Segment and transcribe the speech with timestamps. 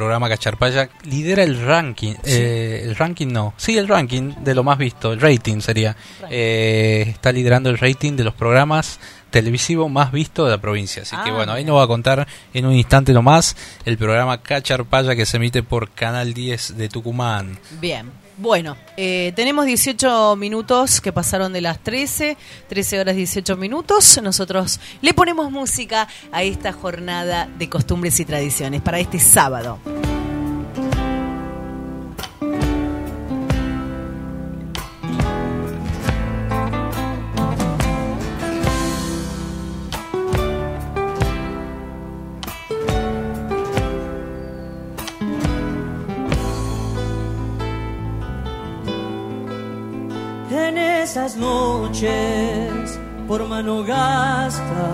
[0.00, 4.78] programa Cacharpaya lidera el ranking, eh, el ranking no, sí el ranking de lo más
[4.78, 5.94] visto, el rating sería,
[6.30, 11.02] eh, está liderando el rating de los programas televisivo más visto de la provincia.
[11.02, 14.40] Así que Ah, bueno, ahí nos va a contar en un instante nomás el programa
[14.40, 17.58] Cacharpaya que se emite por Canal 10 de Tucumán.
[17.78, 18.10] Bien.
[18.40, 22.38] Bueno, eh, tenemos 18 minutos que pasaron de las 13,
[22.70, 24.18] 13 horas 18 minutos.
[24.22, 29.78] Nosotros le ponemos música a esta jornada de costumbres y tradiciones para este sábado.
[51.40, 54.86] Noches por mano gasta,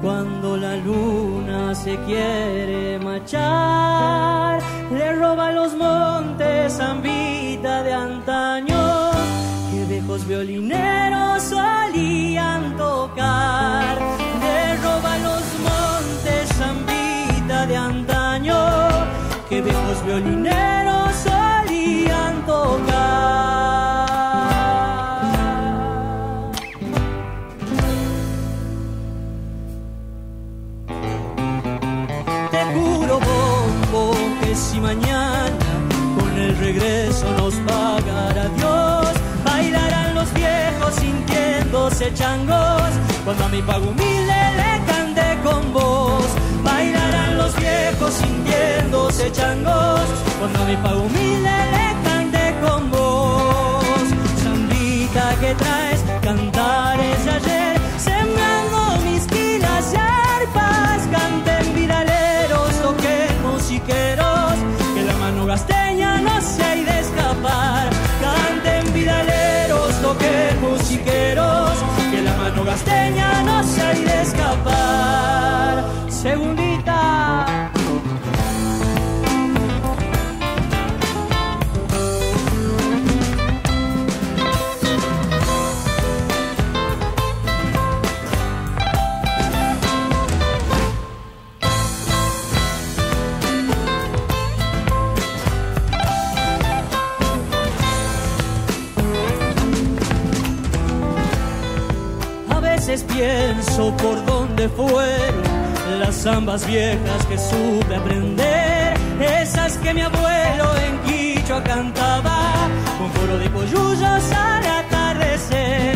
[0.00, 4.60] cuando la luna se quiere marchar,
[4.92, 9.10] le roba los montes zambita de antaño,
[9.70, 13.98] que viejos violineros solían tocar.
[14.44, 18.60] Le roba los montes zambita de antaño,
[19.48, 20.91] que viejos violineros
[40.92, 42.90] sintiéndose changos.
[43.24, 46.26] Cuando a mi pago humilde le cante con vos,
[46.62, 50.06] bailarán los viejos sintiéndose changos.
[50.38, 54.04] Cuando a mi pago humilde le cante con vos,
[54.42, 56.01] sandita que traes
[76.22, 77.72] Segundita.
[103.08, 105.31] Pienso por dónde fueron
[106.04, 112.38] las zambas viejas que supe aprender, esas que mi abuelo en Quichua cantaba
[112.98, 115.94] con coro de coyullos al atardecer,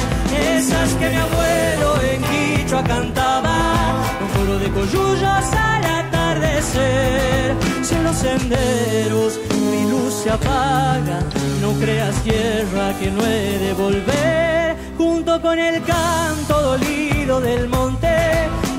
[0.55, 3.57] esas que mi abuelo en Quichua cantaba
[4.19, 7.57] con coro de coyullos al atardecer.
[7.83, 9.41] Si en los senderos
[9.71, 11.19] mi luz se apaga,
[11.63, 18.07] no creas tierra que no he de volver, junto con el canto dolido del monte,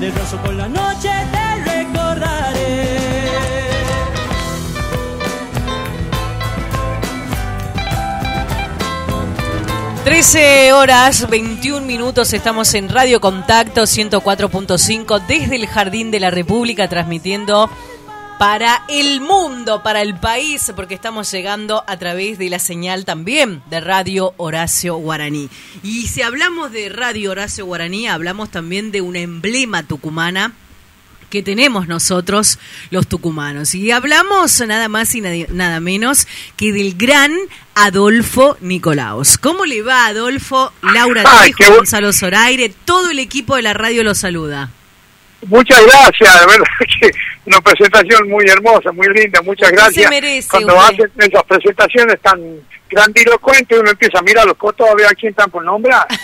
[0.00, 2.98] del brazo por la noche te recordaré.
[10.04, 16.88] 13 horas 21 minutos estamos en Radio Contacto 104.5 desde el Jardín de la República
[16.88, 17.68] transmitiendo
[18.38, 23.62] para el mundo, para el país, porque estamos llegando a través de la señal también
[23.68, 25.48] de Radio Horacio Guaraní.
[25.82, 30.52] Y si hablamos de Radio Horacio Guaraní, hablamos también de un emblema tucumana
[31.30, 32.58] que tenemos nosotros
[32.90, 33.74] los tucumanos.
[33.74, 36.26] Y hablamos nada más y nada- menos
[36.56, 37.32] que del gran
[37.74, 39.36] Adolfo Nicolaos.
[39.36, 40.72] ¿Cómo le va Adolfo?
[40.80, 44.70] Laura bu- Gonzalo Zoraire, todo el equipo de la radio lo saluda.
[45.46, 46.66] Muchas gracias, de verdad
[47.00, 47.10] que
[47.46, 50.04] una presentación muy hermosa, muy linda, muchas gracias.
[50.04, 51.04] se merece, Cuando usted.
[51.04, 52.40] hacen esas presentaciones tan
[52.90, 56.06] grandilocuentes, uno empieza a mirar los cotos a ver a quién están por nombrar.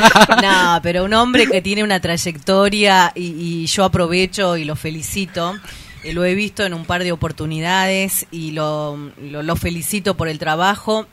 [0.42, 5.54] No, pero un hombre que tiene una trayectoria y, y yo aprovecho y lo felicito.
[6.02, 10.28] Eh, lo he visto en un par de oportunidades y lo, lo, lo felicito por
[10.28, 11.06] el trabajo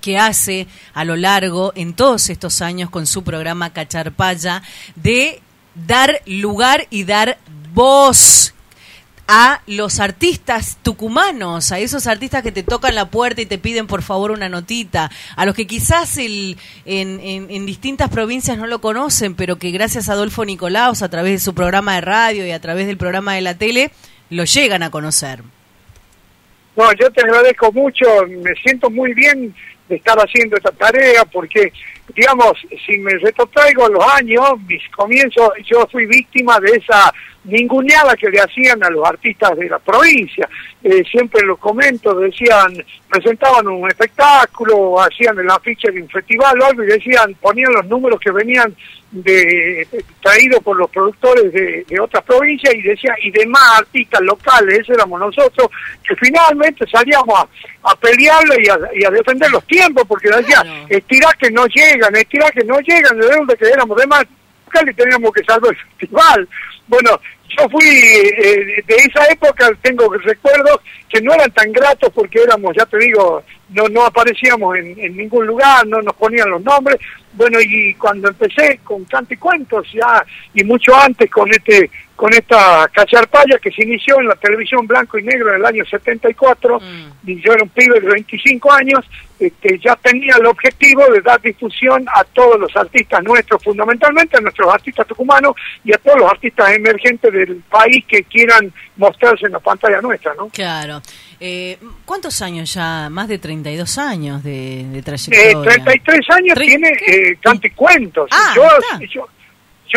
[0.00, 4.62] que hace a lo largo en todos estos años con su programa Cacharpaya
[4.96, 5.40] de
[5.74, 7.38] dar lugar y dar
[7.72, 8.54] voz
[9.32, 13.86] a los artistas tucumanos, a esos artistas que te tocan la puerta y te piden
[13.86, 18.66] por favor una notita, a los que quizás el, en, en- en distintas provincias no
[18.66, 22.44] lo conocen, pero que gracias a Adolfo Nicolaos, a través de su programa de radio
[22.44, 23.92] y a través del programa de la tele,
[24.30, 25.44] lo llegan a conocer.
[26.76, 29.54] No, yo te agradezco mucho, me siento muy bien
[29.88, 31.72] de estar haciendo esta tarea porque,
[32.14, 32.52] digamos,
[32.86, 37.12] si me retrotraigo los años, mis comienzos, yo fui víctima de esa
[37.44, 40.48] ninguneada que le hacían a los artistas de la provincia.
[40.82, 46.66] Eh, siempre lo comento, decían, presentaban un espectáculo, hacían el afiche de un festival o
[46.66, 48.74] algo y decían, ponían los números que venían
[49.10, 49.86] de,
[50.22, 55.18] traídos por los productores de, otras provincias y decía y demás artistas locales, ese éramos
[55.18, 55.68] nosotros,
[56.06, 57.34] que finalmente salíamos
[57.82, 62.64] a, pelearlo y a, defender los tiempos, porque decía, estirá que no llegan, estirá que
[62.64, 64.24] no llegan, de donde que éramos de más
[64.88, 66.48] y teníamos que salvar el festival.
[66.86, 67.20] Bueno,
[67.56, 72.74] yo fui eh, de esa época, tengo recuerdos que no eran tan gratos porque éramos,
[72.76, 76.98] ya te digo, no, no aparecíamos en, en ningún lugar, no nos ponían los nombres.
[77.32, 80.24] Bueno, y cuando empecé con Cante Cuentos ya,
[80.54, 81.90] y mucho antes con este
[82.20, 85.82] con esta cacharpaya que se inició en la televisión blanco y negro en el año
[85.86, 87.30] 74, mm.
[87.30, 89.06] y yo era un pibe de 25 años,
[89.38, 94.40] este, ya tenía el objetivo de dar difusión a todos los artistas nuestros, fundamentalmente a
[94.42, 99.52] nuestros artistas tucumanos y a todos los artistas emergentes del país que quieran mostrarse en
[99.52, 100.50] la pantalla nuestra, ¿no?
[100.50, 101.00] Claro.
[101.40, 103.08] Eh, ¿Cuántos años ya?
[103.08, 105.72] Más de 32 años de, de trayectoria.
[105.72, 108.28] Eh, 33 años tiene eh, Canticuentos.
[108.30, 108.62] Ah, yo,
[109.06, 109.26] yo,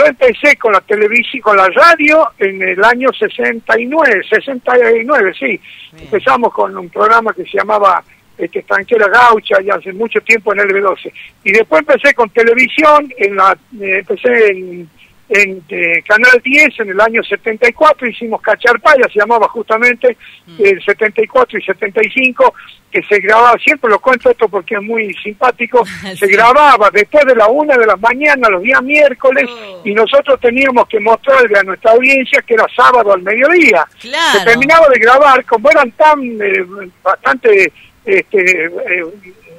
[0.05, 5.59] empecé con la televisión, con la radio en el año 69, 69, sí.
[5.97, 8.03] Empezamos con un programa que se llamaba
[8.37, 11.11] este, Tranquera Gaucha, ya hace mucho tiempo en el B12.
[11.43, 14.89] Y después empecé con televisión, en la, eh, empecé en
[15.33, 20.15] en eh, Canal 10 en el año 74 hicimos Cacharpaya, se llamaba justamente
[20.45, 20.63] mm.
[20.63, 22.53] el 74 y 75,
[22.91, 25.83] que se grababa, siempre lo cuento esto porque es muy simpático,
[26.15, 29.81] se grababa después de la una de la mañana, los días miércoles, oh.
[29.83, 33.87] y nosotros teníamos que mostrarle a nuestra audiencia que era sábado al mediodía.
[33.97, 36.63] Se terminaba de grabar, como eran tan eh,
[37.01, 37.73] bastante
[38.05, 39.03] este, eh,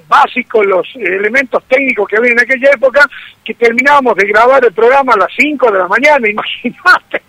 [0.08, 3.08] básicos, los elementos técnicos que había en aquella época,
[3.44, 7.22] que terminábamos de grabar el programa a las 5 de la mañana, imagínate,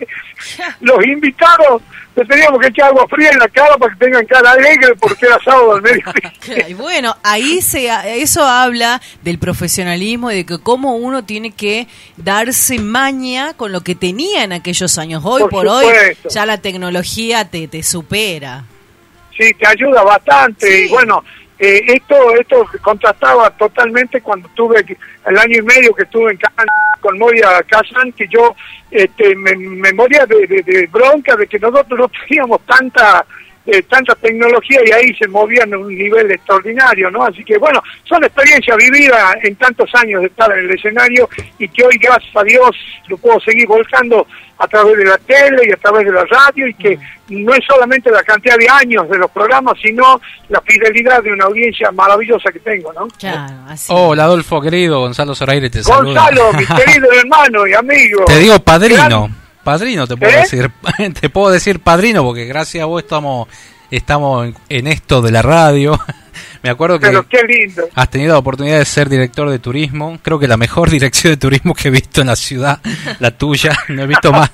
[0.82, 1.82] los invitados
[2.16, 5.26] le teníamos que echar agua fría en la cara para que tengan cara alegre porque
[5.26, 6.68] era sábado al mediodía.
[6.70, 7.90] y bueno, ahí se,
[8.22, 13.82] eso habla del profesionalismo y de que cómo uno tiene que darse maña con lo
[13.82, 15.24] que tenía en aquellos años.
[15.26, 15.88] Hoy por, hoy
[16.30, 18.64] ya la tecnología te, te supera.
[19.38, 21.22] Sí, te ayuda bastante y bueno,
[21.58, 24.84] eh, esto esto contrastaba totalmente cuando tuve
[25.26, 26.40] el año y medio que estuve en
[27.00, 28.56] con Moria Kazan, que yo
[28.90, 33.26] este, me, moría de, bronca de que nosotros no teníamos tanta
[33.66, 37.24] eh, tanta tecnología y ahí se movían a un nivel extraordinario, ¿no?
[37.24, 41.28] Así que bueno, son experiencias vividas en tantos años de estar en el escenario
[41.58, 42.76] y que hoy, gracias a Dios,
[43.08, 44.28] lo puedo seguir volcando
[44.58, 46.98] a través de la tele y a través de la radio y que
[47.30, 51.46] no es solamente la cantidad de años de los programas, sino la fidelidad de una
[51.46, 53.08] audiencia maravillosa que tengo, ¿no?
[53.90, 56.30] Hola Adolfo, querido, Gonzalo Zoraire te saluda.
[56.30, 58.26] Gonzalo, mi querido hermano y amigo.
[58.26, 59.30] Te digo padrino,
[59.66, 60.42] padrino te puedo ¿Eh?
[60.42, 60.72] decir,
[61.20, 63.50] te puedo decir padrino porque gracias a vos estamos,
[63.92, 66.00] estamos en esto de la radio.
[66.62, 67.08] Me acuerdo que
[67.94, 70.18] has tenido la oportunidad de ser director de turismo.
[70.24, 72.80] Creo que la mejor dirección de turismo que he visto en la ciudad,
[73.20, 73.72] la tuya.
[73.90, 74.52] No he visto más.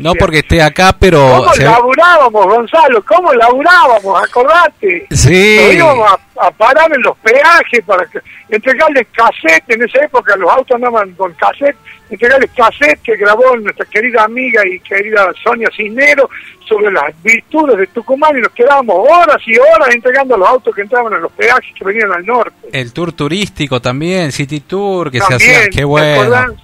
[0.00, 1.44] No porque esté acá, pero...
[1.44, 3.04] ¿Cómo laburábamos, Gonzalo?
[3.04, 4.22] ¿Cómo laburábamos?
[4.22, 5.06] Acordate.
[5.10, 5.58] Sí.
[5.60, 6.18] Nos íbamos a,
[6.56, 9.64] parar en los peajes para que, entregarles cassette.
[9.68, 11.76] En esa época los autos andaban con cassette
[12.10, 16.28] entregarles cassette que grabó nuestra querida amiga y querida Sonia Cisnero
[16.66, 20.82] sobre las virtudes de Tucumán y nos quedábamos horas y horas entregando los autos que
[20.82, 22.68] entraban en los peajes que venían al norte.
[22.72, 26.54] El tour turístico también, City Tour, que se hacía, qué bueno.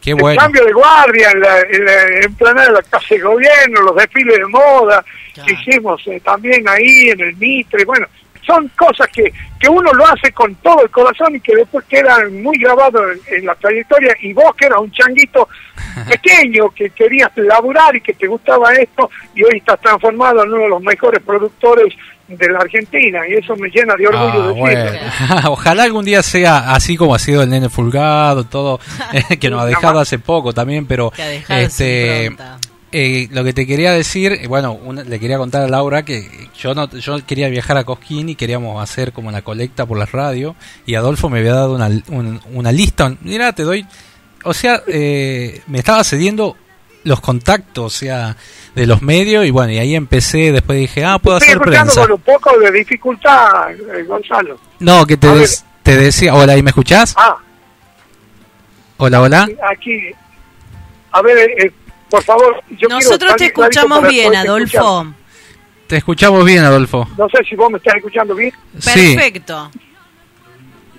[0.00, 0.32] Qué bueno.
[0.32, 4.46] El cambio de guardia en la, en de la casa de gobierno, los desfiles de
[4.46, 5.02] moda
[5.34, 8.06] que hicimos eh, también ahí en el Mitre, bueno,
[8.46, 12.42] son cosas que, que uno lo hace con todo el corazón y que después quedan
[12.42, 14.14] muy grabados en, la trayectoria.
[14.20, 15.48] Y vos que eras un changuito
[16.08, 20.62] pequeño que querías laburar y que te gustaba esto y hoy estás transformado en uno
[20.62, 21.94] de los mejores productores
[22.28, 23.20] de la Argentina.
[23.28, 24.66] Y eso me llena de orgullo
[25.28, 28.80] ah, Ojalá algún día sea así como ha sido el nene Fulgado, todo
[29.12, 31.12] eh, que nos ha dejado hace poco también, pero
[31.48, 32.34] este
[32.96, 36.76] eh, lo que te quería decir, eh, bueno, le quería contar a Laura que yo
[36.76, 40.54] no, yo quería viajar a Cosquín y queríamos hacer como una colecta por la radio
[40.86, 41.90] y Adolfo me había dado una,
[42.52, 43.84] una lista, mira, te doy,
[44.44, 46.56] o sea, eh, me estaba cediendo
[47.02, 48.36] los contactos, o sea,
[48.76, 52.02] de los medios y bueno, y ahí empecé, después dije, ah, puedo hacer prensa.
[52.02, 53.72] con un poco de dificultad,
[54.06, 54.56] Gonzalo.
[54.78, 55.28] No, que te,
[55.82, 57.12] te decía, hola, ¿y me escuchás?
[57.16, 57.38] Ah.
[58.98, 59.48] Hola, hola.
[59.68, 60.12] Aquí,
[61.10, 61.72] a ver, eh,
[62.14, 65.06] por favor, yo Nosotros te escuchamos bien, Adolfo.
[65.88, 67.08] Te escuchamos bien, Adolfo.
[67.18, 68.52] No sé si vos me estás escuchando bien.
[68.72, 69.70] Perfecto.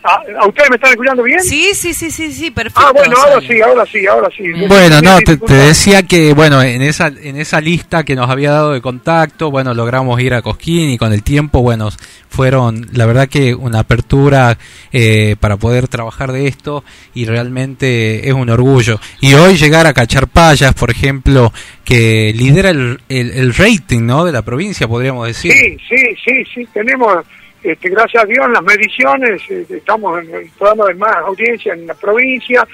[0.06, 1.42] ¿A, a ustedes me están escuchando bien?
[1.42, 2.82] Sí, sí, sí, sí, sí, perfecto.
[2.86, 4.44] Ah, bueno, ahora sí, ahora sí, ahora sí.
[4.68, 8.74] Bueno, no, te, decía que, bueno, en esa, en esa lista que nos había dado
[8.74, 11.90] de contacto, bueno, logramos ir a Cosquín y con el tiempo, bueno,
[12.30, 14.58] fueron, la verdad que una apertura
[14.92, 16.84] eh, para poder trabajar de esto
[17.16, 19.00] y realmente es un orgullo.
[19.22, 21.52] Y hoy llegar a Cacharpayas, por ejemplo,
[21.84, 24.24] que lidera el, el, el rating, ¿no?
[24.24, 25.52] De la provincia, podríamos decir.
[25.52, 27.26] Sí, sí, sí, sí, tenemos,
[27.72, 30.20] este, gracias a Dios, en las mediciones, eh, estamos
[30.88, 32.68] de más audiencia en la provincia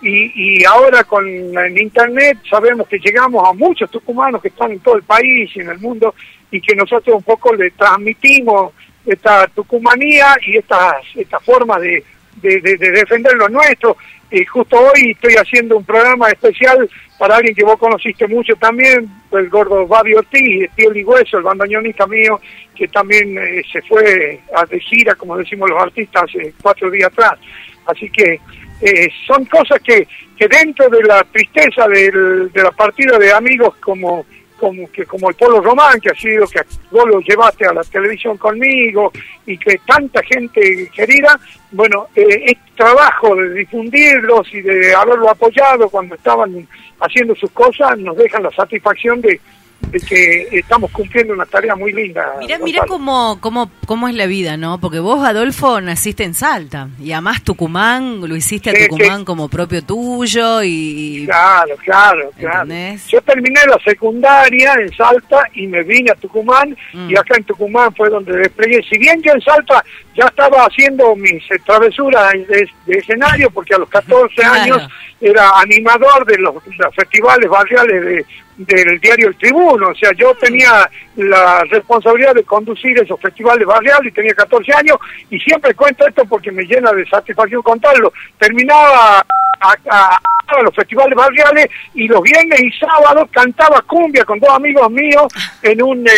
[0.00, 4.80] y, y ahora con el Internet sabemos que llegamos a muchos tucumanos que están en
[4.80, 6.14] todo el país y en el mundo
[6.50, 8.72] y que nosotros un poco le transmitimos
[9.04, 12.04] esta tucumanía y estas esta forma de-
[12.40, 12.60] de
[12.92, 13.96] defender lo nuestro.
[14.30, 19.08] Y justo hoy estoy haciendo un programa especial para alguien que vos conociste mucho también,
[19.32, 22.38] el gordo Babi Ortiz, el tío Ligüeso, el bandoneonista mío,
[22.74, 27.10] que también eh, se fue a de gira, como decimos los artistas, hace cuatro días
[27.10, 27.38] atrás.
[27.86, 28.38] Así que
[28.82, 30.06] eh, son cosas que,
[30.36, 34.26] que dentro de la tristeza del- de la partida de amigos como
[34.58, 36.60] como que como el Polo Román que ha sido que
[36.90, 39.12] vos lo llevaste a la televisión conmigo
[39.46, 41.38] y que tanta gente querida
[41.70, 46.68] bueno eh, este trabajo de difundirlos y de haberlo apoyado cuando estaban
[47.00, 49.40] haciendo sus cosas nos dejan la satisfacción de,
[49.80, 54.26] de que estamos cumpliendo una tarea muy linda Mirá, mirá cómo, cómo, cómo es la
[54.26, 54.78] vida, ¿no?
[54.80, 59.24] Porque vos, Adolfo, naciste en Salta y además Tucumán, lo hiciste a Sí, Tucumán sí.
[59.24, 61.24] como propio tuyo y...
[61.26, 62.68] Claro, claro, claro.
[63.08, 67.10] Yo terminé la secundaria en Salta y me vine a Tucumán Mm.
[67.10, 68.82] y acá en Tucumán fue donde desplegué.
[68.90, 69.84] Si bien yo en Salta
[70.16, 74.52] ya estaba haciendo mis eh, travesuras de, de escenario, porque a los 14 Claro.
[74.54, 74.88] años
[75.20, 78.26] era animador de los, los festivales barriales de,
[78.58, 79.88] del diario El Tribuno.
[79.88, 84.98] O sea, yo tenía la responsabilidad de conducir esos festivales barriales y tenía 14 años
[85.30, 88.12] y siempre cuento esto porque me llena de satisfacción contarlo.
[88.38, 89.24] Terminaba
[89.60, 94.48] a, a- a los festivales barriales y los viernes y sábados cantaba cumbia con dos
[94.48, 95.26] amigos míos
[95.62, 96.10] en un eh,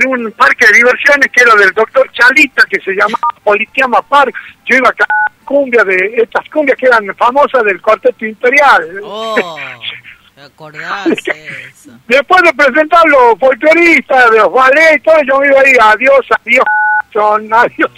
[0.00, 4.32] en un parque de diversiones que era del doctor Chalita que se llamaba Politiama Park.
[4.64, 5.08] Yo iba a cantar
[5.44, 9.00] cumbia de estas cumbias que eran famosas del cuarteto imperial.
[9.02, 9.56] Oh,
[10.34, 11.90] ¿te acordás eso?
[12.08, 16.64] Después de presentar los folcloristas, de los ballets, todo, yo me iba ahí, adiós, adiós,
[17.12, 17.90] son, adiós.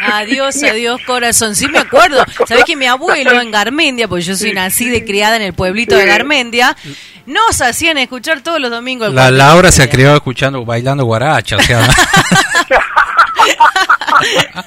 [0.00, 1.54] Adiós, adiós, corazón.
[1.54, 2.24] Sí me acuerdo.
[2.46, 5.96] Sabés que mi abuelo en Garmendia, porque yo soy nacida y criada en el pueblito
[5.96, 6.06] de.
[6.06, 6.76] Garmendia,
[7.26, 9.12] nos hacían escuchar todos los domingos.
[9.12, 11.86] La Laura se ha criado escuchando, bailando guaracha, o sea,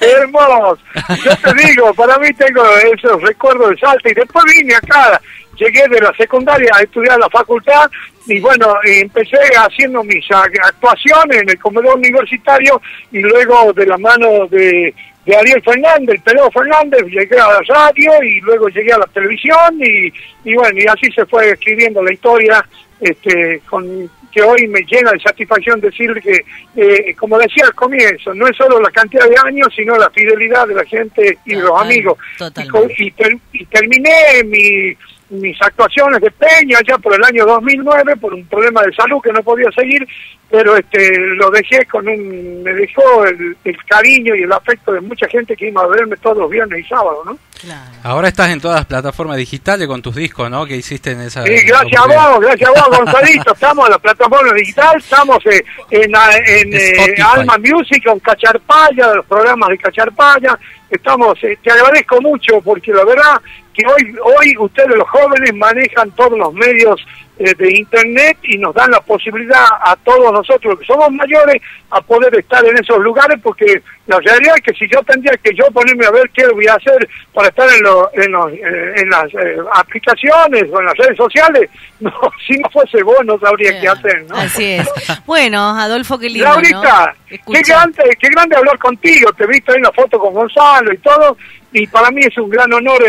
[0.00, 0.78] Hermoso.
[1.24, 2.62] Yo te digo, para mí tengo
[2.94, 5.20] esos recuerdos de Salta y después vine acá,
[5.54, 7.90] llegué de la secundaria a estudiar la facultad
[8.26, 12.80] y bueno, empecé haciendo mis actuaciones en el comedor universitario
[13.12, 14.94] y luego de la mano de,
[15.26, 19.06] de Ariel Fernández, el Pedro Fernández, llegué a la radio y luego llegué a la
[19.06, 20.12] televisión y,
[20.44, 22.64] y bueno, y así se fue escribiendo la historia
[23.00, 26.40] este, con que hoy me llena de satisfacción decir que,
[26.74, 30.66] eh, como decía al comienzo, no es solo la cantidad de años, sino la fidelidad
[30.66, 32.18] de la gente y de los Total, amigos.
[32.98, 34.10] Y, ter- y terminé
[34.44, 34.96] mi-
[35.40, 39.32] mis actuaciones de Peña ya por el año 2009 por un problema de salud que
[39.32, 40.06] no podía seguir,
[40.50, 45.00] pero este lo dejé con un, me dejó el, el cariño y el afecto de
[45.00, 47.38] mucha gente que iba a verme todos los viernes y sábados, ¿no?
[47.60, 47.90] Claro.
[48.02, 50.66] ahora estás en todas las plataformas digitales con tus discos, ¿no?
[50.66, 51.44] Que hiciste en esa...
[51.44, 53.52] Sí, gracias a vos, gracias a vos, Gonzalito.
[53.54, 57.22] Estamos en la plataforma digital, estamos eh, en, en eh.
[57.24, 60.58] Alma Music, con Cacharpaya, de los programas de Cacharpaya.
[60.90, 63.40] Estamos, eh, te agradezco mucho porque la verdad
[63.74, 67.04] que hoy, hoy ustedes los jóvenes manejan todos los medios
[67.38, 72.00] eh, de internet y nos dan la posibilidad a todos nosotros que somos mayores a
[72.00, 75.64] poder estar en esos lugares porque la realidad es que si yo tendría que yo
[75.72, 79.10] ponerme a ver qué voy a hacer para estar en, lo- en, los, eh, en
[79.10, 81.68] las eh, aplicaciones o en las redes sociales,
[82.00, 82.12] no,
[82.46, 84.36] si no fuese vos no sabría qué hacer, ¿no?
[84.36, 84.88] Así es.
[85.26, 87.52] Bueno, Adolfo, qué lindo, Laurita, ¿no?
[87.52, 90.92] qué grande, qué grande hablar contigo, te he visto ahí en la foto con Gonzalo
[90.92, 91.36] y todo,
[91.72, 93.02] y para mí es un gran honor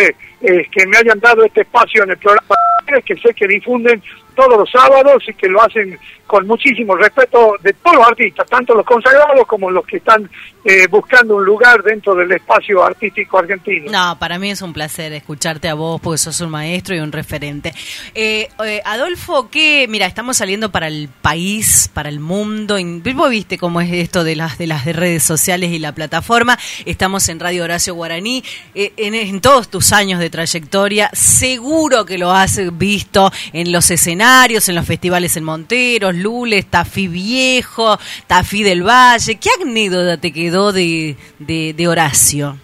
[0.46, 2.56] eh, que me hayan dado este espacio en el programa,
[3.04, 4.02] que sé que difunden
[4.36, 5.98] todos los sábados y que lo hacen
[6.28, 10.30] con muchísimo respeto de todos los artistas, tanto los consagrados como los que están
[10.64, 13.92] eh, buscando un lugar dentro del espacio artístico argentino.
[13.92, 17.12] No, para mí es un placer escucharte a vos porque sos un maestro y un
[17.12, 17.74] referente.
[18.16, 22.78] Eh, eh, Adolfo, que mira, estamos saliendo para el país, para el mundo.
[23.14, 26.58] Vos viste cómo es esto de las de las de redes sociales y la plataforma.
[26.86, 28.44] Estamos en Radio Horacio Guaraní.
[28.74, 33.90] Eh, en, en todos tus años de trayectoria, seguro que lo has visto en los
[33.90, 39.36] escenarios, en los festivales en Monteros, Lules, Tafí Viejo, Tafí del Valle.
[39.36, 42.58] ¿Qué anécdota te quedó de, de, de Horacio?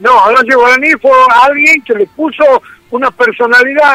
[0.00, 1.12] No, Horacio Guaraní fue
[1.42, 2.42] alguien que le puso
[2.90, 3.94] una personalidad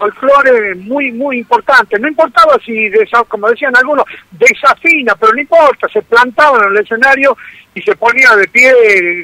[0.00, 1.98] folclore muy, muy importante.
[1.98, 2.90] No importaba si,
[3.28, 7.36] como decían algunos, desafina, pero no importa, se plantaba en el escenario
[7.74, 8.72] y se ponía de pie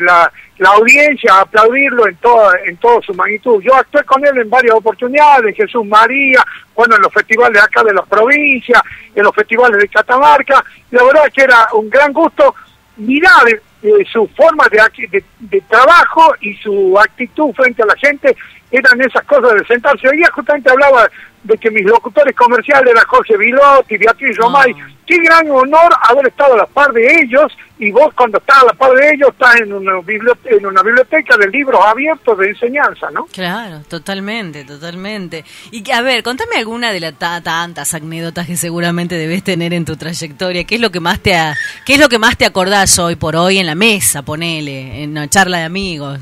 [0.02, 3.62] la, la audiencia a aplaudirlo en toda, en toda su magnitud.
[3.62, 7.94] Yo actué con él en varias oportunidades, Jesús María, bueno, en los festivales acá de
[7.94, 8.82] las provincias,
[9.14, 12.54] en los festivales de Catamarca, la verdad que era un gran gusto
[12.98, 13.48] mirar
[13.82, 18.34] eh, su forma de, de, trabajo y su actitud frente a la gente
[18.70, 20.08] eran esas cosas de sentarse.
[20.08, 21.08] Hoy día justamente hablaba
[21.46, 24.74] de que mis locutores comerciales eran Jorge Vilotti, Beatriz Romay.
[24.76, 24.88] Ah.
[25.06, 28.66] Qué gran honor haber estado a la par de ellos y vos cuando estás a
[28.66, 32.48] la par de ellos estás en una biblioteca, en una biblioteca de libros abiertos de
[32.48, 33.26] enseñanza, ¿no?
[33.26, 35.44] Claro, totalmente, totalmente.
[35.70, 39.96] Y a ver, contame alguna de las tantas anécdotas que seguramente debes tener en tu
[39.96, 40.64] trayectoria.
[40.64, 41.36] ¿Qué es lo que más te
[41.84, 45.10] qué es lo que más te acordás hoy por hoy en la mesa, ponele, en
[45.10, 46.18] una charla de amigos?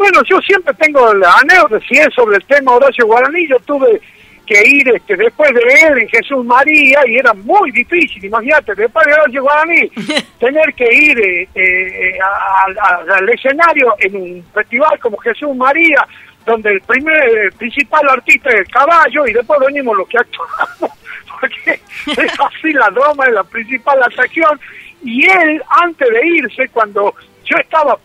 [0.00, 4.00] Bueno, yo siempre tengo la anécdota, si es sobre el tema Horacio Guaraní, yo tuve
[4.46, 9.04] que ir este, después de él en Jesús María y era muy difícil, imagínate, después
[9.04, 9.90] de Horacio Guaraní,
[10.40, 16.08] tener que ir eh, eh, al escenario en un festival como Jesús María,
[16.46, 20.98] donde el primer principal artista es el caballo y después venimos los que actuamos,
[21.40, 21.72] porque
[22.06, 24.58] es así la broma, es la principal atracción.
[25.04, 27.14] Y él, antes de irse, cuando
[27.44, 27.98] yo estaba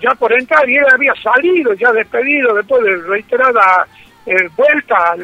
[0.00, 3.86] ya por entrar y él había salido, ya despedido después de reiterada
[4.26, 5.16] eh, vuelta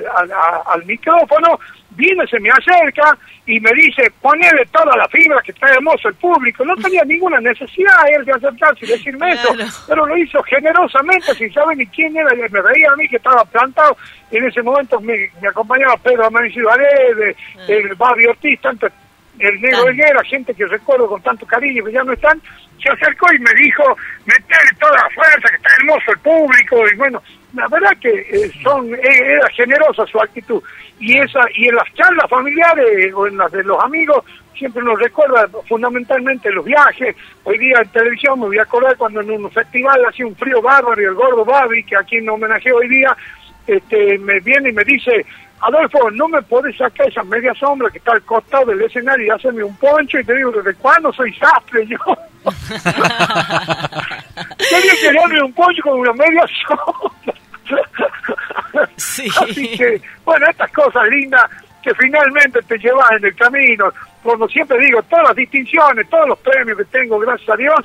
[0.66, 1.58] al, micrófono,
[1.90, 3.16] viene, se me acerca
[3.46, 6.64] y me dice, ponele toda la fibra que está hermoso el público.
[6.64, 9.54] No tenía ninguna necesidad él de acercarse y decirme eso,
[9.86, 13.44] pero lo hizo generosamente, sin saber ni quién era, me veía a mí que estaba
[13.44, 13.96] plantado.
[14.30, 17.36] En ese momento me, acompañaba Pedro Amancio Valede,
[17.68, 18.88] el Babi Ortiz, tanto
[19.38, 22.40] el negro Higuera, gente que recuerdo con tanto cariño que ya no están,
[22.86, 26.96] se acercó y me dijo, meterle toda la fuerza, que está hermoso el público, y
[26.96, 27.22] bueno,
[27.54, 30.62] la verdad que eh, son eh, era generosa su actitud.
[30.98, 34.24] Y esa y en las charlas familiares o en las de los amigos,
[34.56, 37.16] siempre nos recuerda fundamentalmente los viajes.
[37.44, 40.62] Hoy día en televisión me voy a acordar cuando en un festival hacía un frío
[40.62, 43.16] bárbaro y el gordo Babi, que a quien homenaje hoy día,
[43.66, 45.24] este, me viene y me dice,
[45.60, 49.30] Adolfo, no me podés sacar esa media sombra que está al costado del escenario y
[49.30, 51.98] hacerme un poncho y te digo, ¿desde cuándo soy sastre yo?
[54.70, 57.34] Tenía que darme un poncho con una media sombra.
[58.96, 59.28] sí.
[59.40, 61.50] Así que, bueno, estas cosas lindas
[61.82, 63.92] que finalmente te llevas en el camino.
[64.22, 67.76] Como siempre digo, todas las distinciones, todos los premios que tengo, gracias a Dios,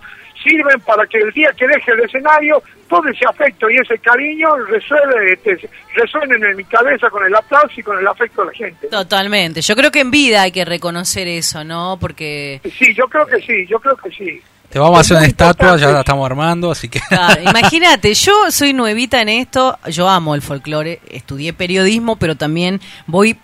[0.44, 4.56] sirven para que el día que deje el escenario, todo ese afecto y ese cariño
[4.66, 8.54] resuelve, este, resuenen en mi cabeza con el aplauso y con el afecto de la
[8.54, 8.88] gente.
[8.88, 9.62] Totalmente.
[9.62, 11.98] Yo creo que en vida hay que reconocer eso, ¿no?
[12.02, 12.60] Porque...
[12.78, 14.42] Sí, yo creo que sí, yo creo que sí.
[14.72, 17.02] Te vamos a hacer una estatua, ya la estamos armando, así que...
[17.46, 23.38] imagínate, yo soy nuevita en esto, yo amo el folclore, estudié periodismo, pero también voy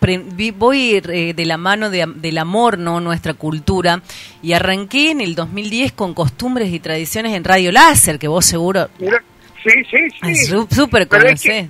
[0.55, 3.01] voy eh, de la mano del amor, ¿no?
[3.01, 4.01] Nuestra cultura,
[4.41, 8.89] y arranqué en el 2010 con costumbres y tradiciones en Radio Láser, que vos seguro...
[8.97, 10.65] sí, sí, sí.
[10.71, 11.67] Súper conocés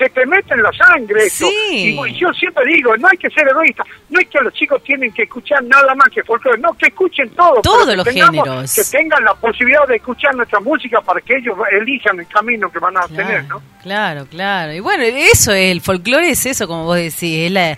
[0.00, 1.46] se te mete en la sangre esto.
[1.70, 5.12] Y, yo siempre digo, no hay que ser egoísta, no es que los chicos tienen
[5.12, 7.60] que escuchar nada más que folclore, no, que escuchen todo.
[7.60, 8.74] Todos los géneros.
[8.74, 12.78] Que tengan la posibilidad de escuchar nuestra música para que ellos elijan el camino que
[12.78, 13.60] van a tener, ¿no?
[13.82, 14.72] Claro, claro.
[14.72, 17.76] Y bueno, eso es, el folclore es eso, como vos decís, es la,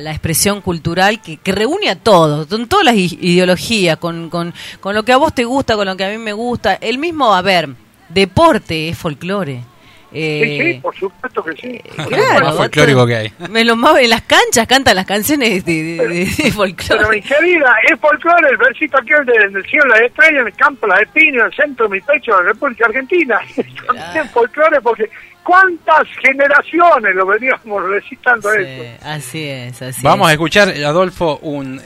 [0.00, 4.94] la, expresión cultural que, que, reúne a todos, con todas las ideologías, con, con, con
[4.94, 6.74] lo que a vos te gusta, con lo que a mí me gusta.
[6.74, 7.70] El mismo, a ver,
[8.08, 9.64] deporte es folclore.
[10.12, 11.68] Eh, sí, sí, por supuesto que sí.
[11.68, 13.32] Eh, claro, folclórico que hay.
[13.48, 16.98] Me lo en las canchas cantan las canciones de, de, folclore.
[16.98, 20.46] Pero mi querida, es folclore el versito aquel de, en el cielo la estrella, en
[20.46, 23.40] el campo la espina, en el centro de mi pecho de la República Argentina.
[23.86, 25.08] También folclore porque
[25.42, 29.06] cuántas generaciones lo veníamos recitando esto.
[29.06, 31.80] Así es, así Vamos a escuchar, Adolfo, un,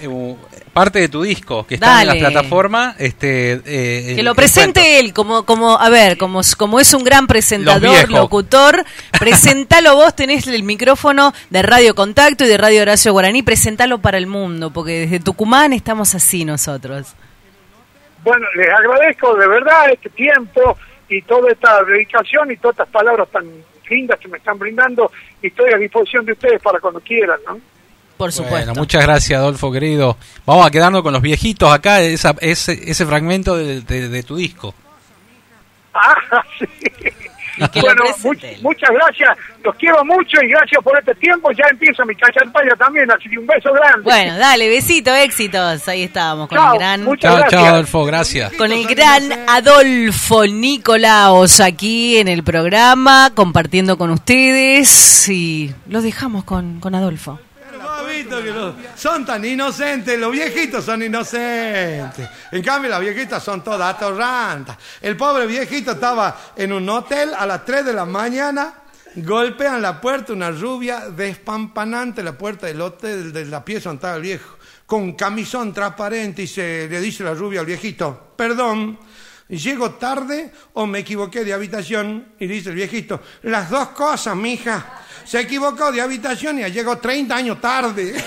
[0.72, 2.94] parte de tu disco que está en la plataforma.
[2.98, 7.26] Este, eh, que lo presente él, como, como, a ver, como, como es un gran
[7.26, 8.84] presentador, locutor,
[9.18, 14.18] presentalo vos, tenés el micrófono de Radio Contacto y de Radio Horacio Guaraní, presentalo para
[14.18, 17.14] el mundo, porque desde Tucumán estamos así nosotros.
[18.24, 20.78] Bueno, les agradezco de verdad este tiempo
[21.16, 23.44] y toda esta dedicación y todas estas palabras tan
[23.88, 27.60] lindas que me están brindando y estoy a disposición de ustedes para cuando quieran, ¿no?
[28.16, 28.74] Por supuesto.
[28.74, 30.16] muchas gracias, Adolfo, querido.
[30.46, 34.74] Vamos a quedarnos con los viejitos acá, esa, ese, ese fragmento de, tu disco.
[35.92, 36.66] Ah, sí.
[37.72, 39.28] Que Bueno, much- muchas gracias,
[39.62, 41.50] los quiero mucho y gracias por este tiempo.
[41.52, 44.02] Ya empieza mi cacharpaya también, así que un beso grande.
[44.02, 45.86] Bueno, dale, besito, éxitos.
[45.88, 47.04] Ahí estábamos con Chao, el gran...
[47.18, 47.50] Chao, gracias.
[47.50, 48.52] chao, Adolfo, gracias.
[48.54, 56.44] Con el gran Adolfo Nicolaos aquí en el programa, compartiendo con ustedes y los dejamos
[56.44, 57.38] con, con Adolfo.
[58.96, 62.28] Son tan inocentes, los viejitos son inocentes.
[62.52, 64.76] En cambio, las viejitas son todas atorrantas.
[65.00, 68.74] El pobre viejito estaba en un hotel a las 3 de la mañana,
[69.16, 74.16] golpean la puerta, una rubia despampanante, la puerta del hotel, de la pieza donde estaba
[74.16, 78.98] el viejo, con camisón transparente y se, le dice la rubia al viejito, perdón.
[79.46, 82.28] ¿Llego tarde o me equivoqué de habitación?
[82.40, 85.02] Y dice el viejito, las dos cosas, mija.
[85.24, 88.14] Se equivocó de habitación y llegó 30 años tarde.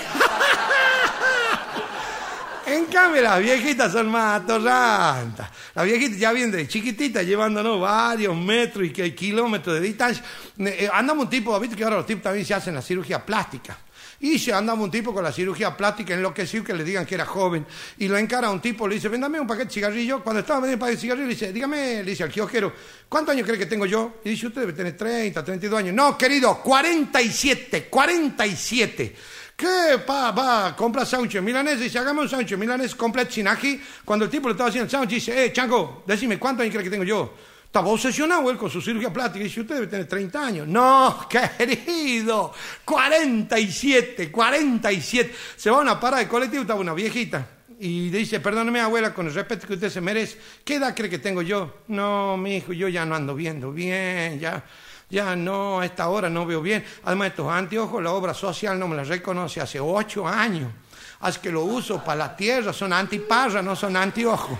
[2.68, 5.48] En cambio, las viejitas son más atorrantas.
[5.74, 10.22] Las viejitas ya vienen de chiquititas llevándonos varios metros y kilómetros de distancia.
[10.58, 13.78] Eh, andamos un tipo, viste que ahora los tipos también se hacen la cirugía plástica.
[14.20, 17.24] Y se andaba un tipo con la cirugía plástica enloquecido que le digan que era
[17.24, 17.64] joven.
[17.98, 20.22] Y lo encara un tipo, le dice, vendame un paquete de cigarrillo.
[20.24, 22.72] Cuando estaba vendiendo un paquete de cigarrillo, le dice, dígame, le dice al kiosquero,
[23.08, 24.16] ¿cuántos años cree que tengo yo?
[24.24, 25.94] Y dice, usted debe tener 30, 32 años.
[25.94, 29.16] No, querido, 47, 47.
[29.56, 29.98] ¿Qué?
[30.06, 31.78] Pa, va, compra sándwich milanés.
[31.78, 33.80] Dice, hagamos un sándwich milanés completo sin ají.
[34.04, 36.84] Cuando el tipo le estaba haciendo el sándwich, dice, eh, Chango, decime, ¿cuántos años cree
[36.84, 37.34] que tengo yo?
[37.68, 39.44] Estaba obsesionado él con su cirugía plástica.
[39.44, 40.66] Dice, usted debe tener 30 años.
[40.66, 45.34] No, querido, 47, 47.
[45.54, 47.46] Se va a una parada de colectivo, estaba una viejita.
[47.78, 51.18] Y dice, perdóneme abuela, con el respeto que usted se merece, ¿qué edad cree que
[51.18, 51.82] tengo yo?
[51.88, 54.64] No, mi hijo, yo ya no ando viendo bien, ya,
[55.10, 56.82] ya no, a esta hora no veo bien.
[57.04, 60.72] Además, estos anteojos, la obra social no me la reconoce hace ocho años.
[61.20, 64.58] Así que lo uso para la tierra, son antiparra, no son anteojos.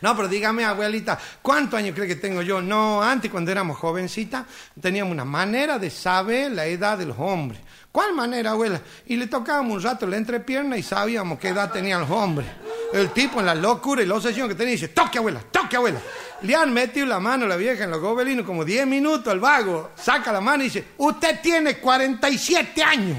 [0.00, 2.60] No, pero dígame, abuelita, ¿cuántos años cree que tengo yo?
[2.60, 4.44] No, antes cuando éramos jovencitas
[4.80, 7.60] teníamos una manera de saber la edad de los hombres.
[7.96, 8.78] ¿Cuál manera, abuela?
[9.06, 12.46] Y le tocábamos un rato la entrepierna y sabíamos qué edad tenían los hombres.
[12.92, 15.98] El tipo en la locura y la obsesión que tenía dice, toque abuela, toque abuela.
[16.42, 19.40] Le han metido la mano a la vieja en los gobelinos como 10 minutos al
[19.40, 19.92] vago.
[19.96, 23.16] Saca la mano y dice, usted tiene 47 años.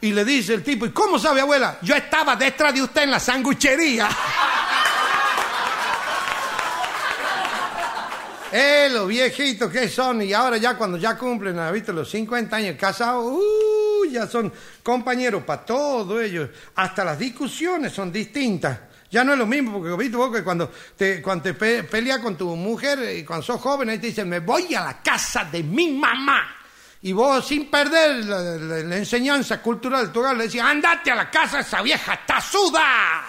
[0.00, 1.78] Y le dice el tipo, ¿y cómo sabe abuela?
[1.82, 4.08] Yo estaba detrás de usted en la sanguchería.
[8.58, 11.92] Eh, los viejitos que son, y ahora ya cuando ya cumplen, ¿has visto?
[11.92, 14.50] Los 50 años casados, uh, ya son
[14.82, 16.48] compañeros para todo ellos.
[16.74, 18.78] Hasta las discusiones son distintas.
[19.10, 22.56] Ya no es lo mismo, porque viste vos que cuando te, cuando peleas con tu
[22.56, 25.90] mujer y cuando sos joven, ahí te dicen, me voy a la casa de mi
[25.90, 26.56] mamá.
[27.02, 31.30] Y vos, sin perder la, enseñanza cultural de tu hogar, le decís, andate a la
[31.30, 33.22] casa esa vieja tazuda.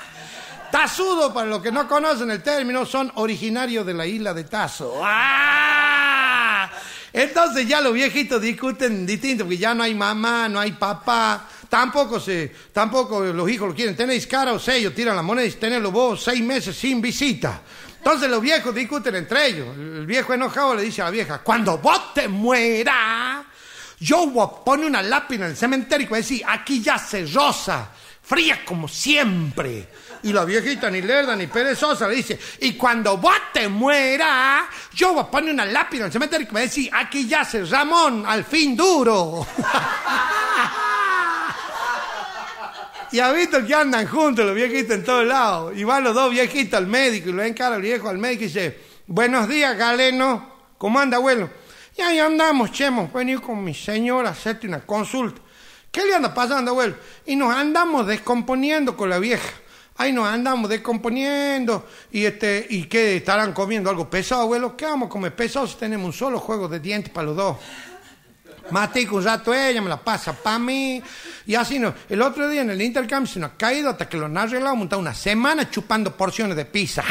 [0.72, 5.00] Tazudo, para los que no conocen el término, son originarios de la isla de Tazo.
[5.04, 6.70] ¡Ah!
[7.14, 12.20] Entonces ya los viejitos discuten distinto, porque ya no hay mamá, no hay papá, tampoco
[12.20, 13.96] se, tampoco los hijos lo quieren.
[13.96, 17.62] Tenéis cara o sello, tiran la moneda y tenerlo vos seis meses sin visita.
[17.98, 19.76] Entonces los viejos discuten entre ellos.
[19.76, 23.46] El viejo enojado le dice a la vieja, cuando vos te mueras,
[24.00, 27.90] yo voy una lápida en el cementerio y voy a decir, aquí yace Rosa,
[28.22, 29.90] fría como siempre.
[30.24, 35.14] Y la viejita ni lerda ni perezosa le dice, y cuando vos te mueras, yo
[35.14, 38.44] voy a poner una lápida en el cementerio voy a decir, aquí yace Ramón, al
[38.44, 39.46] fin duro.
[43.12, 45.74] Y ha visto que andan juntos los viejitos en todos lados.
[45.76, 48.48] Y van los dos viejitos al médico y lo encara el viejo al médico y
[48.48, 50.58] dice, buenos días, Galeno.
[50.78, 51.50] ¿Cómo anda, abuelo?
[51.98, 55.42] Y ahí andamos, che, hemos venido con mi señora a hacerte una consulta.
[55.92, 56.96] ¿Qué le anda pasando, abuelo?
[57.26, 59.50] Y nos andamos descomponiendo con la vieja.
[59.98, 61.88] Ahí nos andamos descomponiendo.
[62.12, 63.18] Y este, ¿y qué?
[63.18, 64.78] ¿Estarán comiendo algo pesado, abuelo?
[64.78, 67.58] ¿Qué vamos a comer pesado si tenemos un solo juego de dientes para los dos?
[68.70, 71.02] Matico un rato ella, me la pasa para mí.
[71.46, 71.94] Y así no.
[72.10, 74.76] El otro día en el intercambio se nos ha caído hasta que lo han arreglado,
[74.76, 77.04] montado una semana chupando porciones de pizza.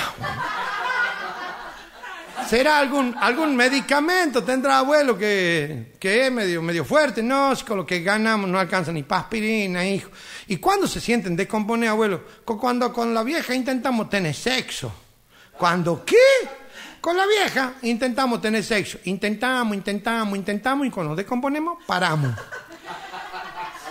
[2.49, 4.43] ¿Será algún, algún medicamento?
[4.45, 7.23] ¿Tendrá abuelo que, que es medio, medio fuerte?
[7.23, 10.11] No, si con lo que ganamos no alcanza ni para aspirina, hijo.
[10.47, 12.23] ¿Y cuándo se sienten descomponer, abuelo?
[12.45, 14.93] Cu- Cuando con la vieja intentamos tener sexo.
[15.59, 16.17] ¿Cuándo qué?
[17.01, 18.99] Con la vieja intentamos tener sexo.
[19.05, 22.33] Intentamos, intentamos, intentamos y cuando nos descomponemos, paramos.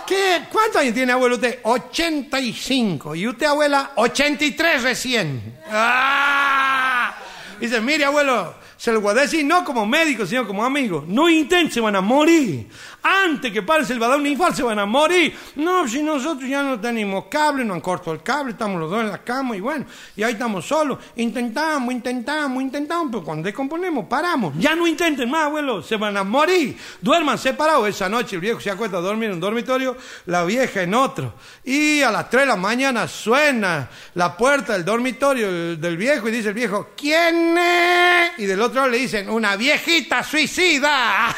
[0.06, 0.42] ¿Qué?
[0.52, 1.58] ¿Cuántos años tiene abuelo usted?
[1.64, 3.14] 85.
[3.16, 3.90] ¿Y usted, abuela?
[3.96, 5.58] 83 recién.
[5.70, 7.14] ¡Ah!
[7.60, 11.04] Dice, mire, abuelo, Se lo voy a decir no como médico, sino como amigo.
[11.08, 12.68] No intenten, se van a morir.
[13.08, 15.32] Antes que pare el un infarto, se van a morir.
[15.54, 19.00] No, si nosotros ya no tenemos cable, no han cortado el cable, estamos los dos
[19.00, 20.98] en la cama y bueno, y ahí estamos solos.
[21.14, 24.54] Intentamos, intentamos, intentamos, pero cuando descomponemos, paramos.
[24.58, 26.76] Ya no intenten más, abuelo, se van a morir.
[27.00, 27.88] Duerman separados.
[27.88, 31.34] Esa noche el viejo se acuesta a dormir en un dormitorio, la vieja en otro.
[31.62, 36.32] Y a las 3 de la mañana suena la puerta del dormitorio del viejo y
[36.32, 38.32] dice el viejo, ¿quién es?
[38.38, 41.34] Y del otro lado le dicen, una viejita suicida.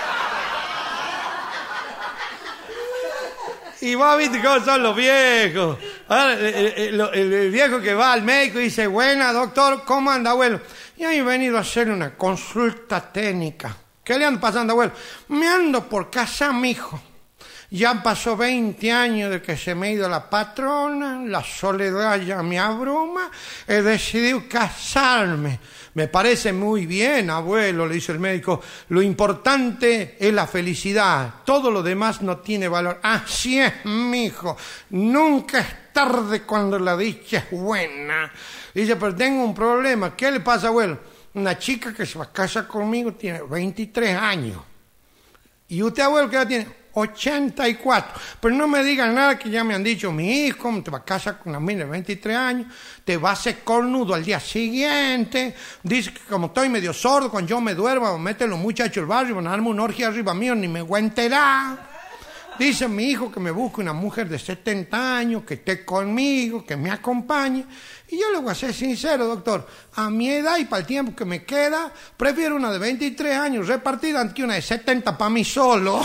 [3.84, 5.78] Y vos viste cómo son los viejos.
[6.08, 10.62] Ahora, el, el, viejo que va al médico y dice, buena doctor, ¿cómo anda abuelo?
[10.96, 13.76] Y he venido a hacer una consulta técnica.
[14.02, 14.94] ¿Qué le anda pasando abuelo?
[15.28, 16.98] Me ando por casa mi hijo.
[17.72, 22.42] Ya pasó 20 años de que se me ha ido la patrona, la soledad ya
[22.42, 23.30] me abruma,
[23.68, 25.60] he decidido casarme.
[25.96, 28.62] Me parece muy bien, abuelo, le dice el médico.
[28.90, 31.36] Lo importante es la felicidad.
[31.46, 33.00] Todo lo demás no tiene valor.
[33.04, 34.58] Así es, mi hijo.
[34.90, 38.32] Nunca es tarde cuando la dicha es buena.
[38.74, 40.16] Dice, pero tengo un problema.
[40.16, 40.98] ¿Qué le pasa, abuelo?
[41.36, 44.62] Una chica que se va a casar conmigo tiene 23 años.
[45.68, 46.83] ¿Y usted, abuelo, qué edad tiene?
[46.94, 48.22] 84.
[48.40, 51.06] Pero no me digan nada que ya me han dicho, mi hijo, te vas a
[51.06, 52.68] casar con una mina de 23 años,
[53.04, 55.56] te va a hacer cornudo al día siguiente.
[55.84, 59.36] Dice que como estoy medio sordo, cuando yo me duermo, meten los muchachos del barrio,
[59.36, 61.04] van a darme una orgía arriba mío, ni me voy.
[62.58, 66.78] Dice mi hijo que me busque una mujer de 70 años, que esté conmigo, que
[66.78, 67.66] me acompañe.
[68.10, 69.68] Y yo le voy a ser sincero, doctor.
[69.96, 73.68] A mi edad y para el tiempo que me queda, prefiero una de 23 años
[73.68, 76.02] repartida ante una de 70 para mí solo.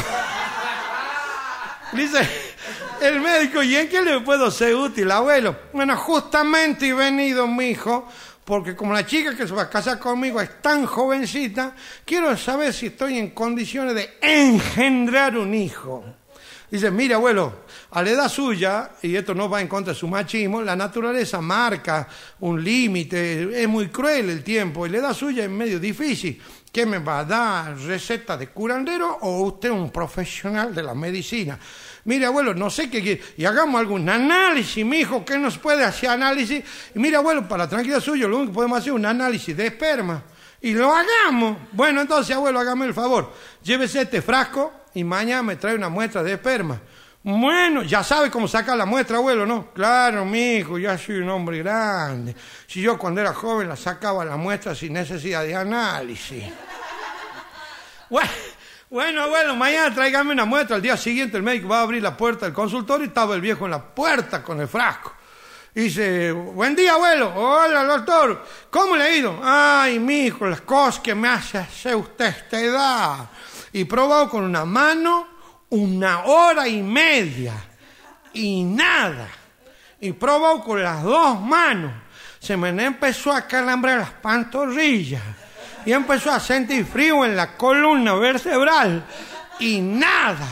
[1.92, 2.18] Dice
[3.00, 5.56] el médico, ¿y en qué le puedo ser útil, abuelo?
[5.72, 8.06] Bueno, justamente he venido, mi hijo,
[8.44, 11.74] porque como la chica que se va a casar conmigo es tan jovencita,
[12.04, 16.04] quiero saber si estoy en condiciones de engendrar un hijo.
[16.70, 20.06] Dice, mire abuelo, a la edad suya, y esto no va en contra de su
[20.06, 22.06] machismo, la naturaleza marca
[22.40, 26.42] un límite, es muy cruel el tiempo, y la edad suya es medio difícil.
[26.72, 27.78] ¿Qué me va a dar?
[27.78, 31.58] ¿Receta de curandero o usted un profesional de la medicina?
[32.04, 33.22] Mire, abuelo, no sé qué quiere.
[33.36, 36.62] Y hagamos algún análisis, mi hijo, ¿qué nos puede hacer análisis?
[36.94, 39.66] Y mire, abuelo, para tranquilidad suya, lo único que podemos hacer es un análisis de
[39.66, 40.22] esperma.
[40.60, 41.56] Y lo hagamos.
[41.72, 43.32] Bueno, entonces, abuelo, hágame el favor.
[43.62, 46.80] Llévese este frasco y mañana me trae una muestra de esperma.
[47.30, 49.70] Bueno, ya sabe cómo sacar la muestra, abuelo, ¿no?
[49.74, 52.34] Claro, mi hijo, ya soy un hombre grande.
[52.66, 56.44] Si yo cuando era joven la sacaba la muestra sin necesidad de análisis.
[58.88, 60.76] Bueno, abuelo, mañana tráigame una muestra.
[60.76, 63.42] Al día siguiente el médico va a abrir la puerta del consultorio y estaba el
[63.42, 65.12] viejo en la puerta con el frasco.
[65.74, 67.34] dice, buen día, abuelo.
[67.36, 68.42] Hola, doctor.
[68.70, 69.38] ¿Cómo le ha ido?
[69.42, 73.28] Ay, mi hijo, las cosas que me hace hacer usted esta edad
[73.70, 75.37] y probado con una mano
[75.70, 77.54] una hora y media
[78.32, 79.28] y nada.
[80.00, 81.92] Y probado con las dos manos.
[82.38, 85.22] Se me empezó a calambrar las pantorrillas
[85.84, 89.04] y empezó a sentir frío en la columna vertebral
[89.58, 90.46] y nada.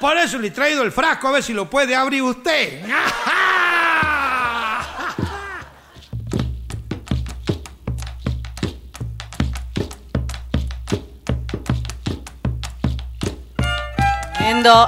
[0.00, 2.84] Por eso le he traído el frasco a ver si lo puede abrir usted.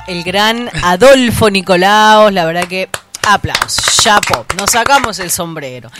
[0.08, 2.88] el gran Adolfo Nicolaos, la verdad que
[3.22, 5.90] aplausos, chapo, nos sacamos el sombrero.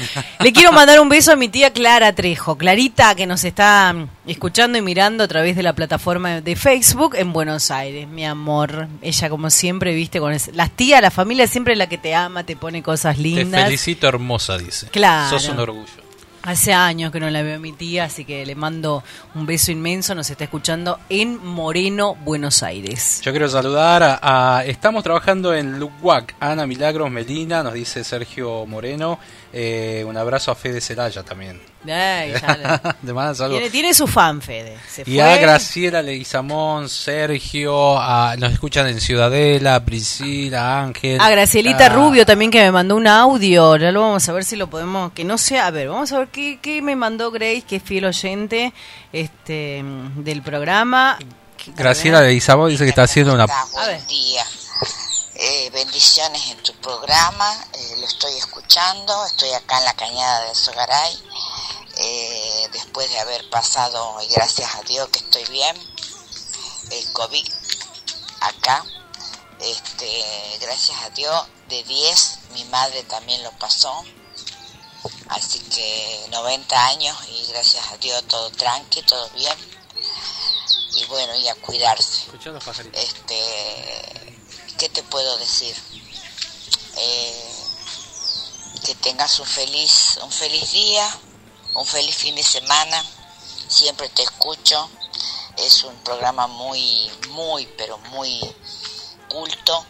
[0.40, 3.94] Le quiero mandar un beso a mi tía Clara Trejo, Clarita que nos está
[4.26, 8.88] escuchando y mirando a través de la plataforma de Facebook en Buenos Aires, mi amor.
[9.02, 12.42] Ella como siempre, viste, con las tías, la familia siempre es la que te ama,
[12.42, 13.60] te pone cosas lindas.
[13.60, 14.88] Te felicito hermosa, dice.
[14.88, 15.38] Claro.
[15.38, 16.09] Sos un orgullo.
[16.42, 19.72] Hace años que no la veo a mi tía, así que le mando un beso
[19.72, 20.14] inmenso.
[20.14, 23.20] Nos está escuchando en Moreno, Buenos Aires.
[23.22, 24.64] Yo quiero saludar a.
[24.64, 26.36] estamos trabajando en Luwak.
[26.40, 29.18] Ana Milagros Melina, nos dice Sergio Moreno.
[29.52, 31.69] Eh, un abrazo a Fede Celaya también.
[31.88, 32.34] Ay,
[33.48, 34.76] tiene, tiene, su fan, Fede.
[35.06, 37.98] y a Graciela Leguizamón, Sergio,
[38.38, 41.18] nos escuchan en Ciudadela, Priscila, Ángel.
[41.18, 43.76] A Gracielita Rubio también que me mandó un audio.
[43.76, 45.12] Ya lo vamos a ver si lo podemos.
[45.12, 45.68] Que no sea.
[45.68, 48.74] A ver, vamos a ver qué, qué me mandó Grace, que es fiel oyente
[49.12, 49.82] este
[50.16, 51.18] del programa.
[51.76, 53.46] Graciela Leguizamón dice que está haciendo una.
[53.46, 54.44] Buen día.
[55.42, 60.54] Eh, bendiciones en tu programa, eh, lo estoy escuchando, estoy acá en la cañada de
[60.54, 61.22] Sogaray,
[61.96, 65.74] eh, después de haber pasado, y gracias a Dios que estoy bien,
[66.90, 67.48] el COVID
[68.40, 68.84] acá,
[69.60, 74.04] este, gracias a Dios, de 10, mi madre también lo pasó,
[75.28, 79.56] Así que 90 años y gracias a Dios todo tranqui, todo bien.
[80.96, 82.26] Y bueno, y a cuidarse.
[82.92, 84.39] Este,
[84.80, 85.76] ¿qué te puedo decir?
[86.96, 87.52] Eh,
[88.82, 91.06] que tengas un feliz, un feliz día,
[91.74, 93.04] un feliz fin de semana.
[93.68, 94.88] Siempre te escucho.
[95.58, 98.40] Es un programa muy, muy, pero muy
[99.28, 99.84] culto,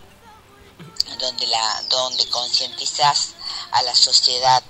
[1.20, 3.34] donde la, donde concientizas
[3.70, 4.60] a la sociedad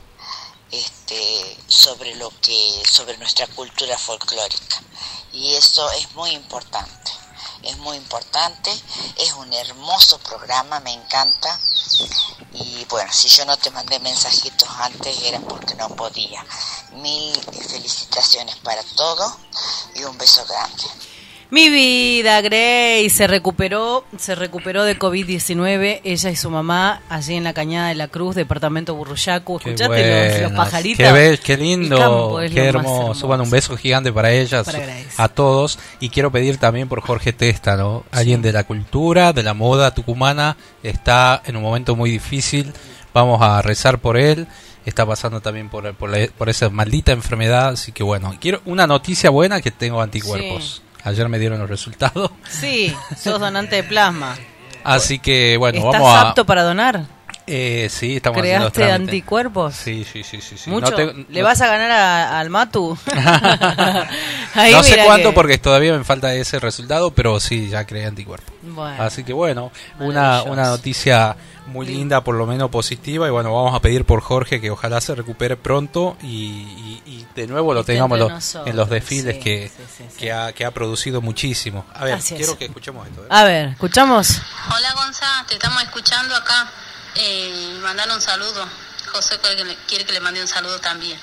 [0.71, 4.83] este, sobre lo que, sobre nuestra cultura folclórica.
[5.33, 7.20] Y eso es muy importante
[7.63, 8.71] es muy importante,
[9.17, 11.59] es un hermoso programa, me encanta.
[12.53, 16.45] Y bueno, si yo no te mandé mensajitos antes era porque no podía.
[16.93, 19.37] Mil felicitaciones para todo
[19.95, 20.85] y un beso grande.
[21.51, 27.43] Mi vida, Grace, se recuperó, se recuperó de COVID-19, ella y su mamá, allí en
[27.43, 29.57] la Cañada de la Cruz, departamento Burruyacu.
[29.57, 31.05] Escuchate los, pajaritos.
[31.43, 33.15] Qué, lindo, qué hermoso.
[33.19, 34.65] Suban un beso gigante para ellas,
[35.17, 35.81] a todos.
[35.99, 38.05] Y quiero pedir también por Jorge Testa, ¿no?
[38.13, 42.73] Alguien de la cultura, de la moda tucumana, está en un momento muy difícil.
[43.13, 44.47] Vamos a rezar por él
[44.87, 47.69] está pasando también por, por, esa maldita enfermedad.
[47.69, 50.83] Así que bueno, quiero una noticia buena que tengo anticuerpos.
[51.05, 52.31] Ayer me dieron los resultados.
[52.49, 54.37] Sí, sos donante de plasma.
[54.85, 56.21] Así que bueno, ¿Estás vamos a...
[56.31, 57.05] apto para donar?
[57.53, 59.75] Eh, sí, estamos ¿Creaste anticuerpos?
[59.75, 60.41] Sí, sí, sí.
[60.41, 60.95] sí, ¿Mucho?
[61.29, 61.91] ¿Le vas a ganar
[62.33, 62.97] al Matu?
[64.55, 68.55] no sé cuánto porque todavía me falta ese resultado, pero sí, ya creé anticuerpos.
[69.01, 71.37] Así que bueno, una, una noticia
[71.67, 73.27] muy linda, por lo menos positiva.
[73.27, 77.75] Y bueno, vamos a pedir por Jorge que ojalá se recupere pronto y, de nuevo
[77.75, 79.71] lo tengamos en los desfiles que,
[80.19, 81.85] que, ha, que ha producido muchísimo.
[81.95, 83.23] A ver, quiero que escuchemos esto.
[83.23, 83.29] ¿eh?
[83.31, 84.41] A ver, ¿escuchamos?
[84.69, 86.71] Hola Gonzalo, te estamos escuchando acá.
[87.17, 88.67] Eh, mandar un saludo.
[89.13, 89.37] José
[89.89, 91.19] quiere que le mande un saludo también.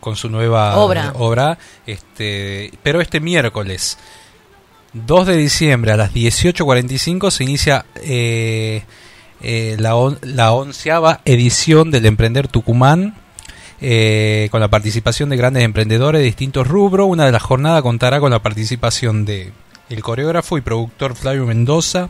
[0.00, 3.96] con su nueva obra, obra este, pero este miércoles
[4.92, 8.82] 2 de diciembre a las 18.45 se inicia eh,
[9.78, 13.23] la, la onceava edición del Emprender Tucumán
[13.80, 17.06] eh, con la participación de grandes emprendedores de distintos rubros.
[17.08, 19.52] Una de las jornadas contará con la participación de
[19.90, 22.08] el coreógrafo y productor Flavio Mendoza,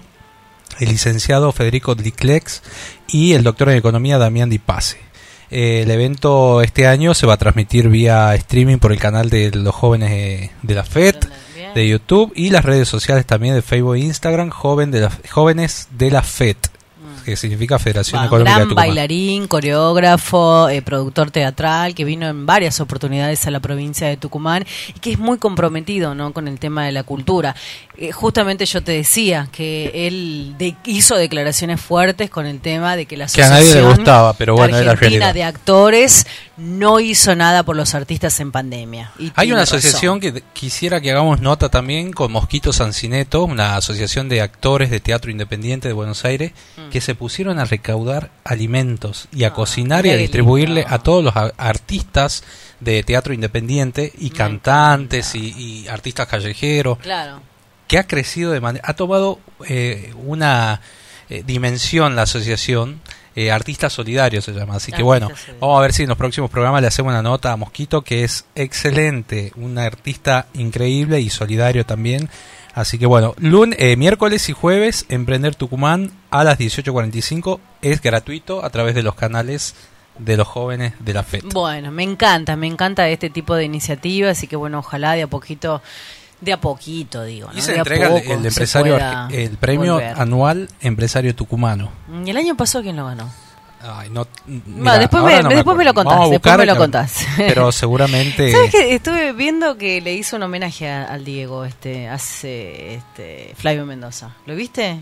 [0.80, 2.62] el licenciado Federico Diclex
[3.08, 4.98] y el doctor en economía Damián Di Pase.
[5.50, 9.50] Eh, el evento este año se va a transmitir vía streaming por el canal de
[9.50, 11.16] los jóvenes de la FED
[11.74, 16.10] de YouTube y las redes sociales también de Facebook e Instagram, joven de jóvenes de
[16.10, 16.56] la FED
[17.24, 23.46] que significa Federación Económica gran bailarín, coreógrafo, eh, productor teatral, que vino en varias oportunidades
[23.46, 26.32] a la provincia de Tucumán y que es muy comprometido ¿no?
[26.32, 27.56] con el tema de la cultura.
[27.96, 33.16] Eh, justamente yo te decía que él hizo declaraciones fuertes con el tema de que
[33.16, 37.62] la asociación que a nadie le gustaba, pero bueno, Argentina de actores no hizo nada
[37.62, 39.12] por los artistas en pandemia.
[39.34, 44.40] Hay una asociación que quisiera que hagamos nota también con Mosquito Sancineto, una asociación de
[44.40, 46.90] actores de teatro independiente de Buenos Aires, mm.
[46.90, 51.24] que se pusieron a recaudar alimentos y a ah, cocinar y a distribuirle a todos
[51.24, 52.44] los artistas
[52.80, 56.98] de teatro independiente y cantantes y, artistas callejeros.
[56.98, 57.40] Claro.
[57.86, 60.80] Que ha crecido de manera, ha tomado eh, una
[61.28, 63.00] eh, dimensión la asociación,
[63.36, 66.50] eh, Artistas Solidarios se llama, así que bueno, vamos a ver si en los próximos
[66.50, 71.84] programas le hacemos una nota a Mosquito, que es excelente, un artista increíble y solidario
[71.84, 72.28] también.
[72.74, 78.70] Así que bueno, lunes, miércoles y jueves, Emprender Tucumán a las 18.45 es gratuito a
[78.70, 79.74] través de los canales
[80.18, 81.44] de los jóvenes de la FED.
[81.52, 85.26] Bueno, me encanta, me encanta este tipo de iniciativas y que bueno, ojalá de a
[85.26, 85.82] poquito,
[86.40, 87.48] de a poquito digo.
[87.52, 87.58] ¿no?
[87.58, 88.98] Y se De entrega el, poco el se empresario,
[89.30, 90.20] el premio volver.
[90.20, 91.90] anual empresario tucumano.
[92.24, 93.30] ¿Y el año pasado quién lo ganó?
[93.86, 94.26] Ay, no,
[94.98, 97.26] después me- después me lo contás, después me lo que- contás.
[97.36, 98.94] Pero seguramente ¿Sabes qué?
[98.94, 104.34] Estuve viendo que le hizo un homenaje a- al Diego este hace este Flavio Mendoza.
[104.46, 105.00] ¿Lo viste?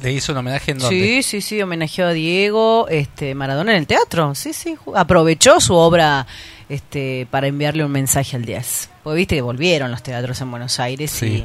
[0.00, 3.78] le hizo un homenaje en donde Sí, sí, sí, homenajeó a Diego, este Maradona en
[3.78, 4.34] el teatro.
[4.34, 6.26] Sí, sí, aprovechó su obra
[6.70, 8.88] este para enviarle un mensaje al 10.
[9.02, 11.44] Porque viste que volvieron los teatros en Buenos Aires Sí.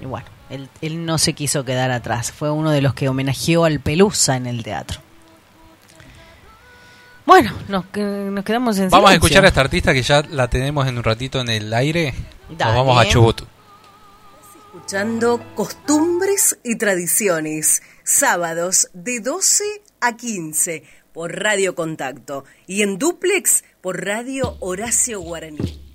[0.00, 2.30] y, y bueno, él, él no se quiso quedar atrás.
[2.30, 5.00] Fue uno de los que homenajeó al Pelusa en el teatro.
[7.28, 9.26] Bueno, nos, nos quedamos en Vamos a silencio.
[9.26, 12.14] escuchar a esta artista que ya la tenemos en un ratito en el aire.
[12.48, 12.72] Dale.
[12.72, 13.42] Nos vamos a Chubut.
[14.74, 19.62] Escuchando Costumbres y Tradiciones, sábados de 12
[20.00, 25.87] a 15 por Radio Contacto y en duplex por Radio Horacio Guaraní.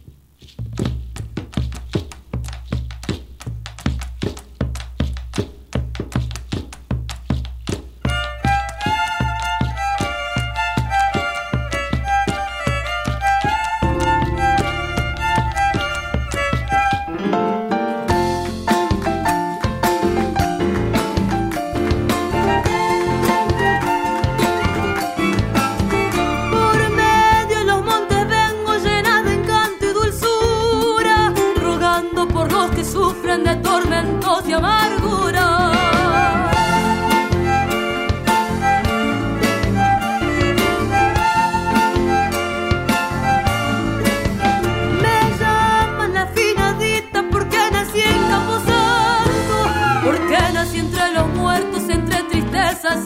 [52.73, 53.02] esas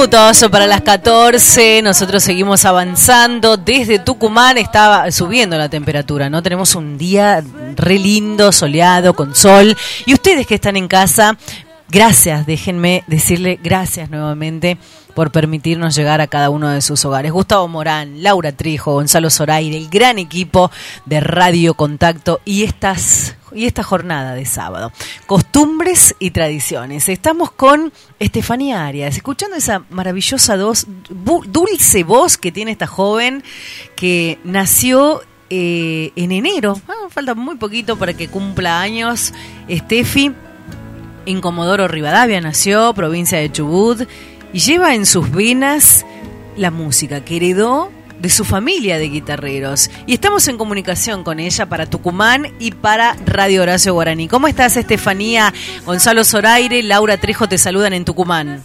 [0.00, 3.58] Minutos para las 14, nosotros seguimos avanzando.
[3.58, 6.42] Desde Tucumán estaba subiendo la temperatura, ¿no?
[6.42, 7.44] Tenemos un día
[7.76, 9.76] re lindo, soleado, con sol.
[10.06, 11.36] Y ustedes que están en casa,
[11.90, 14.78] gracias, déjenme decirle gracias nuevamente
[15.14, 17.30] por permitirnos llegar a cada uno de sus hogares.
[17.30, 20.70] Gustavo Morán, Laura Trijo, Gonzalo Zoraire, el gran equipo
[21.04, 24.92] de Radio Contacto y estas y esta jornada de sábado.
[25.26, 27.08] Costumbres y tradiciones.
[27.08, 33.42] Estamos con Estefanía Arias, escuchando esa maravillosa dos, dulce voz que tiene esta joven
[33.96, 36.80] que nació eh, en enero.
[36.88, 39.32] Ah, falta muy poquito para que cumpla años.
[39.68, 40.32] Estefi
[41.26, 44.08] en Comodoro Rivadavia nació, provincia de Chubut
[44.52, 46.04] y lleva en sus venas
[46.56, 47.90] la música que heredó
[48.20, 49.90] de su familia de guitarreros.
[50.06, 54.28] Y estamos en comunicación con ella para Tucumán y para Radio Horacio Guaraní.
[54.28, 55.52] ¿Cómo estás, Estefanía?
[55.84, 58.62] Gonzalo Zoraire, Laura Trejo te saludan en Tucumán.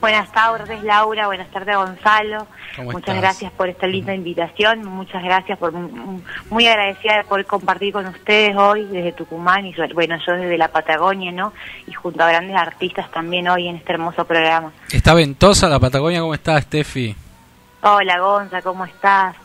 [0.00, 1.26] Buenas tardes, Laura.
[1.26, 2.46] Buenas tardes, Gonzalo.
[2.84, 4.84] Muchas gracias por esta linda invitación.
[4.84, 10.16] Muchas gracias por muy agradecida de poder compartir con ustedes hoy desde Tucumán y bueno,
[10.24, 11.52] yo desde la Patagonia, ¿no?
[11.88, 14.70] Y junto a grandes artistas también hoy en este hermoso programa.
[14.92, 17.16] Está ventosa la Patagonia, ¿cómo está, Steffi?
[17.82, 19.36] Hola, Gonza, ¿cómo estás?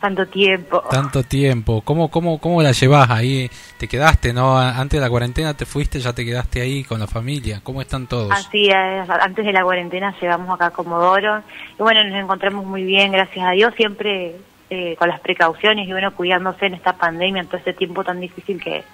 [0.00, 0.82] Tanto tiempo.
[0.90, 1.82] Tanto tiempo.
[1.82, 3.50] ¿Cómo, cómo, cómo la llevas ahí?
[3.78, 4.58] ¿Te quedaste, no?
[4.58, 7.60] Antes de la cuarentena te fuiste, ya te quedaste ahí con la familia.
[7.62, 8.32] ¿Cómo están todos?
[8.32, 11.42] Así es, antes de la cuarentena llegamos acá a Comodoro.
[11.78, 14.36] Y bueno, nos encontramos muy bien, gracias a Dios, siempre
[14.70, 18.20] eh, con las precauciones y bueno, cuidándose en esta pandemia, en todo este tiempo tan
[18.20, 18.84] difícil que,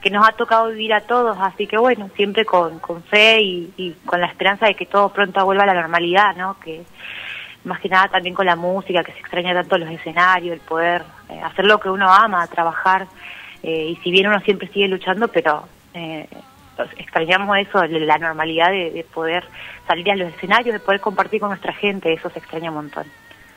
[0.00, 1.36] que nos ha tocado vivir a todos.
[1.40, 5.10] Así que bueno, siempre con, con fe y, y con la esperanza de que todo
[5.10, 6.58] pronto vuelva a la normalidad, ¿no?
[6.60, 6.84] Que
[7.68, 11.04] más que nada también con la música, que se extraña tanto los escenarios, el poder
[11.28, 13.06] eh, hacer lo que uno ama, trabajar,
[13.62, 16.26] eh, y si bien uno siempre sigue luchando, pero eh,
[16.96, 19.44] extrañamos eso, la normalidad de, poder
[19.86, 23.06] salir a los escenarios, de poder compartir con nuestra gente, eso se extraña un montón.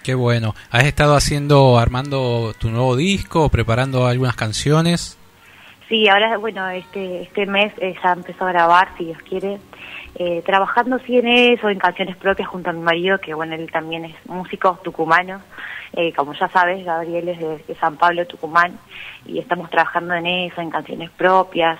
[0.03, 0.55] Qué bueno.
[0.71, 5.19] ¿Has estado haciendo, armando tu nuevo disco, preparando algunas canciones?
[5.87, 9.59] Sí, ahora, bueno, este, este mes ya empezó a grabar, si Dios quiere,
[10.15, 13.71] eh, trabajando sí en eso, en canciones propias junto a mi marido, que bueno, él
[13.71, 15.41] también es músico tucumano,
[15.93, 18.77] eh, como ya sabes, Gabriel es de, San Pablo, Tucumán,
[19.25, 21.79] y estamos trabajando en eso, en canciones propias,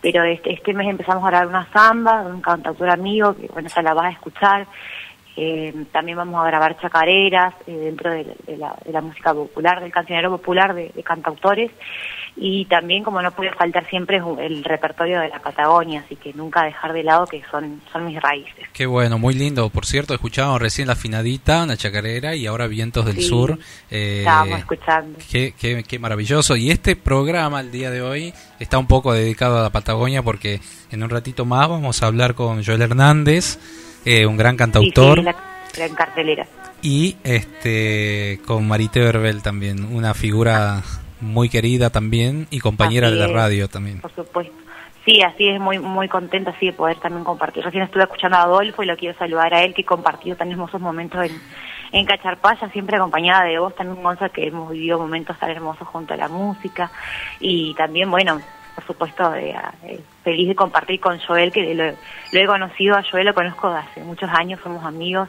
[0.00, 3.68] pero este, este mes empezamos a grabar una samba de un cantautor amigo, que bueno,
[3.68, 4.66] ya la vas a escuchar,
[5.36, 10.90] eh, también vamos a grabar chacareras dentro de, la, música popular, del cancionero popular de,
[10.94, 11.70] de cantautores,
[12.34, 16.64] y también como no puede faltar siempre el repertorio de la Patagonia, así que nunca
[16.64, 18.68] dejar de lado que son, son mis raíces.
[18.72, 19.68] Qué bueno, muy lindo.
[19.68, 23.58] Por cierto, escuchábamos recién La Finadita, una chacarera, y ahora Vientos del Sur.
[23.90, 25.18] Eh, estábamos escuchando.
[25.30, 25.54] Qué,
[25.86, 26.56] qué, maravilloso.
[26.56, 30.60] Y este programa, el día de hoy, está un poco dedicado a la Patagonia porque
[30.90, 33.58] en un ratito más vamos a hablar con Joel Hernández,
[34.06, 35.18] eh, un gran cantautor.
[35.18, 35.36] Sí, la
[35.76, 36.46] gran cartelera.
[36.80, 40.82] Y este con Marite Berbel también, una figura
[41.22, 44.00] muy querida también y compañera de la radio también.
[44.00, 44.52] Por supuesto.
[45.04, 47.64] Sí, así es, muy muy contenta así de poder también compartir.
[47.64, 50.80] Recién estuve escuchando a Adolfo y lo quiero saludar a él que compartió tan hermosos
[50.80, 51.40] momentos en,
[51.90, 56.14] en Cacharpaya, siempre acompañada de vos también, Gonza, que hemos vivido momentos tan hermosos junto
[56.14, 56.90] a la música.
[57.40, 58.40] Y también, bueno,
[58.76, 61.84] por supuesto, eh, eh, feliz de compartir con Joel, que lo,
[62.32, 65.28] he conocido a Joel, lo conozco hace muchos años, somos amigos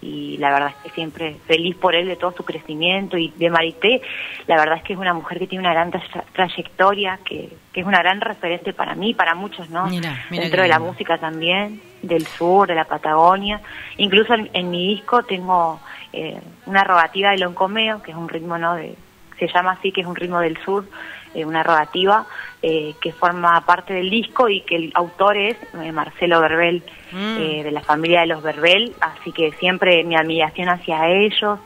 [0.00, 3.50] y la verdad es que siempre feliz por él de todo su crecimiento y de
[3.50, 4.02] Marité,
[4.46, 5.90] la verdad es que es una mujer que tiene una gran
[6.32, 9.88] trayectoria, que, que es una gran referente para mí, para muchos, ¿no?
[10.30, 13.60] Dentro de la música también, del sur, de la Patagonia,
[13.96, 15.80] incluso en, mi disco tengo
[16.12, 18.74] eh, una rogativa de loncomeo, que es un ritmo, ¿no?
[18.74, 18.94] De,
[19.38, 20.86] se llama así, que es un ritmo del sur,
[21.34, 22.26] eh, una rogativa
[22.62, 26.82] eh, que forma parte del disco y que el autor es eh, Marcelo Verbel,
[27.12, 27.36] mm.
[27.36, 31.58] de la familia de los Verbel, así que siempre mi admiración hacia ellos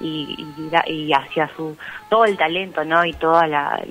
[0.00, 0.46] y,
[0.86, 1.76] y, hacia su
[2.08, 3.82] todo el talento no y toda la,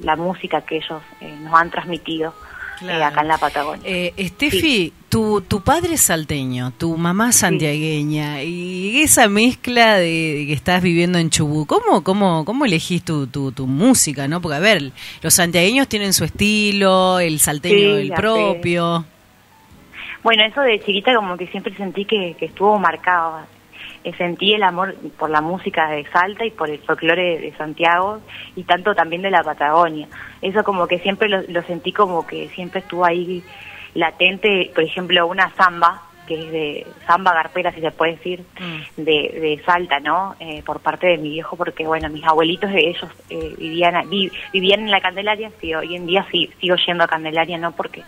[0.00, 1.02] la, música que ellos
[1.40, 2.34] nos han transmitido.
[2.82, 3.82] Acá en la Patagonia.
[3.84, 10.52] Eh, Estefi, tu, tu padre es salteño, tu mamá santiagueña, y esa mezcla de, que
[10.52, 14.26] estás viviendo en Chubut, ¿cómo, cómo, cómo elegís tu, tu, tu, música?
[14.28, 19.04] no Porque, a ver, los santiagueños tienen su estilo, el salteño el propio.
[20.22, 23.40] Bueno, eso de chiquita como que siempre sentí que, que estuvo marcado.
[24.04, 28.20] Eh, sentí el amor por la música de Salta y por el folclore de Santiago
[28.54, 30.06] y tanto también de la Patagonia.
[30.42, 33.42] Eso como que siempre lo, lo sentí como que siempre estuvo ahí
[33.94, 39.02] latente, por ejemplo, una samba, que es de samba garpera, si se puede decir, mm.
[39.02, 40.36] de, de Salta, ¿no?
[40.38, 44.08] Eh, por parte de mi viejo, porque, bueno, mis abuelitos, ellos eh, vivían,
[44.52, 47.72] vivían en la Candelaria, sí, hoy en día sí, sigo yendo a Candelaria, ¿no?
[47.72, 48.02] Porque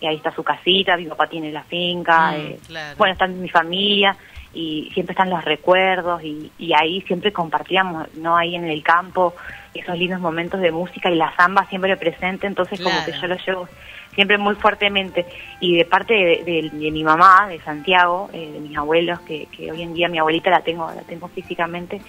[0.00, 2.96] y ahí está su casita, mi papá tiene la finca, Mm, eh, claro.
[2.98, 4.16] bueno, está mi familia
[4.54, 8.36] y siempre están los recuerdos y, y ahí siempre compartíamos, ¿no?
[8.36, 9.34] Ahí en el campo,
[9.74, 13.36] esos lindos momentos de música y la samba siempre presente, entonces como que yo lo
[13.46, 13.68] llevo
[14.14, 15.26] siempre muy fuertemente.
[15.60, 19.46] Y de parte de, de- de mi mamá, de Santiago, eh, de mis abuelos, que,
[19.46, 22.00] que hoy en día mi abuelita la tengo, la tengo físicamente,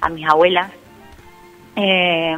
[0.00, 0.70] a mis abuelas,
[1.76, 2.36] eh,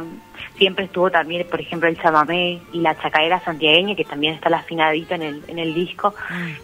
[0.57, 4.57] siempre estuvo también, por ejemplo, el chamamé y la chacaera santiagueña, que también está la
[4.57, 6.13] afinadita en el, en el disco.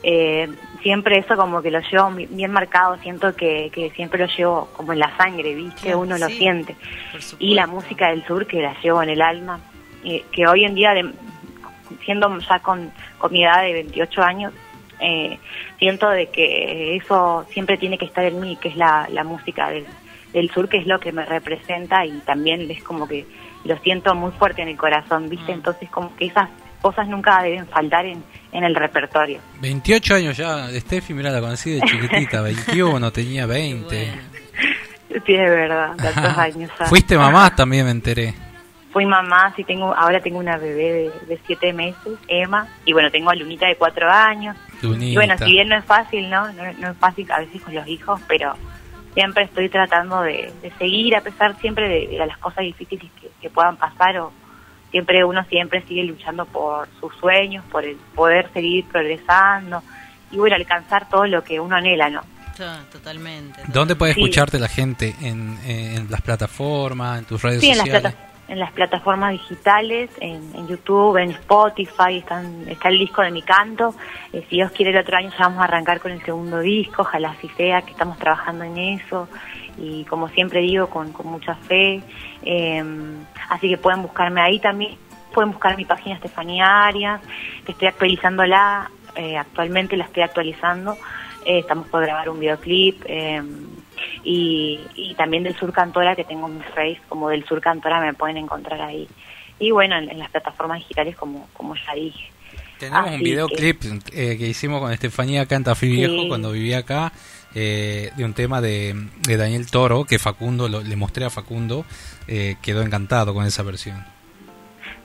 [0.04, 0.50] Eh,
[0.84, 4.94] siempre eso como que lo llevo bien marcado, siento que, que siempre lo llevo como
[4.94, 5.82] en la sangre, ¿viste?
[5.84, 6.76] Claro, Uno lo siente.
[7.40, 9.60] Y la música del sur que la llevo en el alma,
[10.04, 11.12] eh, que hoy en día, de-
[12.04, 14.54] siendo ya con, con mi edad de 28 años,
[15.00, 15.40] eh,
[15.80, 19.70] siento de que eso siempre tiene que estar en mí, que es la, la música
[19.70, 19.86] del,
[20.36, 23.26] del sur, que es lo que me representa y también es como que
[23.64, 25.54] lo siento muy fuerte en el corazón, ¿viste?
[25.54, 25.56] Mm.
[25.56, 26.50] Entonces como que esas
[26.82, 28.22] cosas nunca deben faltar en,
[28.52, 29.40] en el repertorio.
[29.62, 33.86] 28 años ya, Steffi, mira, la conocí de chiquitita, 21, tenía 20.
[33.88, 34.22] Bueno.
[35.26, 36.86] Sí, es verdad, tantos años ya.
[36.88, 38.34] Fuiste mamá también, me enteré.
[38.92, 43.10] Fui mamá, sí tengo, ahora tengo una bebé de, de siete meses, Emma, y bueno,
[43.10, 44.58] tengo a Lunita de cuatro años.
[44.82, 45.06] Lunita.
[45.06, 46.52] Y bueno, si bien no es fácil, ¿no?
[46.52, 46.64] ¿no?
[46.74, 48.54] no es fácil a veces con los hijos, pero
[49.16, 53.32] siempre estoy tratando de, de seguir, a pesar siempre de, de las cosas difíciles que,
[53.42, 54.32] que puedan pasar, o
[54.92, 59.82] siempre uno siempre sigue luchando por sus sueños, por el poder seguir progresando,
[60.32, 62.22] y bueno, alcanzar todo lo que uno anhela, ¿no?
[62.92, 63.62] Totalmente.
[63.68, 64.22] ¿Dónde puede Sí.
[64.22, 65.14] escucharte la gente?
[65.22, 68.16] ¿En, en las plataformas, en tus redes Sí, en las, sociales?
[68.48, 73.42] En las plataformas digitales, en, en YouTube, en Spotify, están, está el disco de mi
[73.42, 73.96] canto.
[74.32, 77.02] Eh, si Dios quiere, el otro año ya vamos a arrancar con el segundo disco,
[77.02, 79.28] ojalá así sea, que estamos trabajando en eso.
[79.78, 82.02] Y como siempre digo, con, con mucha fe.
[82.44, 82.84] Eh,
[83.50, 84.98] así que pueden buscarme ahí también.
[85.34, 87.22] Pueden buscar mi página Estefanía Arias,
[87.66, 88.90] que estoy actualizándola.
[89.16, 90.98] eh, actualmente la estoy actualizando.
[91.46, 93.04] Eh, estamos por grabar un videoclip.
[94.26, 98.14] Y, y también del Sur Cantora, que tengo mis face como del Sur Cantora, me
[98.14, 99.08] pueden encontrar ahí.
[99.60, 102.30] Y bueno, en, en las plataformas digitales, como, como ya dije.
[102.80, 106.28] Tenemos Así un que- videoclip eh, que hicimos con Estefanía Canta Viejo Sí.
[106.28, 107.14] cuando vivía acá,
[107.54, 108.94] eh, de un tema de,
[109.26, 111.86] de Daniel Toro, que Facundo, lo- le mostré a Facundo,
[112.28, 114.04] eh, quedó encantado con esa versión.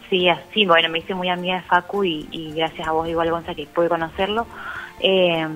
[0.08, 3.30] Sí, así, bueno, me hice muy amiga de Facu y, y gracias a vos, igual
[3.30, 4.44] Gonza, que pude conocerlo.
[4.98, 5.46] Eh,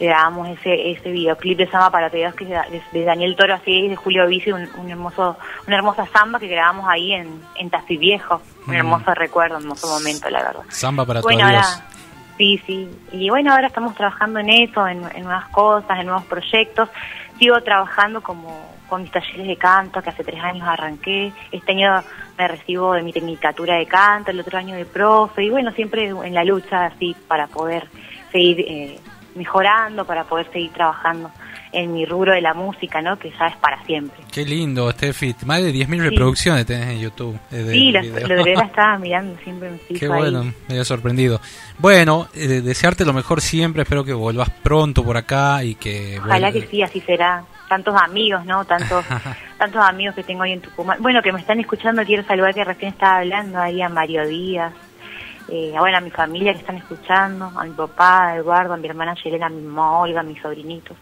[0.00, 3.86] le dábamos ese ese videoclip de Samba para Todos que es de, Daniel Toro, así
[3.86, 5.36] de Julio Bici, un, un hermoso,
[5.66, 8.40] una hermosa samba que grabamos ahí en, en Tafí Viejo.
[8.66, 8.76] Un Mm.
[8.76, 10.62] hermoso recuerdo, un hermoso momento, la verdad.
[10.68, 11.62] Samba para bueno, ahora,
[12.36, 12.88] sí, sí.
[13.12, 16.88] Y bueno, ahora estamos trabajando en eso, en, en nuevas cosas, en nuevos proyectos.
[17.38, 21.32] Sigo trabajando como con mis talleres de canto, que hace tres años arranqué.
[21.52, 22.02] Este año
[22.36, 25.44] me recibo de mi tecnicatura de canto, el otro año de profe.
[25.44, 27.88] Y bueno, siempre en la lucha así para poder
[28.32, 29.00] seguir eh,
[29.40, 31.30] mejorando, para poder seguir trabajando
[31.72, 33.16] en mi rubro de la música, ¿no?
[33.18, 34.20] Que ya es para siempre.
[34.32, 35.34] Qué lindo, Steffi.
[35.46, 36.08] Más de 10.000 Sí.
[36.10, 37.38] reproducciones tenés en YouTube.
[37.52, 40.10] eh, Sí, lo, lo de estaba mirando, siempre me fijo Qué ahí.
[40.20, 41.40] bueno, me había sorprendido.
[41.78, 46.18] Bueno, eh, desearte lo mejor siempre, espero que vuelvas pronto por acá y que...
[46.18, 47.44] Ojalá que sí, así será.
[47.68, 48.64] Tantos amigos, ¿no?
[48.64, 49.04] Tantos
[49.58, 50.98] tantos amigos que tengo ahí en Tucumán.
[51.00, 54.72] Bueno, que me están escuchando, quiero saludar que recién estaba hablando ahí a Mario Díaz.
[55.50, 58.86] Eh, bueno, a mi familia que están escuchando, a mi papá, a Eduardo, a mi
[58.86, 60.96] hermana Yelena, a mi mamá Olga, a mis sobrinitos,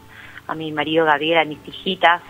[0.47, 2.23] a mi marido Gabriel, a mis hijitas,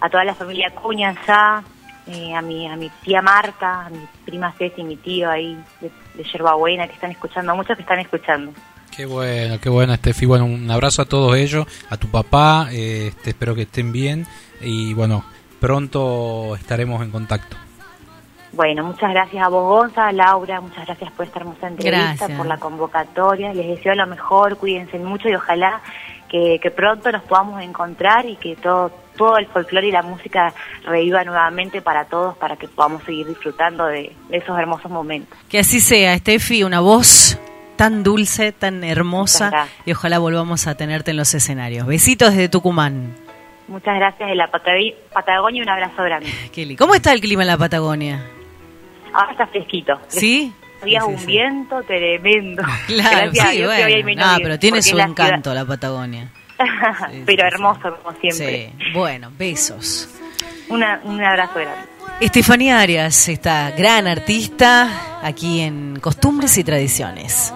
[0.00, 1.64] a toda la familia Cuña allá,
[2.06, 5.90] eh, a mi a mi tía Marta, a mi prima Ceci, mi tío ahí de,
[6.14, 8.52] de Yerbabuena que están escuchando, a muchos que están escuchando.
[8.96, 10.26] Qué bueno, qué bueno, Steffi.
[10.26, 14.24] Bueno, un abrazo a todos ellos, a tu papá, eh, este, espero que estén bien
[14.60, 15.24] y bueno,
[15.58, 17.63] pronto estaremos en contacto.
[18.54, 22.38] Bueno, muchas gracias a vos, Gonza, Laura, muchas gracias por esta hermosa entrevista, Gracias.
[22.38, 23.52] por la convocatoria.
[23.52, 25.80] Les deseo lo mejor, cuídense mucho y ojalá
[26.28, 30.52] que, que pronto nos podamos encontrar y que todo, todo el folclore y la música
[30.84, 35.36] reviva nuevamente para todos, para que podamos seguir disfrutando de, de esos hermosos momentos.
[35.48, 37.38] Que así sea, Steffi, una voz
[37.76, 41.86] tan dulce, tan hermosa y ojalá volvamos a tenerte en los escenarios.
[41.86, 43.14] Besitos desde Tucumán.
[43.66, 46.28] Muchas gracias de la Patagonia y un abrazo grande.
[46.52, 48.22] Kelly, ¿cómo está el clima en la Patagonia?
[49.14, 49.98] Ahora está fresquito.
[50.08, 50.52] ¿Sí?
[50.82, 51.26] Había Sí, un sí.
[51.26, 52.62] viento tremendo.
[52.86, 54.04] Claro, Gracias a sí, bueno.
[54.04, 56.30] menos No, pero tiene su ciudad- encanto la Patagonia.
[57.10, 58.72] Sí, Pero sí, hermoso como siempre.
[58.78, 60.08] Sí, bueno, besos.
[60.68, 61.88] Una- un abrazo grande.
[62.20, 67.52] Estefanía Arias, esta gran artista aquí en Costumbres y Tradiciones.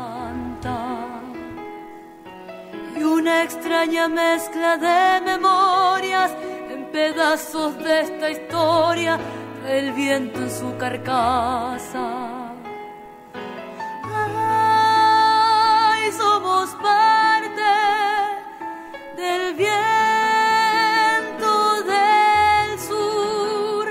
[2.99, 6.33] y una extraña mezcla de memorias
[6.71, 9.19] en pedazos de esta historia
[9.69, 12.55] el viento en su carcasa.
[14.35, 17.63] Ay, somos parte
[19.17, 19.79] del viento.
[21.85, 23.87] del sur,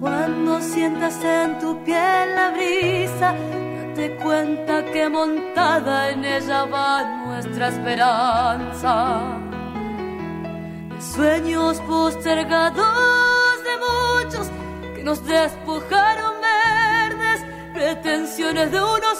[0.00, 3.34] cuando sientas en tu piel la brisa
[3.92, 9.38] date cuenta que montada en ella va nuestra esperanza.
[10.90, 14.50] De sueños postergados de muchos
[14.94, 17.40] que nos despojaron verdes,
[17.74, 19.11] pretensiones de unos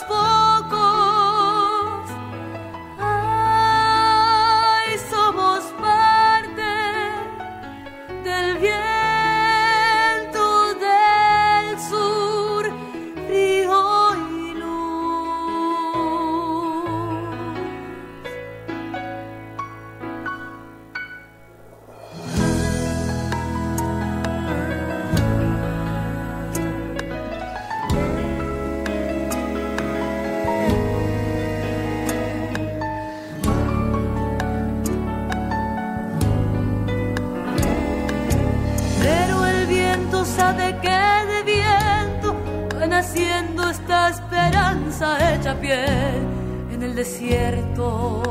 [47.02, 48.22] desierto.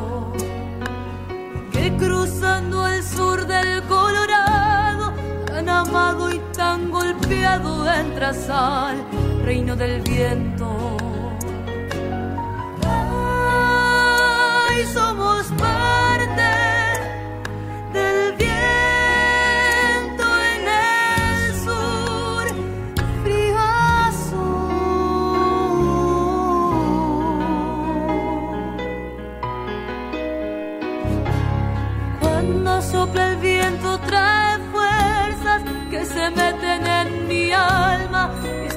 [1.74, 5.11] Que cruzando el sur del Colorado,
[5.45, 9.03] tan amado y tan golpeado, entras al
[9.43, 11.01] reino del viento.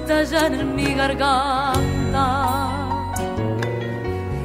[0.05, 2.27] Estallan en mi garganta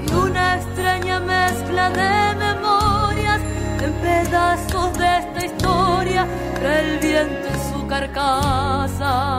[0.08, 3.42] y una extraña mezcla de memorias
[3.84, 9.39] en pedazos de esta historia trae el viento en su carcasa.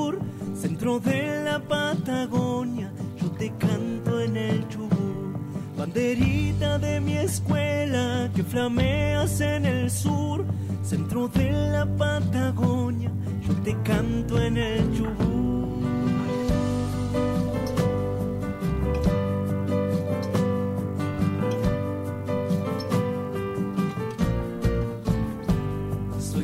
[0.00, 0.18] sur,
[0.54, 2.90] centro de la Patagonia,
[3.20, 5.36] yo te canto en el Chubut.
[5.76, 10.44] Banderita de mi escuela que flameas en el sur,
[10.82, 13.10] centro de la Patagonia,
[13.46, 15.40] yo te canto en el Chubut.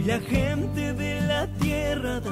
[0.06, 0.65] La gente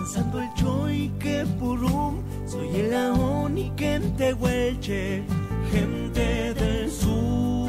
[0.04, 2.22] tierra danzando el choy que purum.
[2.46, 5.22] Soy el aoni que en Tehuelche,
[5.72, 7.68] gente del sur.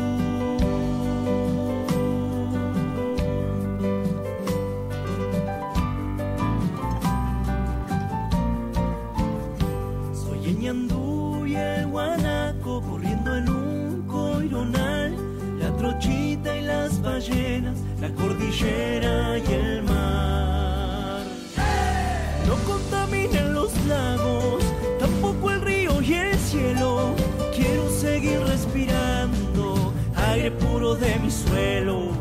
[10.14, 15.16] Soy el ñandú y el guanaco corriendo en un coironal.
[15.60, 19.95] La trochita y las ballenas, la cordillera y el mar.
[25.00, 27.16] Tampoco el río y el cielo.
[27.56, 32.12] Quiero seguir respirando aire puro de mi suelo.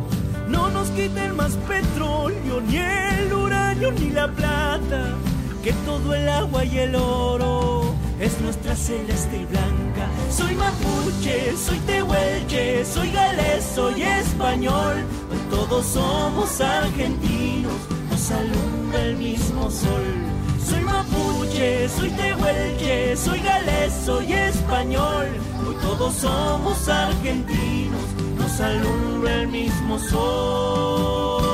[0.49, 5.15] No nos quiten más petróleo, ni el uranio, ni la plata.
[5.63, 10.09] Que todo el agua y el oro es nuestra celeste y blanca.
[10.31, 14.97] Soy mapuche, soy tehuelche, soy galés, soy español.
[15.31, 17.73] Hoy todos somos argentinos,
[18.11, 20.44] nos alumbra el mismo sol.
[20.67, 25.27] Soy mapuche, soy tehuelche, soy galés, soy español.
[25.67, 28.01] Hoy todos somos argentinos,
[28.39, 31.45] nos alumbra el mismo sol.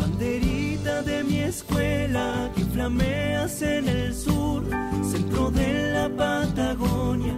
[0.00, 4.64] Banderita de mi escuela que flameas en el sur,
[5.08, 7.37] centro de la Patagonia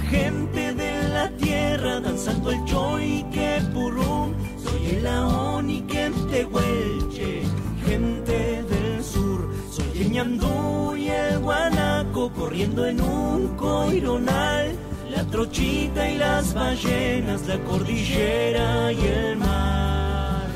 [0.00, 4.32] gente de la tierra danzando el choy que purrum.
[4.62, 7.42] Soy el aoni que Tehuelche,
[7.84, 9.50] gente del sur.
[9.70, 14.74] Soy el ñandú y el guanaco corriendo en un coironal.
[15.10, 20.46] La trochita y las ballenas, la cordillera y el mar.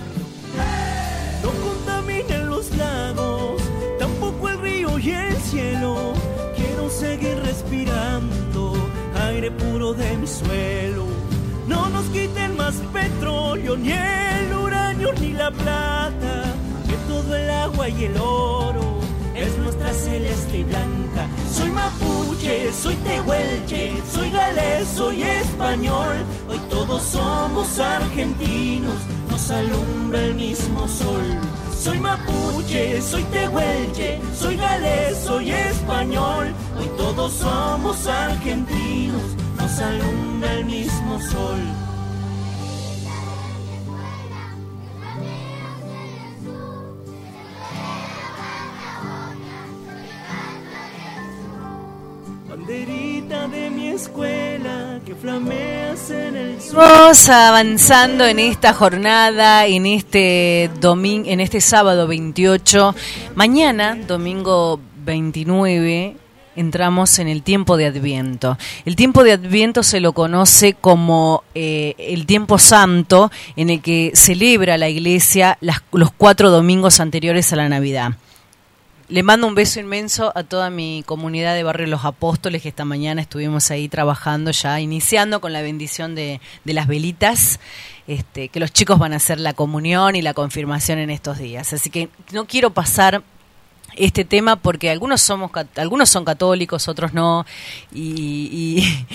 [1.43, 3.63] No contaminen los lagos,
[3.99, 6.15] tampoco el río y el cielo.
[6.57, 8.36] Quiero seguir respirando
[9.37, 11.05] aire puro de mi suelo.
[11.67, 16.33] No nos quiten más petróleo, ni el uranio, ni la plata,
[16.89, 19.01] que todo el agua y el oro
[19.35, 21.29] es nuestra celeste y blanca.
[21.53, 26.17] Soy mapuche, soy tehuelche, soy galés, soy español.
[26.49, 28.99] Hoy todos somos argentinos,
[29.47, 31.23] nos alumbra el mismo sol.
[31.79, 36.53] Soy mapuche, soy tehuelche, soy galés, soy español.
[36.77, 39.23] Hoy todos somos argentinos,
[39.57, 41.86] nos alumbra el mismo sol.
[56.75, 62.95] Vamos avanzando en esta jornada, en este domingo, en este sábado 28.
[63.37, 66.17] Mañana, domingo 29,
[66.57, 68.59] entramos en el tiempo de Adviento.
[68.85, 74.11] El tiempo de Adviento se lo conoce como eh, el tiempo santo en el que
[74.15, 78.17] celebra la iglesia los cuatro domingos anteriores a la Navidad.
[79.09, 82.85] Le mando un beso inmenso a toda mi comunidad de Barrio Los Apóstoles, que esta
[82.85, 87.61] mañana estuvimos ahí trabajando ya, iniciando con la bendición de, de las velitas,
[88.09, 91.73] este, que los chicos van a hacer la comunión y la confirmación en estos días.
[91.73, 93.23] Así que no quiero pasar
[93.95, 97.47] este tema porque algunos somos algunos son católicos otros no.
[97.95, 99.07] Y, y-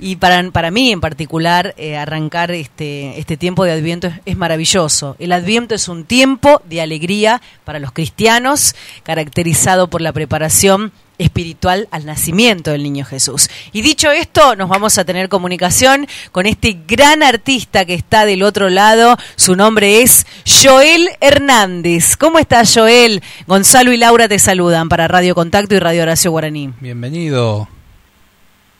[0.12, 5.16] y para, para mí en particular eh, arrancar este este tiempo de Adviento es maravilloso.
[5.18, 11.88] El Adviento es un tiempo de alegría para los cristianos caracterizado por la preparación espiritual
[11.90, 13.48] al nacimiento del niño Jesús.
[13.72, 18.42] Y dicho esto, nos vamos a tener comunicación con este gran artista que está del
[18.42, 19.16] otro lado.
[19.36, 22.16] Su nombre es Joel Hernández.
[22.16, 23.22] ¿Cómo estás, Joel?
[23.46, 26.72] Gonzalo y Laura te saludan para Radio Contacto y Radio Horacio Guaraní.
[26.80, 27.68] Bienvenido.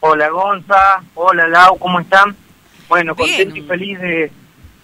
[0.01, 2.37] Hola Gonza, hola Lau, ¿cómo están?
[2.89, 3.29] Bueno, Bien.
[3.31, 4.31] contento y feliz de,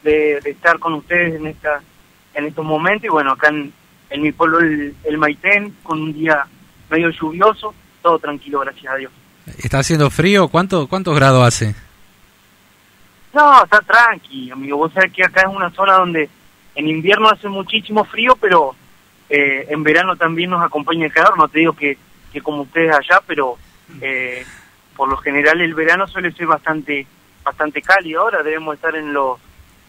[0.03, 1.81] de- de estar con ustedes en esta
[2.35, 3.73] en estos momentos y bueno, acá en,
[4.11, 6.45] en mi pueblo el, el Maitén, con un día
[6.95, 9.13] medio lluvioso, todo tranquilo, gracias a Dios.
[9.59, 10.49] ¿Está haciendo frío?
[10.49, 11.75] ¿Cuánto, ¿Cuántos grados hace?
[13.33, 16.29] No, está tranqui, amigo, vos sabés que acá es una zona donde
[16.77, 18.75] en invierno hace muchísimo frío, pero
[19.29, 21.99] eh, en verano también nos acompaña el calor, no te digo que,
[22.33, 23.57] que como ustedes allá, pero
[24.01, 24.45] eh,
[24.97, 27.07] por lo general el verano suele ser bastante
[27.45, 29.39] bastante cálido, ahora debemos estar en los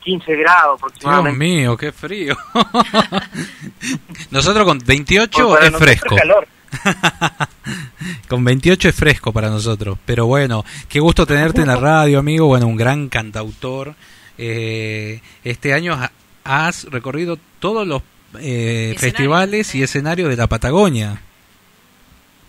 [0.03, 1.39] 15 grados Dios aproximadamente.
[1.39, 2.35] mío, qué frío.
[4.31, 6.15] Nosotros con 28 Bueno, para es fresco.
[6.15, 6.47] calor.
[8.29, 9.97] Con 28 es fresco para nosotros.
[10.05, 12.47] Pero bueno, qué gusto tenerte en la radio, amigo.
[12.47, 13.95] Bueno, un gran cantautor.
[14.37, 16.11] Eh, este año ha-
[16.43, 18.01] has recorrido todos los
[18.39, 21.21] eh, festivales y escenarios de la Patagonia.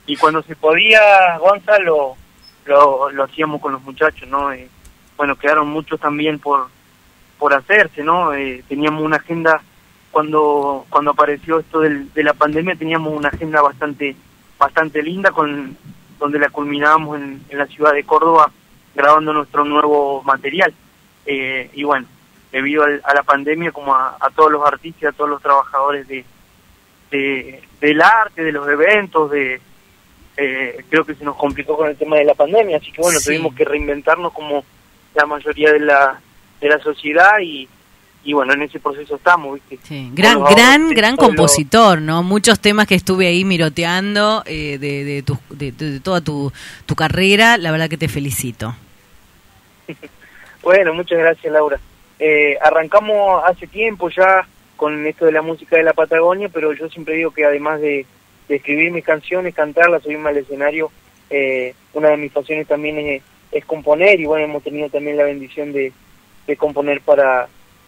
[0.06, 1.00] y cuando se podía,
[1.38, 2.16] Gonzalo,
[2.66, 4.52] lo, lo hacíamos con los muchachos, ¿no?
[4.52, 4.68] Eh,
[5.16, 6.68] bueno, quedaron muchos también por
[7.38, 8.32] por hacerse, ¿no?
[8.34, 9.60] Eh, teníamos una agenda,
[10.16, 14.16] cuando cuando apareció esto del- de la pandemia, teníamos una agenda bastante
[14.58, 15.76] bastante linda, con
[16.18, 18.50] donde la culminábamos en, en la ciudad de Córdoba,
[18.94, 20.72] grabando nuestro nuevo material.
[21.26, 22.06] Eh, y bueno,
[22.50, 26.08] debido al- a la pandemia, como a, a todos los artistas, a todos los trabajadores
[26.08, 26.24] de,
[27.10, 29.60] de- del arte, de los eventos, de
[30.38, 33.18] eh, creo que se nos complicó con el tema de la pandemia, así que bueno,
[33.20, 33.26] Sí.
[33.26, 34.64] tuvimos que reinventarnos como
[35.14, 36.20] la mayoría de la
[36.62, 37.68] de la sociedad y,
[38.27, 39.79] y bueno, en ese proceso estamos, ¿viste?
[40.12, 42.22] Gran, los gran, gran los- compositor, ¿no?
[42.24, 46.53] Muchos temas que estuve ahí miroteando eh, de, de, tu- de- de toda tu,
[46.87, 47.57] tu carrera.
[47.57, 48.74] La verdad que te felicito.
[50.62, 51.79] Bueno, muchas gracias Laura.
[52.18, 54.47] Eh, arrancamos hace tiempo ya
[54.77, 58.05] con esto de la música de la Patagonia, pero yo siempre digo que además de,
[58.49, 60.91] de escribir mis canciones, cantarlas, subirme al escenario,
[61.31, 63.22] eh, una de mis pasiones también es,
[63.53, 65.93] es componer y bueno, hemos tenido también la bendición de,
[66.49, 67.47] de componer para,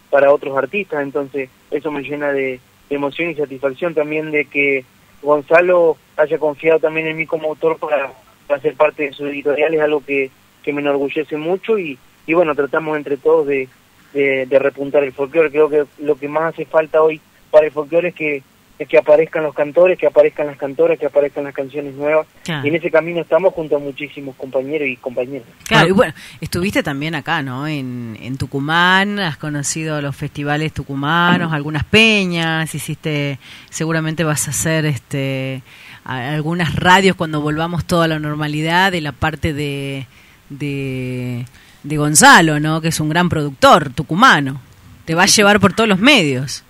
[0.09, 4.83] para otros artistas, entonces eso me llena de, emoción y satisfacción también de que
[5.21, 8.11] Gonzalo haya confiado también en mí como autor para,
[8.47, 10.31] para ser parte de su editorial, es algo que,
[10.63, 13.69] que me enorgullece mucho y, y bueno, tratamos entre todos de,
[14.13, 15.51] de, de repuntar el folclore.
[15.51, 18.43] Creo que lo que más hace falta hoy para el folclore es que,
[18.79, 22.25] es que aparezcan los cantores, que aparezcan las cantoras, que aparezcan las canciones nuevas.
[22.45, 22.65] Claro.
[22.65, 25.47] Y en ese camino estamos junto a muchísimos compañeros y compañeras.
[25.67, 27.67] Claro, y bueno, estuviste también acá, ¿no?
[27.67, 33.37] En, en Tucumán, has conocido los festivales tucumanos, algunas peñas, hiciste,
[33.69, 35.61] seguramente vas a hacer este
[36.05, 40.07] algunas radios cuando volvamos toda la normalidad de la parte de,
[40.49, 41.45] de,
[41.83, 42.79] de Gonzalo, ¿no?
[42.81, 44.61] Que es un gran productor tucumano.
[45.05, 46.63] Te va a llevar por todos los medios.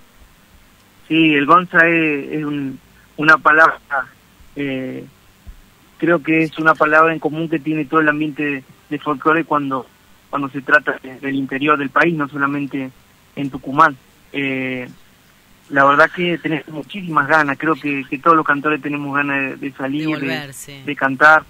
[1.10, 2.80] Sí, el Gonza es, un-
[3.18, 3.80] una palabra,
[4.55, 5.03] eh,
[5.97, 9.43] creo que es una palabra en común que tiene todo el ambiente de, de folclore
[9.43, 9.86] cuando,
[10.30, 12.89] cuando se trata de- del interior del país, no solamente
[13.36, 13.97] en Tucumán.
[14.32, 14.88] Eh,
[15.70, 19.70] la verdad que tenés muchísimas ganas, creo que, que todos los cantores tenemos ganas de,
[19.70, 20.95] de salir, De sí.
[20.95, 21.43] cantar.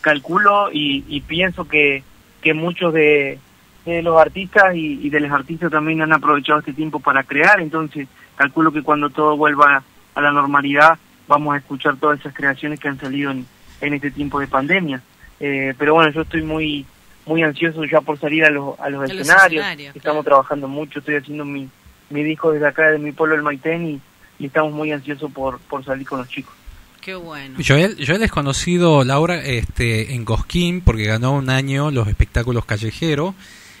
[0.00, 2.02] Calculo y, y pienso que,
[2.40, 3.38] que muchos de,
[3.84, 7.60] de los artistas y, y de los artistas también han aprovechado este tiempo para crear,
[7.60, 8.06] entonces
[8.38, 9.82] calculo que cuando todo vuelva
[10.14, 13.44] a la normalidad vamos a escuchar todas esas creaciones que han salido en,
[13.82, 15.02] en este tiempo de pandemia.
[15.40, 16.86] Eh, pero bueno, yo estoy muy
[17.26, 20.66] muy ansioso ya por salir a los, a los A los escenarios, escenarios, estamos trabajando
[20.66, 21.68] mucho, estoy haciendo mi,
[22.08, 24.00] mi disco desde acá, de mi pueblo, el Maitén, y,
[24.38, 26.54] y estamos muy ansiosos por, por salir con los chicos.
[27.02, 27.58] Qué bueno.
[27.66, 33.34] Joel, Joel es conocido, Laura, este, en Cosquín, porque ganó un año los espectáculos callejeros,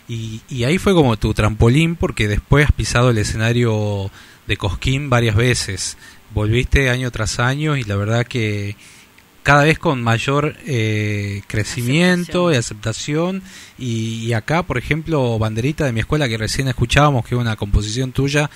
[0.08, 4.10] y, y ahí fue como tu trampolín, porque después has pisado el escenario
[4.48, 5.96] de Cosquín varias veces.
[6.34, 8.74] Volviste año tras año y la verdad que
[9.44, 13.42] cada vez con mayor eh, crecimiento y aceptación.
[13.78, 18.12] Y, acá, por ejemplo, Banderita de mi escuela, que recién escuchábamos, que es una composición
[18.12, 18.50] tuya,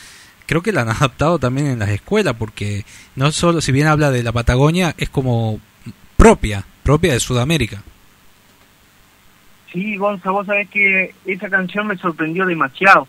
[0.46, 2.84] creo que la han adaptado también en las escuelas, porque
[3.14, 5.60] no solo, si bien habla de la Patagonia, es como
[6.16, 7.82] propia, propia de Sudamérica.
[9.72, 13.08] Sí, Gonza, vos sabés que esa canción me sorprendió demasiado,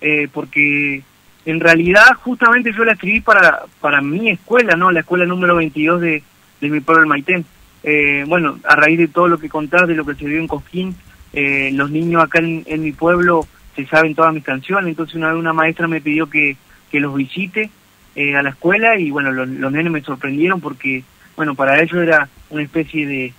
[0.00, 1.02] eh, porque
[1.50, 4.90] en realidad justamente yo la escribí para, para mi escuela, ¿no?
[4.90, 6.22] La escuela número 22 de,
[6.60, 7.44] de mi pueblo, el Maitén.
[7.82, 10.46] Eh, bueno, a raíz de todo lo que contás, de lo que se vio en
[10.46, 10.94] Cosquín,
[11.32, 15.38] eh, los niños acá en, mi pueblo se saben todas mis canciones, entonces una vez
[15.38, 16.58] una maestra me pidió que,
[16.90, 17.70] que los visite
[18.14, 21.02] eh, a la escuela y bueno, los, los nenes me sorprendieron porque,
[21.34, 23.32] bueno, para ellos era una especie de,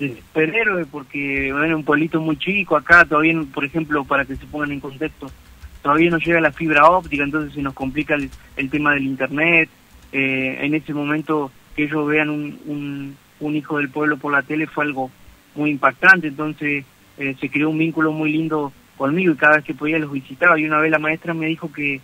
[0.00, 4.46] de superhéroe porque bueno, un pueblito muy chico acá todavía por ejemplo para que se
[4.46, 5.30] pongan en contexto
[5.82, 9.68] todavía no llega la fibra óptica entonces se nos complica el, el tema del internet.
[10.12, 14.42] Eh, en ese momento que ellos vean un, un, un hijo del pueblo por la
[14.42, 15.10] tele fue algo
[15.54, 16.84] muy impactante entonces
[17.18, 20.58] eh, se creó un vínculo muy lindo conmigo y cada vez que podía los visitaba.
[20.58, 22.00] Y una vez la maestra me dijo que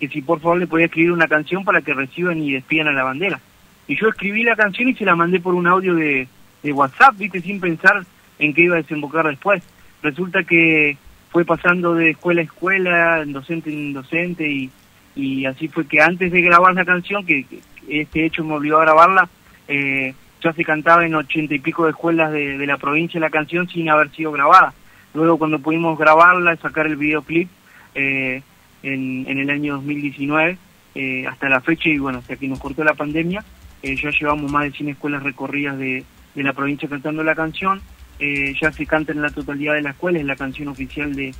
[0.00, 2.92] que si por favor le podía escribir una canción para que reciban y despidan a
[2.92, 3.38] la bandera.
[3.86, 6.26] Y yo escribí la canción y se la mandé por un audio de
[6.62, 8.04] de WhatsApp, viste, sin pensar
[8.38, 9.62] en qué iba a desembocar después.
[10.02, 10.96] Resulta que
[11.32, 14.70] fue pasando de escuela a escuela, en docente en docente, y,
[15.16, 17.46] y así fue que antes de grabar la canción, que,
[17.88, 19.28] este hecho me obligó a grabarla,
[19.66, 23.30] eh, ya se cantaba en ochenta y pico de escuelas de, de la provincia la
[23.30, 24.74] canción sin haber sido grabada.
[25.14, 27.48] Luego cuando pudimos grabarla, sacar el videoclip
[27.94, 28.42] eh,
[28.82, 30.58] en, en el año 2019,
[30.94, 33.42] eh, hasta la fecha, y bueno, hasta que nos cortó la pandemia,
[33.82, 36.04] eh, ya llevamos más de 100 escuelas recorridas de,
[36.34, 37.80] de la provincia cantando la canción.
[38.18, 41.34] Eh, ya se canta en la totalidad de la escuela, es la canción oficial de,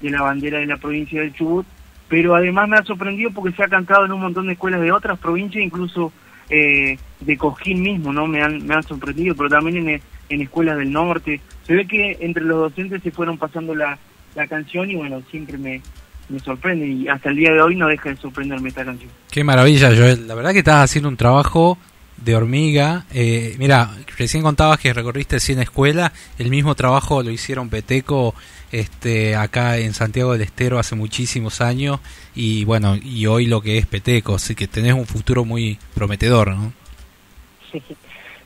[0.00, 1.66] de la bandera de la provincia del Chubut.
[2.08, 4.92] Pero además me ha sorprendido porque se ha cantado en un montón de escuelas de
[4.92, 6.12] otras provincias, incluso
[6.48, 8.26] eh, de Cojín mismo, ¿no?
[8.26, 10.00] Me han, me han sorprendido, pero también en,
[10.30, 11.40] en escuelas del norte.
[11.64, 13.98] Se ve que entre los docentes se fueron pasando la,
[14.34, 15.82] la canción y bueno, siempre me,
[16.30, 19.10] me sorprende y hasta el día de hoy no deja de sorprenderme esta canción.
[19.30, 20.26] Qué maravilla, Joel.
[20.26, 21.76] La verdad que estás haciendo un trabajo
[22.24, 23.04] de hormiga.
[23.12, 26.12] Eh, mira, recién contabas que recorriste 100 escuelas.
[26.38, 28.34] El mismo trabajo lo hicieron Peteco
[28.72, 32.00] este, acá en Santiago del Estero hace muchísimos años.
[32.34, 34.34] Y bueno, y hoy lo que es Peteco.
[34.34, 36.72] Así que tenés un futuro muy prometedor, ¿no?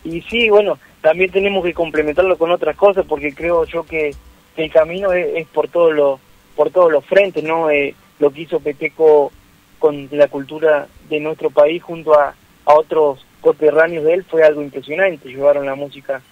[0.05, 4.15] Y sí, bueno, también tenemos que complementarlo con otras cosas porque creo yo que,
[4.57, 6.21] que el camino es, es por todos los
[6.57, 7.71] por todos los frentes, ¿no?
[7.71, 9.33] Eh, lo que hizo Peteco
[9.79, 12.35] con la cultura de nuestro país junto a,
[12.67, 15.29] a otros coterráneos de él fue algo impresionante.
[15.29, 16.23] Llevaron la música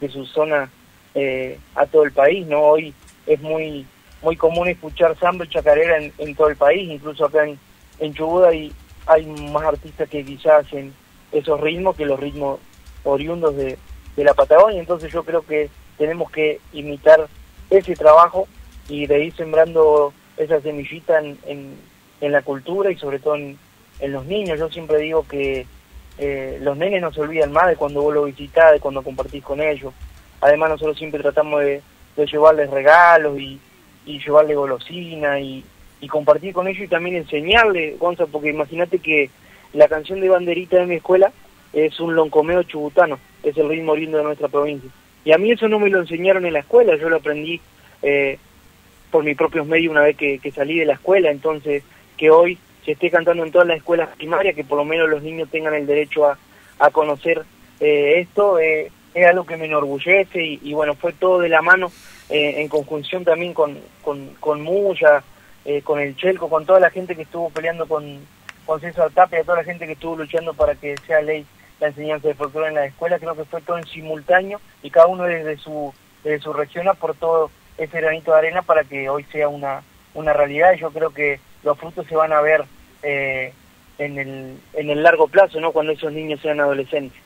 [0.00, 0.68] de su zona
[1.14, 2.60] eh, a todo el país, ¿no?
[2.60, 2.92] Hoy
[3.26, 3.86] es muy
[4.22, 7.58] muy común escuchar samba y chacarera en, en todo el país, incluso acá en,
[7.98, 8.72] en Chubut hay,
[9.52, 10.92] más artistas que quizás hacen
[11.32, 12.58] esos ritmos que los ritmos
[13.04, 13.78] oriundos de,
[14.16, 17.28] la Patagonia, entonces yo creo que tenemos que imitar
[17.68, 18.48] ese trabajo
[18.88, 21.76] y de ir sembrando esa semillita en,
[22.20, 23.58] la cultura y sobre todo en
[24.00, 24.58] los niños.
[24.58, 25.66] Yo siempre digo que
[26.18, 29.42] eh, los nenes no se olvidan más de cuando vos los visitás, de cuando compartís
[29.42, 29.92] con ellos.
[30.40, 31.82] Además nosotros siempre tratamos de,
[32.16, 33.60] llevarles regalos y,
[34.06, 35.62] y llevarle golosina y,
[36.00, 39.30] y compartir con ellos y también enseñarles, Gonza, porque imagínate que
[39.72, 41.32] la canción de banderita de mi escuela
[41.72, 44.90] es un loncomeo chubutano, es el ritmo lindo de nuestra provincia.
[45.24, 47.60] Y a mí eso no me lo enseñaron en la escuela, yo lo aprendí
[48.02, 48.38] eh,
[49.10, 51.82] por mis propios medios una vez que, que salí de la escuela, entonces
[52.16, 55.22] que hoy se esté cantando en todas las escuelas primarias, que por lo menos los
[55.22, 56.38] niños tengan el derecho a,
[56.78, 57.44] a conocer
[57.80, 61.90] eh, esto, eh, es algo que me enorgullece y, bueno, fue todo de la mano
[62.28, 65.24] eh, en conjunción también con, con, Muya,
[65.82, 68.20] con el Chelco, con toda la gente que estuvo peleando con,
[68.64, 71.44] con César Tapia, toda la gente que estuvo luchando para que sea ley
[71.80, 75.06] la enseñanza de folclore en la escuela, creo que fue todo en simultáneo y cada
[75.08, 79.48] uno desde su, desde su región aportó ese granito de arena para que hoy sea
[79.48, 79.82] una,
[80.14, 80.72] una realidad.
[80.74, 82.64] Y yo creo que los frutos se van a ver
[83.06, 83.52] eh,
[83.98, 85.72] en, el, en el largo plazo, ¿no?
[85.72, 87.25] Cuando esos niños sean adolescentes.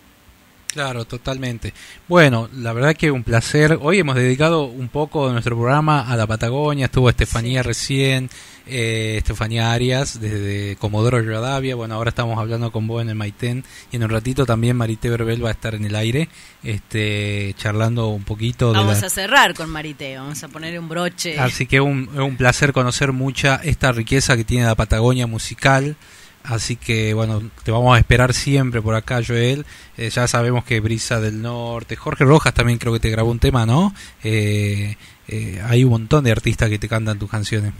[0.72, 1.74] Claro, totalmente.
[2.06, 3.76] Bueno, la verdad que un placer.
[3.82, 6.84] Hoy hemos dedicado un poco de nuestro programa a la Patagonia.
[6.86, 8.30] Estuvo Estefanía recién,
[8.68, 11.74] eh, Estefanía Arias desde Comodoro Rivadavia.
[11.74, 15.10] Bueno, ahora estamos hablando con vos en el Maitén y en un ratito también Marité
[15.10, 16.28] Verbel va a estar en el aire,
[16.62, 18.72] este, charlando un poquito.
[18.72, 19.06] Vamos de la...
[19.08, 21.36] a cerrar con Marité, vamos a poner un broche.
[21.40, 25.96] Así que un, un placer conocer mucha esta riqueza que tiene la Patagonia musical.
[26.44, 29.66] Así que bueno, te vamos a esperar siempre por acá, Joel.
[29.96, 33.38] Eh, ya sabemos que Brisa del Norte, Jorge Rojas también creo que te grabó un
[33.38, 33.92] tema, ¿no?
[34.24, 34.96] Eh,
[35.28, 37.72] eh, hay un montón de artistas que te cantan tus canciones.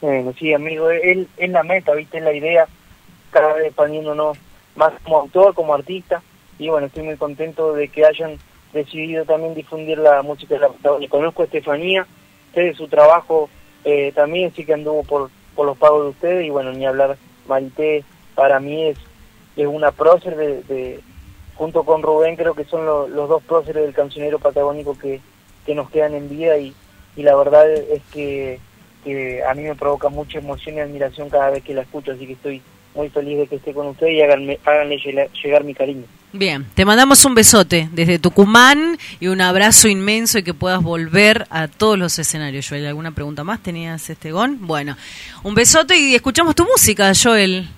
[0.00, 2.18] Bueno, sí, amigo, es, es la meta, ¿viste?
[2.18, 2.66] Es la idea,
[3.30, 4.36] cada vez expandiéndonos
[4.74, 6.22] más como autor, como artista.
[6.58, 8.36] Y bueno, estoy muy contento de que hayan
[8.72, 11.08] decidido también difundir la música de la.
[11.08, 12.06] Conozco a Estefanía,
[12.52, 13.48] sé de su trabajo
[13.84, 17.16] eh, también, sí que anduvo por por los pagos de ustedes y bueno, ni hablar,
[17.46, 18.98] Marité para mí es,
[19.56, 21.00] es una prócer de, de,
[21.54, 25.20] junto con Rubén creo que son lo, los dos próceres del cancionero patagónico que,
[25.66, 26.74] que nos quedan en vida y,
[27.16, 28.58] y la verdad es que,
[29.04, 32.26] que a mí me provoca mucha emoción y admiración cada vez que la escucho, así
[32.26, 32.62] que estoy
[32.94, 36.04] muy feliz de que esté con ustedes y háganme, háganle llegar, llegar mi cariño.
[36.32, 41.46] Bien, te mandamos un besote desde Tucumán y un abrazo inmenso y que puedas volver
[41.50, 42.66] a todos los escenarios.
[42.68, 44.66] Joel, ¿alguna pregunta más tenías, Estegón?
[44.66, 44.96] Bueno,
[45.42, 47.68] un besote y escuchamos tu música, Joel.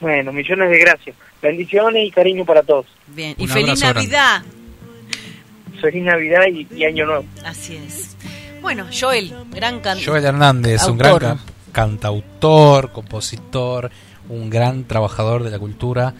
[0.00, 1.16] Bueno, millones de gracias.
[1.42, 2.86] Bendiciones y cariño para todos.
[3.08, 4.42] Bien, y feliz Navidad.
[4.42, 5.80] Grande.
[5.82, 7.26] Feliz Navidad y, y, Año Nuevo.
[7.44, 8.16] Así es.
[8.62, 10.06] Bueno, Joel, gran cantante.
[10.06, 10.92] Joel Hernández, autor.
[10.92, 13.90] un gran ca cantautor, compositor,
[14.30, 16.14] un gran trabajador de la cultura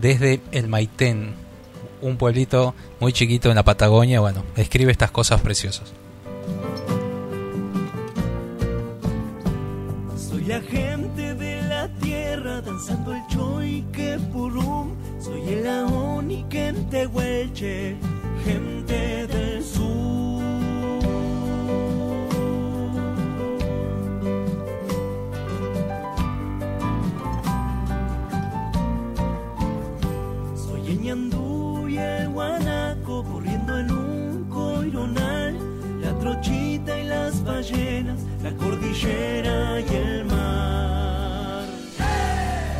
[0.00, 1.34] desde el Maitén,
[2.02, 5.92] un pueblito muy chiquito en la Patagonia, bueno, escribe estas cosas preciosas.
[10.16, 16.90] Soy la gente de la tierra danzando el choique purum, soy el aoni que en
[16.90, 17.96] Tehuelche,
[18.44, 20.25] gente del sur.
[31.06, 35.56] Ñandú y el guanaco corriendo en un coironal,
[36.00, 41.64] la trochita y las ballenas, la cordillera y el mar.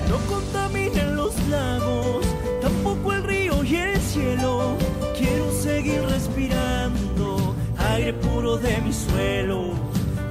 [0.09, 2.27] No contaminen los lagos,
[2.61, 4.77] tampoco el río y el cielo.
[5.17, 9.71] Quiero seguir respirando aire puro de mi suelo.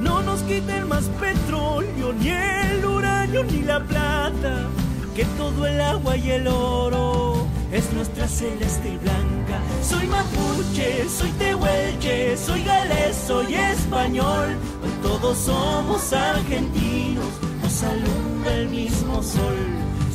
[0.02, 4.68] No nos quiten más petróleo, ni el uranio, ni la plata,
[5.16, 7.45] que todo el agua y el oro
[7.76, 9.60] es nuestra celeste blanca.
[9.84, 14.56] Soy mapuche, soy tehuelche, soy galés, soy español.
[14.82, 19.58] Hoy todos somos argentinos, nos alumbra el mismo sol.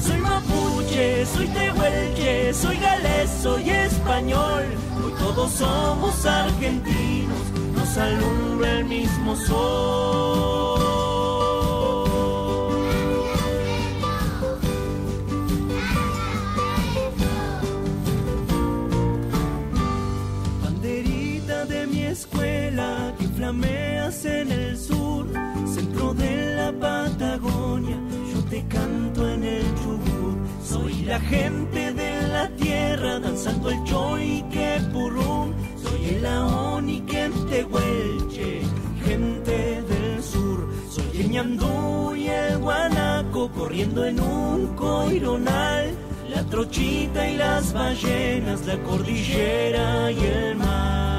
[0.02, 4.64] Soy mapuche, soy tehuelche, soy galés, soy español.
[5.04, 7.44] Hoy todos somos argentinos,
[7.74, 10.79] nos alumbra el mismo sol.
[24.20, 25.26] Flameas en el sur,
[25.66, 27.96] centro de la Patagonia,
[28.32, 30.38] yo te canto en el Chubut.
[30.62, 35.52] Soy la gente de la tierra danzando el choy que purum,
[35.82, 38.62] soy el aoni que en Tehuelche,
[39.04, 40.68] gente del sur.
[40.90, 45.90] Soy el ñandú y el guanaco corriendo en un coironal.
[46.30, 51.09] La trochita y las ballenas, la cordillera y el mar.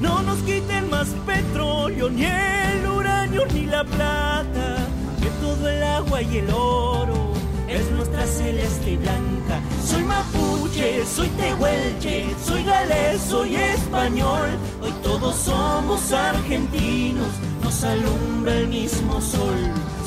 [0.00, 4.76] No nos quiten más petróleo, ni el uranio, ni la plata.
[5.22, 7.32] Que todo el agua y el oro
[7.66, 9.60] es nuestra celeste y blanca.
[9.84, 14.48] Soy mapuche, soy tehuelche, soy galés, soy español.
[14.82, 17.28] Hoy todos somos argentinos,
[17.62, 19.56] nos alumbra el mismo sol.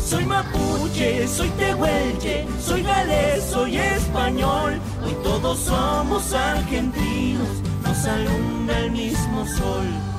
[0.05, 4.79] Soy mapuche, soy tehuelche, soy galés, soy español.
[5.03, 7.49] Hoy todos somos argentinos,
[8.02, 10.10] nos alumbra el mismo sol.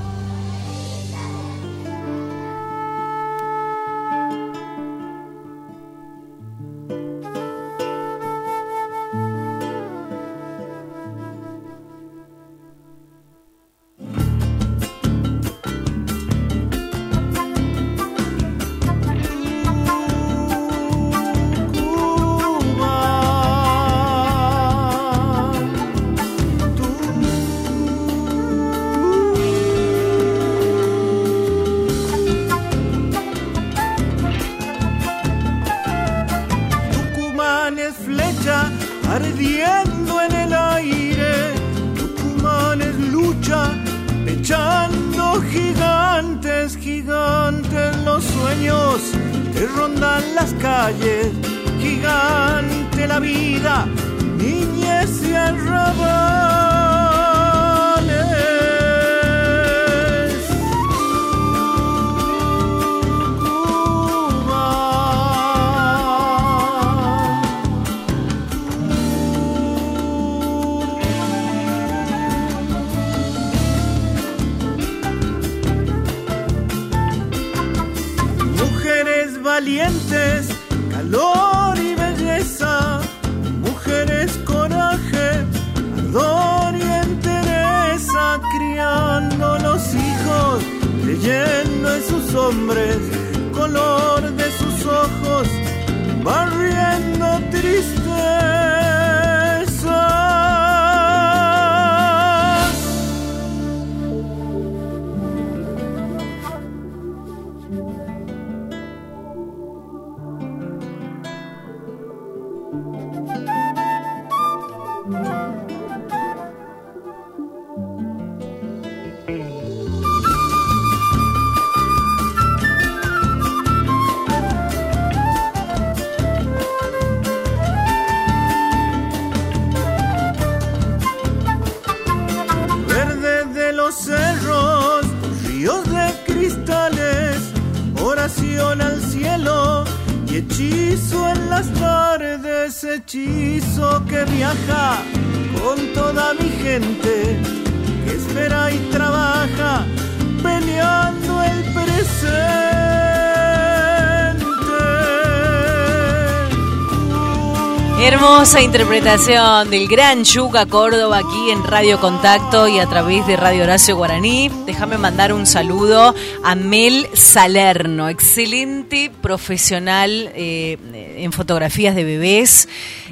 [158.05, 163.63] Hermosa interpretación del gran Yuca Córdoba aquí en Radio Contacto y a través de Radio
[163.63, 164.51] Horacio Guaraní.
[164.67, 166.13] Déjame mandar un saludo
[166.43, 170.79] a Mel Salerno, excelente profesional eh,
[171.19, 172.69] en fotografías de bebés.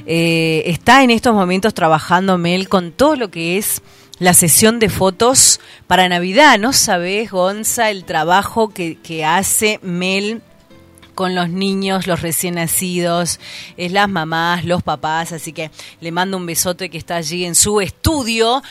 [0.06, 3.82] Eh, está en estos momentos trabajando Mel con todo lo que es
[4.20, 6.58] la sesión de fotos para Navidad.
[6.58, 10.42] No sabes, Gonza, el trabajo que, que hace Mel
[11.14, 13.40] con los niños, los recién nacidos,
[13.76, 15.70] es las mamás, los papás, así que
[16.00, 18.62] le mando un besote que está allí en su estudio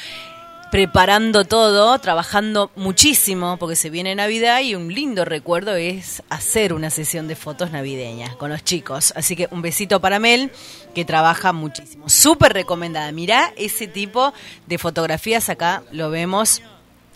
[0.71, 6.89] preparando todo, trabajando muchísimo porque se viene Navidad y un lindo recuerdo es hacer una
[6.89, 9.13] sesión de fotos navideñas con los chicos.
[9.15, 10.51] Así que un besito para Mel
[10.93, 12.07] que trabaja muchísimo.
[12.07, 13.11] Súper recomendada.
[13.11, 14.33] Mirá ese tipo
[14.67, 16.61] de fotografías acá, lo vemos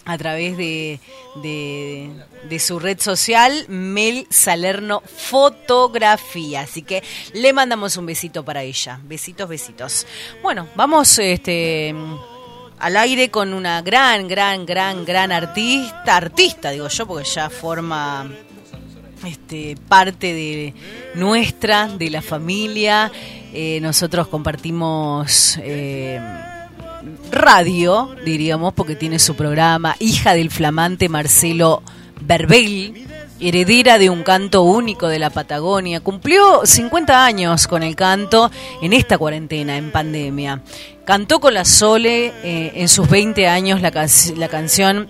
[0.06, 1.00] a través de,
[1.42, 2.10] de,
[2.50, 6.62] de su red social, Mel Salerno Fotografía.
[6.62, 7.04] Así que
[7.34, 9.00] le mandamos un besito para ella.
[9.04, 10.06] Besitos, besitos.
[10.42, 11.96] Bueno, vamos este
[12.84, 18.30] al aire con una gran, gran, gran, gran artista, artista digo yo, porque ya forma
[19.26, 20.74] este, parte de
[21.16, 23.10] nuestra, de la familia.
[23.54, 26.20] Eh, nosotros compartimos eh,
[27.32, 31.84] radio, diríamos, porque tiene su programa, hija del flamante Marcelo
[32.20, 33.08] Verbel,
[33.48, 36.00] heredera de un canto único de la Patagonia.
[36.00, 38.50] Cumplió 50 años con el canto
[38.82, 40.62] en esta cuarentena, en pandemia.
[41.06, 44.06] Cantó con la Sole eh, en sus 20 años la, ca-
[44.38, 45.08] la canción,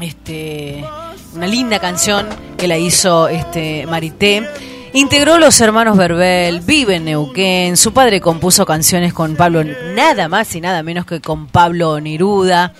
[0.00, 0.84] este,
[1.34, 2.26] una linda canción
[2.56, 4.46] que la hizo este, Marité.
[4.92, 9.64] Integró los hermanos Verbel, vive en Neuquén, su padre compuso canciones con Pablo,
[9.94, 12.72] nada más y nada menos que con Pablo Neruda.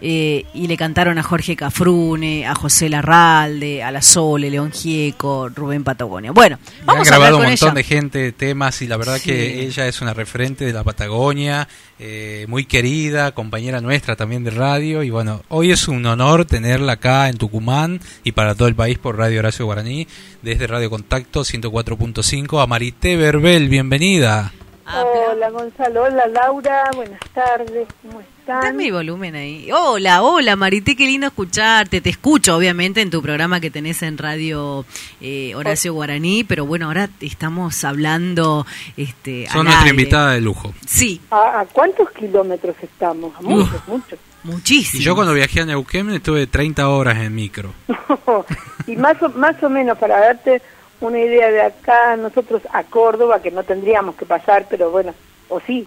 [0.00, 5.48] Eh, y le cantaron a Jorge Cafrune, a José Larralde, a La Sole, León Gieco,
[5.48, 6.30] Rubén Patagonia.
[6.32, 7.74] Bueno, vamos han a grabado con un montón ella.
[7.74, 9.30] de gente temas y la verdad Sí.
[9.30, 11.68] que ella es una referente de la Patagonia,
[11.98, 16.92] eh, muy querida, compañera nuestra también de radio y bueno, hoy es un honor tenerla
[16.92, 20.06] acá en Tucumán y para todo el país por Radio Horacio Guaraní
[20.42, 24.52] desde Radio Contacto 104.5 a Marité Verbel, bienvenida.
[24.86, 28.60] Hola Gonzalo, hola Laura, buenas tardes, ¿cómo están?
[28.72, 29.70] Dame el volumen ahí.
[29.72, 32.00] Hola, hola Marité, qué lindo escucharte.
[32.00, 34.84] Te escucho, obviamente, en tu programa que tenés en Radio
[35.20, 38.66] eh, Horacio Guaraní, pero bueno, ahora estamos hablando.
[38.96, 39.90] Este, Son nuestra aire.
[39.90, 40.72] invitada de lujo.
[40.86, 41.20] Sí.
[41.30, 43.34] ¿A, a cuántos kilómetros estamos?
[43.36, 44.18] A muchos, muchos.
[44.44, 45.02] Muchísimo.
[45.02, 47.72] Y yo cuando viajé a Neuquén estuve 30 horas en micro.
[48.86, 50.62] y más o, más o menos para darte
[51.00, 55.14] una idea de acá, nosotros a Córdoba, que no tendríamos que pasar, pero bueno,
[55.48, 55.86] o sí,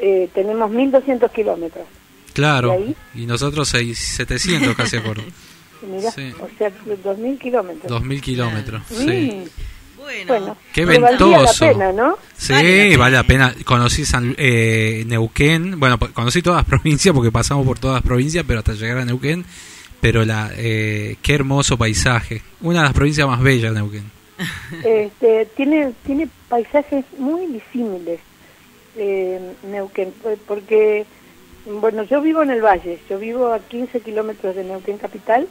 [0.00, 1.86] eh, tenemos 1.200 kilómetros.
[2.32, 2.74] Claro.
[2.78, 2.96] ¿Y ahí?
[3.14, 5.28] Y nosotros seis- 700 casi a Córdoba.
[5.82, 6.30] Y Mira, Sí.
[6.38, 7.88] o sea, 2.000 kilómetros.
[7.90, 8.82] 2000 kilómetros.
[8.90, 9.44] Mm, Sí.
[10.26, 11.64] Bueno, Qué ventoso.
[11.64, 12.18] la pena, ¿no?
[12.36, 13.54] Sí, vale la pena.
[13.64, 18.44] Conocí San, eh, Neuquén, bueno, conocí todas las provincias porque pasamos por todas las provincias,
[18.46, 19.44] pero hasta llegar a Neuquén,
[20.00, 22.42] pero la eh, qué hermoso paisaje.
[22.60, 24.10] Una de las provincias más bellas, Neuquén.
[24.84, 28.20] este, tiene tiene paisajes muy disímiles
[28.96, 30.12] eh, Neuquén
[30.46, 31.06] porque
[31.66, 35.46] bueno yo vivo en el valle yo vivo a 15 kilómetros de Neuquén capital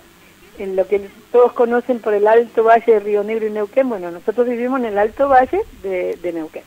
[0.58, 4.12] en lo que todos conocen por el Alto Valle de Río Negro y Neuquén bueno
[4.12, 6.64] nosotros vivimos en el Alto Valle de, de Neuquén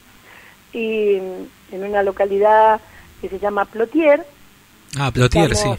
[0.72, 2.80] y mm, en una localidad
[3.20, 4.24] que se llama Plotier
[4.98, 5.68] Ah, Plotier, sí.
[5.70, 5.78] Estamos-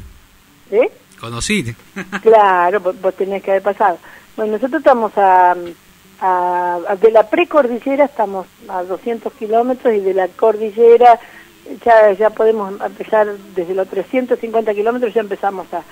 [0.71, 0.91] ¿eh?
[1.19, 1.63] Conocí.
[2.23, 3.99] Claro, vos, vos tenés que haber pasado.
[4.35, 5.55] Bueno, nosotros estamos a,
[6.19, 11.19] a- a- de la precordillera estamos a 200 kilómetros y de la cordillera
[11.85, 15.83] ya ya podemos empezar desde los 350 kilómetros ya empezamos a,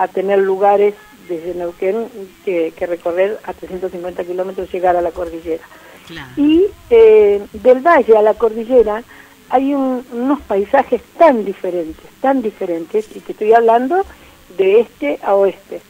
[0.00, 0.94] a tener lugares
[1.28, 2.08] desde Neuquén
[2.44, 5.62] que, que recorrer a 350 kilómetros llegar a la cordillera.
[6.38, 9.02] Y eh, del valle a la cordillera
[9.50, 14.04] hay un- unos paisajes tan diferentes, tan diferentes, y te estoy hablando
[14.56, 15.80] de este a oeste.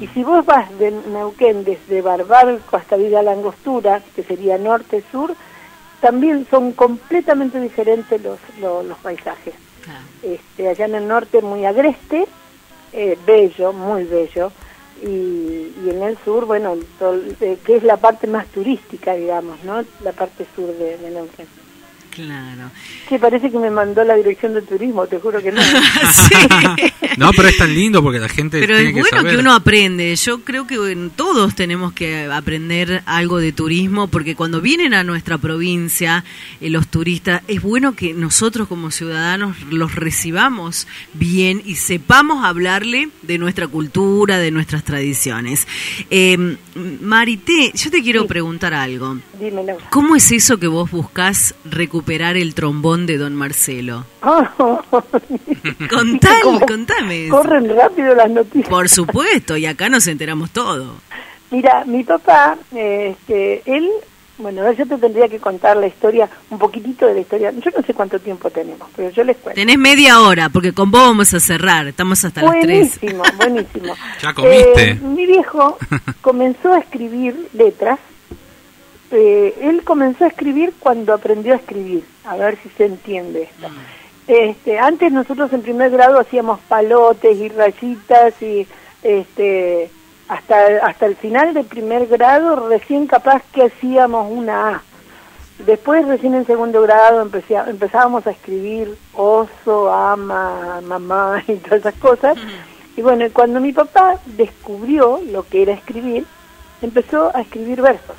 [0.00, 5.34] Y si vos vas de Neuquén desde Barbarco hasta Villa Langostura, que sería norte-sur,
[6.04, 9.54] también son completamente diferentes los, los, los paisajes.
[10.22, 12.26] Este, allá en el norte muy agreste,
[12.92, 14.52] eh, bello, muy bello,
[15.02, 16.76] y, y en el sur, bueno,
[17.40, 19.82] eh, que es la parte más turística, digamos, ¿no?
[20.02, 21.46] La parte sur de, de Neuquén.
[22.14, 22.70] Claro.
[23.08, 25.60] Que parece que me mandó la dirección de turismo, te juro que no.
[27.16, 29.32] No, pero es tan lindo porque la gente Pero tiene es que bueno saber.
[29.34, 30.16] que uno aprende.
[30.16, 35.38] Yo creo que todos tenemos que aprender algo de turismo porque cuando vienen a nuestra
[35.38, 36.24] provincia
[36.60, 43.10] eh, los turistas, es bueno que nosotros como ciudadanos los recibamos bien y sepamos hablarle
[43.22, 45.68] de nuestra cultura, de nuestras tradiciones.
[46.10, 46.56] Eh,
[47.00, 49.18] Marité, yo te quiero preguntar algo.
[49.38, 49.86] Dime, Laura.
[49.90, 54.04] ¿Cómo es eso que vos buscás recuperar el trombón de Don Marcelo?
[54.22, 54.80] ¿Cómo
[56.60, 57.26] contame.
[57.26, 57.36] eso.
[57.36, 58.68] Corren rápido las noticias.
[58.68, 60.94] Por supuesto, y acá nos enteramos todo.
[61.50, 63.88] Mira, mi papá, este, él,
[64.38, 67.52] bueno, yo te tendría que contar la historia, un poquitito de la historia.
[67.52, 69.60] Yo no sé cuánto tiempo tenemos, pero yo les cuento.
[69.60, 71.86] Tenés media hora, porque con vos vamos a cerrar.
[71.86, 72.98] Estamos hasta las tres.
[73.00, 73.94] Buenísimo, buenísimo.
[74.22, 74.90] Ya comiste.
[74.90, 75.78] Eh, mi viejo
[76.20, 77.98] comenzó a escribir letras.
[79.16, 82.04] Eh, él comenzó a escribir cuando aprendió a escribir.
[82.24, 83.68] A ver si se entiende esto.
[84.26, 88.66] Este, antes nosotros en primer grado hacíamos palotes y rayitas y
[89.02, 89.90] este
[90.28, 94.82] hasta hasta el final del primer grado recién capaz que hacíamos una A.
[95.58, 101.94] Después recién en segundo grado empecé empezábamos a escribir oso, ama, mamá y todas esas
[101.94, 102.36] cosas.
[102.96, 106.24] Y bueno, cuando mi papá descubrió lo que era escribir,
[106.80, 108.16] empezó a escribir versos.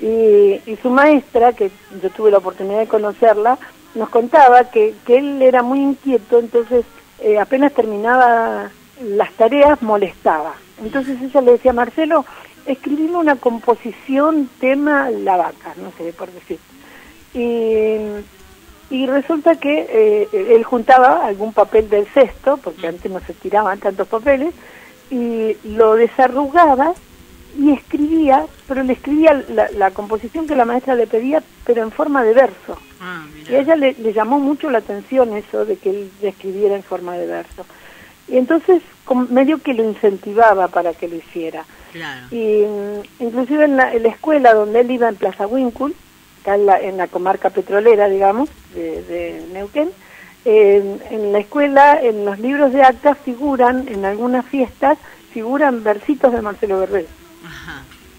[0.00, 1.70] Y, y su maestra, que
[2.02, 3.58] yo tuve la oportunidad de conocerla,
[3.94, 6.84] nos contaba que, que él era muy inquieto, entonces
[7.20, 8.70] eh, apenas terminaba
[9.02, 10.54] las tareas molestaba.
[10.82, 12.26] Entonces ella le decía, Marcelo,
[12.66, 16.58] escribimos una composición tema La Vaca, no sé, por decir.
[17.32, 17.96] Y,
[18.94, 23.78] y resulta que eh, él juntaba algún papel del cesto, porque antes no se tiraban
[23.78, 24.52] tantos papeles,
[25.10, 26.92] y lo desarrugaba
[27.58, 31.90] y escribía, pero le escribía la, la composición que la maestra le pedía, pero en
[31.90, 32.78] forma de verso.
[33.50, 36.74] y a ella le, le llamó mucho la atención eso de que él le escribiera
[36.74, 37.64] en forma de verso.
[38.28, 41.64] Y entonces como medio que lo incentivaba para que lo hiciera.
[41.92, 42.26] Claro.
[42.30, 45.94] Y mm, inclusive en la, en la escuela donde él iba en Plaza Wincul,
[46.42, 49.90] acá en la, en la comarca petrolera, digamos, de, de Neuquén,
[50.44, 54.98] en, en la escuela, en los libros de actas figuran, en algunas fiestas,
[55.32, 57.06] figuran versitos de Marcelo Verbel.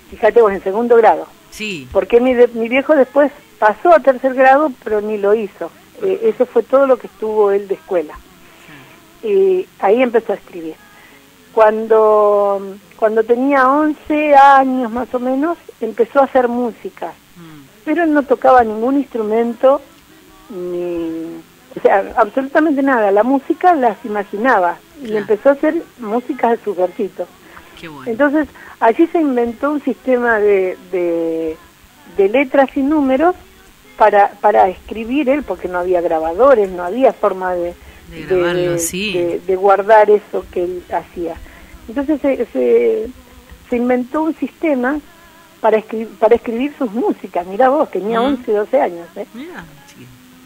[0.09, 1.27] Fíjate vos, en segundo grado.
[1.51, 1.87] Sí.
[1.91, 5.71] Porque mi, de- mi viejo después pasó a tercer grado, pero ni lo hizo.
[6.03, 8.13] Eh, eso fue todo lo que estuvo él de escuela.
[9.23, 10.75] Y ahí empezó a escribir.
[11.53, 12.61] Cuando,
[12.97, 17.13] cuando tenía 11 años más o menos, empezó a hacer música.
[17.83, 19.81] Pero él no tocaba ningún instrumento,
[20.49, 21.37] ni,
[21.75, 23.09] o sea, absolutamente nada.
[23.11, 27.27] La música las imaginaba y empezó a hacer música de sus versitos.
[28.11, 28.47] Entonces,
[28.79, 31.57] allí se inventó un sistema de, de,
[32.17, 33.35] de letras y números
[33.97, 37.73] para, para escribir él, porque no había grabadores, no había forma de,
[38.09, 39.39] De grabarlo, de- sí.
[39.55, 41.35] guardar eso que él hacía.
[41.87, 43.07] Entonces se, se,
[43.69, 44.99] se inventó un sistema
[45.61, 47.45] para, escri- para escribir sus músicas.
[47.47, 48.35] Mira vos, tenía Ujú.
[48.35, 49.07] 11, 12 años.
[49.15, 49.25] ¿eh?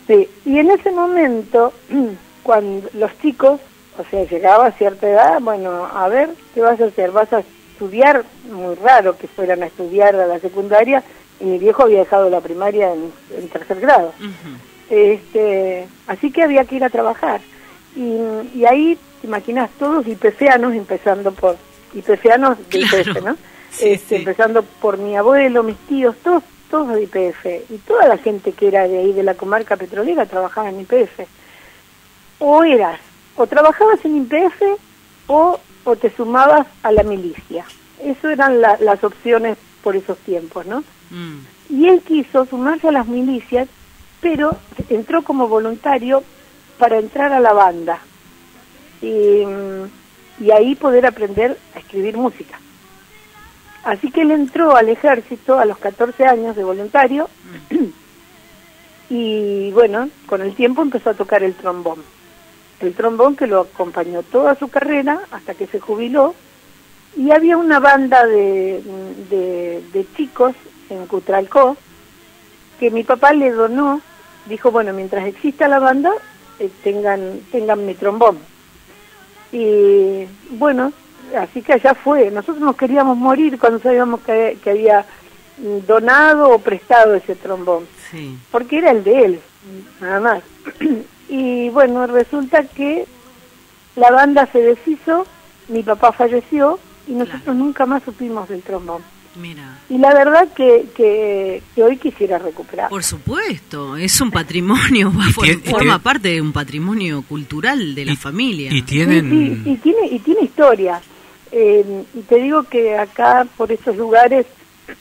[0.07, 1.73] Sí, y en ese momento,
[2.43, 3.59] cuando los chicos,
[3.97, 7.11] o sea, llegaba a cierta edad, bueno, a ver, ¿qué vas a hacer?
[7.11, 8.23] ¿Vas a estudiar?
[8.51, 11.03] Muy raro que fueran a estudiar a la secundaria,
[11.39, 14.13] y mi viejo había dejado la primaria en, en tercer grado.
[14.89, 17.41] este Así que había que ir a trabajar.
[17.95, 18.17] Y,
[18.55, 21.57] y ahí, te imaginas, todos IPFeanos, empezando por
[21.93, 23.35] IPFeanos de IPF, ¿no?
[23.81, 27.69] este, Empezando por mi abuelo, mis tíos, todos todos de IPF.
[27.69, 31.19] Y toda la gente que era de ahí, de la comarca petrolera, trabajaba en IPF.
[32.39, 32.99] O eras,
[33.35, 34.61] o trabajabas en IPF,
[35.27, 37.65] o, o te sumabas a la milicia.
[38.03, 40.83] Eso eran la- las opciones por esos tiempos, ¿no?
[41.69, 43.67] Y él quiso sumarse a las milicias,
[44.21, 44.55] pero
[44.89, 46.23] entró como voluntario
[46.77, 47.99] para entrar a la banda
[49.01, 52.59] y, mm, y ahí poder aprender a escribir música.
[53.83, 57.29] Así que él entró al ejército a los 14 años de voluntario
[59.09, 61.99] y bueno, con el tiempo empezó a tocar el trombón.
[62.81, 66.33] El trombón que lo acompañó toda su carrera hasta que se jubiló
[67.15, 68.81] y había una banda de,
[69.29, 70.53] de, de chicos
[70.89, 71.77] en Cutralcó
[72.79, 74.01] que mi papá le donó,
[74.47, 76.11] dijo, bueno, mientras exista la banda,
[76.59, 78.39] eh, tengan, tengan mi trombón.
[79.51, 80.91] Y bueno,
[81.37, 82.31] así que allá fue.
[82.31, 85.05] Nosotros nos queríamos morir cuando sabíamos que, que había
[85.85, 88.35] donado o prestado ese trombón, Sí.
[88.51, 89.39] porque era el de él,
[89.99, 90.43] nada más.
[91.31, 93.05] y bueno, resulta que
[93.95, 95.25] la banda se deshizo,
[95.69, 96.77] mi papá falleció
[97.07, 99.01] y nosotros nunca más supimos del trombón.
[99.35, 99.79] Mira.
[99.87, 102.89] Y la verdad que, que, que hoy quisiera recuperar.
[102.89, 105.09] Por supuesto, es un patrimonio,
[105.63, 108.69] forma parte de un patrimonio cultural de la familia.
[108.73, 109.29] Y tienen...
[109.29, 111.01] Sí, sí, y tiene y tiene historia.
[111.53, 114.45] Eh, y te digo que acá por estos lugares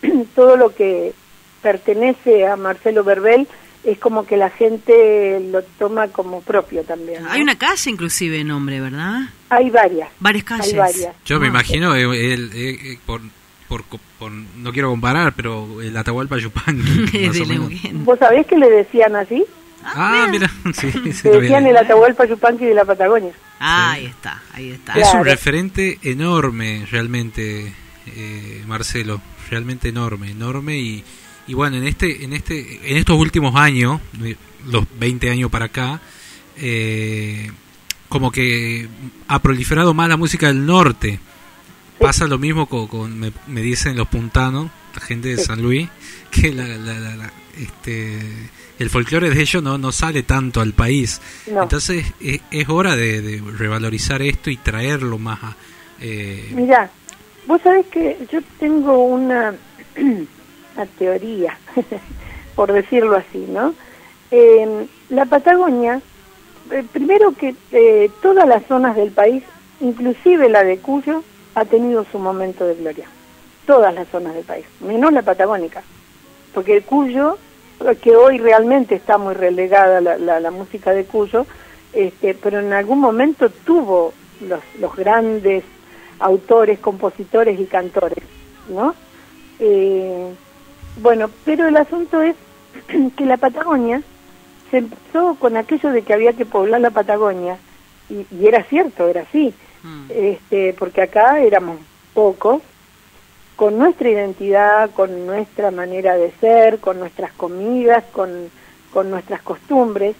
[0.36, 1.12] todo lo que
[1.60, 3.48] pertenece a Marcelo Verbel
[3.84, 7.22] es como que la gente lo toma como propio también.
[7.22, 7.30] ¿no?
[7.30, 9.20] Hay una calle inclusive nombre, ¿verdad?
[9.48, 10.08] Hay varias.
[10.20, 10.66] Varias calles.
[10.72, 11.14] Hay varias.
[11.24, 13.20] Yo me imagino, eh, el, eh, eh, por,
[13.68, 13.84] por,
[14.18, 17.70] por- no quiero comparar, pero el Atahualpa Yupanqui, más o menos.
[18.04, 19.44] ¿Vos sabés que le decían así?
[19.82, 23.32] Ah, mira, sí, sí, Le decían el Atahualpa Yupanqui de la Patagonia.
[23.60, 24.92] Ah, ahí está, ahí está.
[24.92, 27.72] Es un referente enorme, realmente,
[28.06, 29.20] eh, Marcelo,
[29.50, 31.04] realmente enorme, enorme y,
[31.50, 34.36] y bueno, en este, en este, en estos últimos años, eh,
[34.66, 36.00] los 20 años para acá,
[36.56, 37.50] eh,
[38.08, 38.88] como que
[39.28, 41.18] ha proliferado más la música del norte.
[41.98, 45.38] Pasa lo mismo con, con- me, me dicen los puntanos, la gente de.
[45.38, 45.88] San Luis,
[46.30, 48.18] que la, la- la- este,
[48.78, 51.20] el folclore de ellos no, no sale tanto al país.
[51.50, 51.62] No.
[51.64, 55.56] Entonces es, es hora de, de revalorizar esto y traerlo más a...
[56.00, 56.90] eh, Mira,
[57.46, 59.54] vos sabés que yo tengo una,
[60.74, 61.58] una teoría,
[62.56, 63.74] por decirlo así, ¿no?
[64.30, 66.00] En la Patagonia,
[66.70, 69.42] eh, primero que eh, todas las zonas del país,
[69.80, 71.22] inclusive la de Cuyo,
[71.54, 73.06] ha tenido su momento de gloria.
[73.66, 75.82] Todas las zonas del país, menos la patagónica.
[76.54, 77.38] Porque el Cuyo,
[78.02, 81.46] que hoy realmente está muy relegada la, la, la música de Cuyo,
[81.92, 85.64] este, pero en algún momento tuvo los, grandes
[86.18, 88.22] autores, compositores y cantores,
[88.68, 88.94] ¿no?
[89.58, 90.32] Eh,
[91.00, 92.36] bueno, pero el asunto es
[93.16, 94.02] que la Patagonia
[94.70, 97.56] se empezó con aquello de que había que poblar la Patagonia,
[98.08, 99.52] y, y era cierto, era así,
[100.08, 101.78] este, porque acá éramos
[102.14, 102.62] pocos,
[103.56, 108.50] con nuestra identidad, con nuestra manera de ser, con nuestras comidas, con,
[108.92, 110.16] con nuestras costumbres,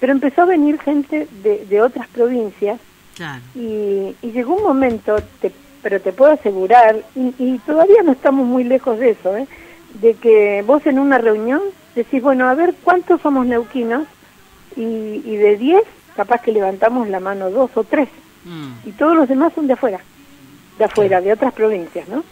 [0.00, 2.78] pero empezó a venir gente de, de otras provincias.
[3.16, 3.42] Claro.
[3.54, 5.52] y, y llegó un momento, te-
[5.82, 9.46] pero te puedo asegurar, y, y todavía no estamos muy lejos de eso, ¿eh?
[9.94, 11.60] De que vos en una reunión
[11.94, 14.06] decís, bueno, a ver, ¿cuántos somos neuquinos?
[14.76, 15.82] Y, y de 10,
[16.16, 18.08] capaz que levantamos la mano dos o tres,
[18.44, 18.88] Mm.
[18.88, 20.00] y todos los demás son de afuera,
[20.78, 22.22] de afuera, de otras provincias, ¿no?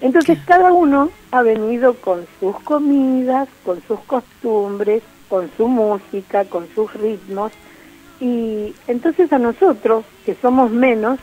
[0.00, 6.68] Entonces cada uno ha venido con sus comidas, con sus costumbres, con su música, con
[6.74, 7.52] sus ritmos,
[8.20, 11.18] y entonces a nosotros, que somos menos,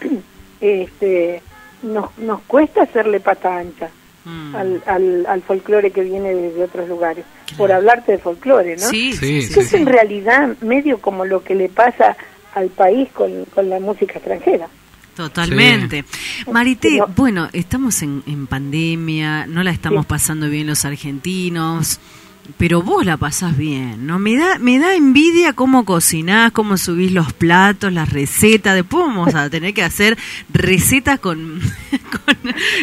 [0.60, 1.42] este,
[1.82, 3.90] nos, nos cuesta hacerle pata ancha
[4.26, 4.54] Mm.
[4.56, 7.24] al, al, al folclore que viene desde otros lugares,
[7.56, 8.88] por hablarte de folclore, ¿no?
[8.88, 9.76] Sí, sí, sí, Que es sí.
[9.76, 12.16] en realidad medio como lo que le pasa
[12.54, 14.68] al país con, con la música extranjera.
[15.14, 16.04] Totalmente.
[16.52, 20.08] Marité, bueno, estamos en, en pandemia, no la estamos Sí.
[20.08, 22.00] pasando bien los argentinos,
[22.58, 24.18] pero vos la pasás bien, ¿no?
[24.18, 28.74] Me da, me da envidia cómo cocinás, cómo subís los platos, las recetas.
[28.74, 30.16] Después vamos a tener que hacer
[30.52, 31.60] recetas con,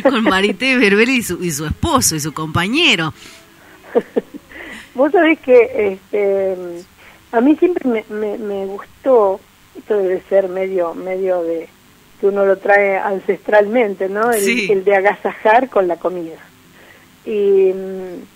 [0.04, 3.14] con, con Marité Berbeli y su, y su esposo y su compañero.
[4.96, 6.56] Vos sabés que este,
[7.32, 9.40] a mí siempre me, me, me gustó,
[9.78, 11.68] esto debe ser medio, medio de
[12.20, 14.32] que uno lo trae ancestralmente, ¿no?
[14.32, 14.72] El, Sí.
[14.72, 16.38] el de agasajar con la comida.
[17.26, 18.33] Y, mm,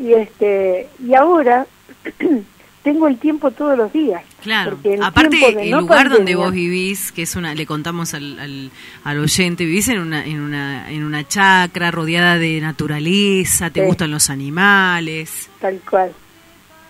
[0.00, 1.66] y este y ahora
[2.82, 4.22] tengo el tiempo todos los días.
[4.42, 4.78] Claro.
[5.02, 8.70] Aparte, el no lugar donde vos vivís, que es una, le contamos al, al,
[9.04, 14.10] al oyente, vivís en una, en una, en una chacra rodeada de naturaleza, te gustan
[14.10, 15.50] los animales.
[15.60, 16.12] Tal cual,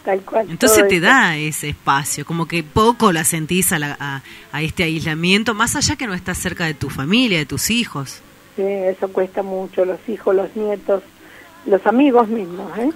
[0.04, 0.46] tal cual.
[0.50, 1.06] Entonces te eso.
[1.06, 4.22] da ese espacio, como que poco la sentís a, la- a,
[4.52, 8.20] a este aislamiento, más allá que no estás cerca de tu familia, de tus hijos.
[8.56, 11.02] Sí, eso cuesta mucho, los hijos, los nietos,
[11.68, 12.90] los amigos mismos, ¿eh?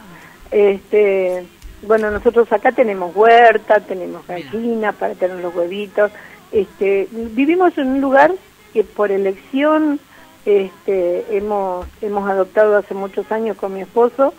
[0.50, 1.44] Este,
[1.82, 6.10] bueno, nosotros acá tenemos huerta, tenemos gallinas para tener los huevitos.
[6.52, 8.32] Este, vivimos en un lugar
[8.72, 9.98] que por elección
[10.44, 14.34] este, hemos hemos adoptado hace muchos años con mi esposo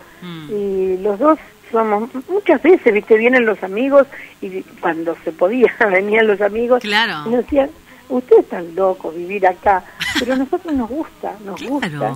[0.50, 1.38] y los dos
[1.72, 4.06] somos muchas veces, viste, vienen los amigos
[4.40, 7.24] y cuando se podía venían los amigos Claro.
[7.26, 7.70] y nos decían,
[8.08, 9.82] ustedes están locos vivir acá,
[10.18, 12.14] pero a nosotros nos gusta, nos gusta.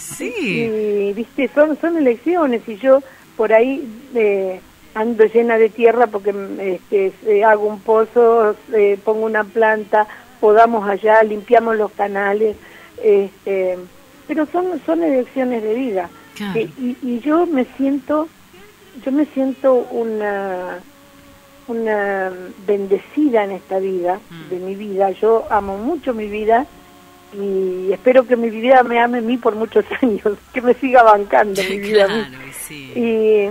[0.00, 0.32] Sí.
[0.38, 3.02] Y, viste, son, son elecciones y yo
[3.36, 4.60] por ahí eh,
[4.94, 6.30] ando llena de tierra porque
[6.60, 10.06] este, eh, hago un pozo, eh, pongo una planta,
[10.40, 12.56] podamos allá, limpiamos los canales,
[13.02, 13.78] este,
[14.26, 16.08] pero son, son elecciones de vida.
[16.34, 16.58] Claro.
[16.60, 18.28] Eh, y, y yo me siento,
[19.04, 20.78] yo me siento una
[21.68, 22.30] una
[22.64, 24.50] bendecida en esta vida, Mm.
[24.50, 25.10] de mi vida.
[25.10, 26.64] Yo amo mucho mi vida
[27.38, 31.02] y espero que mi vida me ame a mí por muchos años, que me siga
[31.02, 32.14] bancando mi vida a mí.
[32.28, 32.92] Claro, y sí.
[32.96, 33.48] Y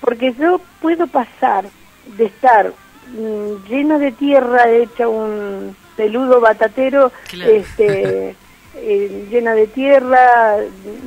[0.00, 1.64] porque yo puedo pasar
[2.16, 2.72] de estar
[3.12, 7.50] mm, llena de tierra, hecha un peludo batatero, Claro.
[7.52, 8.36] este,
[8.76, 10.56] eh, llena de tierra,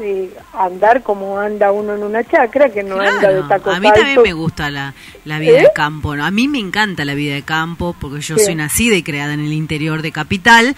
[0.01, 3.89] eh, andar como anda uno en una chacra, que no anda de tacos a mí
[3.93, 4.93] también me gusta la,
[5.25, 5.61] la vida ¿Eh?
[5.63, 6.15] de campo.
[6.15, 6.25] ¿no?
[6.25, 8.45] A mí me encanta la vida de campo porque yo Sí.
[8.45, 10.75] soy nacida y creada en el interior de capital,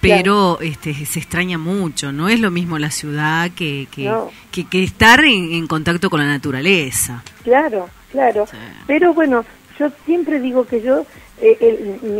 [0.00, 2.12] pero este, se extraña mucho.
[2.12, 4.30] No es lo mismo la ciudad que, que, No.
[4.50, 7.22] que, que estar en, en contacto con la naturaleza.
[7.44, 8.46] Claro, claro.
[8.86, 9.44] Pero bueno,
[9.78, 11.04] yo siempre digo que yo,
[11.40, 12.10] eh, el-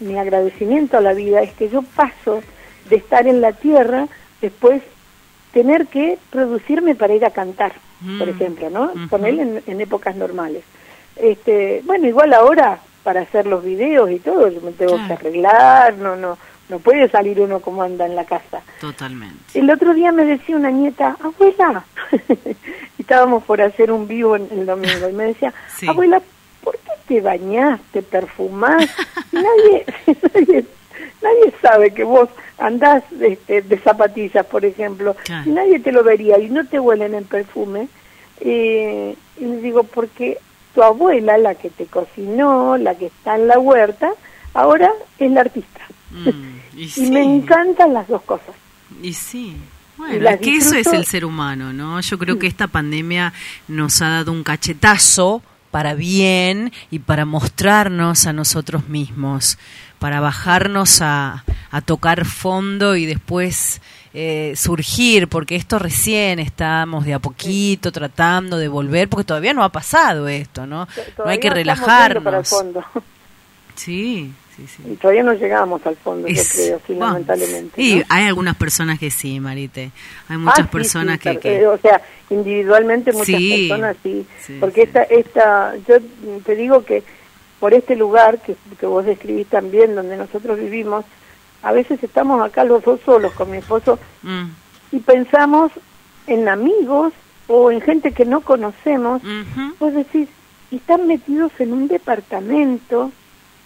[0.00, 2.42] mi, mi agradecimiento a la vida es que yo paso
[2.90, 4.06] de estar en la tierra,
[4.40, 4.82] después
[5.52, 7.72] tener que producirme para ir a cantar,
[8.18, 8.30] por Mm.
[8.30, 8.92] ejemplo, ¿no?
[9.08, 10.62] Con él en, en épocas normales.
[11.16, 15.06] Este, bueno, igual ahora para hacer los videos y todo, yo me tengo Claro.
[15.08, 16.36] que arreglar, no, no,
[16.68, 18.60] no puede salir uno como anda en la casa.
[18.80, 19.58] Totalmente.
[19.58, 21.84] El otro día me decía una nieta, abuela,
[22.98, 25.86] estábamos por hacer un vivo en el domingo, y me decía, Sí.
[25.88, 26.20] abuela,
[26.62, 28.84] ¿por qué te bañás, te perfumás?
[29.32, 29.84] nadie,
[30.34, 30.64] nadie,
[31.22, 32.28] nadie sabe que vos
[32.58, 35.48] andás este, de zapatillas, por ejemplo, Claro.
[35.48, 37.88] y nadie te lo vería y no te huelen el perfume.
[38.40, 40.38] Eh, y le digo, porque
[40.74, 44.10] tu abuela, la que te cocinó, la que está en la huerta,
[44.52, 45.80] ahora es la artista.
[46.10, 47.10] Mm, y Y sí.
[47.10, 48.54] me encantan las dos cosas.
[49.02, 49.56] Y sí.
[49.96, 52.00] Bueno, es que eso es el ser humano, ¿no?
[52.02, 53.32] Yo creo que esta pandemia
[53.66, 59.58] nos ha dado un cachetazo para bien y para mostrarnos a nosotros mismos,
[59.98, 63.80] para bajarnos a, a tocar fondo y después
[64.12, 69.64] eh, surgir, porque esto recién estamos de a poquito tratando de volver, porque todavía no
[69.64, 70.86] ha pasado esto, ¿no?
[71.24, 72.48] No hay que yendo para el relajarnos.
[72.48, 72.84] fondo.
[73.74, 74.82] Sí, sí, sí.
[74.90, 77.80] Y todavía no llegamos al fondo, Es- yo creo, sí, bueno, lamentablemente.
[77.82, 78.02] Y ¿no?
[78.08, 79.90] hay algunas personas que sí, Marite.
[80.28, 82.00] Hay muchas Ah, sí, personas que, que- eh, o sea,
[82.30, 84.26] individualmente muchas personas sí,
[84.60, 85.96] porque esta, esta, yo
[86.44, 87.02] te digo que
[87.60, 91.04] por este lugar que, que vos describís también, donde nosotros vivimos,
[91.62, 94.46] a veces estamos acá los dos solos con mi esposo Mm,
[94.92, 95.72] y pensamos
[96.26, 97.12] en amigos
[97.48, 99.74] o en gente que no conocemos, ujú.
[99.78, 100.28] vos decís,
[100.70, 103.12] y están metidos en un departamento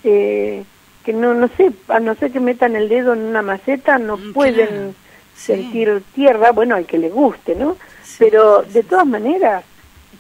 [0.05, 0.65] eh,
[1.05, 4.19] que no, no sé, a no ser que metan el dedo en una maceta, no
[4.33, 4.95] pueden
[5.35, 7.77] sentir tierra, bueno, al que le guste, ¿no?
[8.19, 9.65] Pero de todas maneras,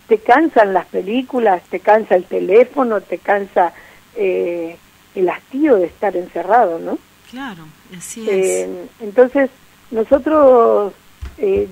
[0.09, 3.73] te cansan las películas, te cansa el teléfono, te cansa
[4.16, 4.77] eh,
[5.15, 6.98] el hastío de estar encerrado, ¿no?
[7.31, 7.65] Claro,
[7.97, 8.69] así Eh, es.
[9.02, 9.51] entonces,
[9.90, 10.93] nosotros
[11.39, 11.69] eh,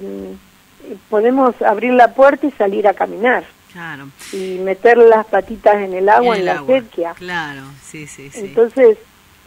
[1.09, 3.44] podemos abrir la puerta y salir a caminar
[3.78, 4.09] Claro.
[4.32, 6.80] y meter las patitas en el agua, en, el la agua.
[6.80, 7.14] sequía.
[7.16, 8.40] Claro, sí, sí, sí.
[8.40, 8.98] Entonces,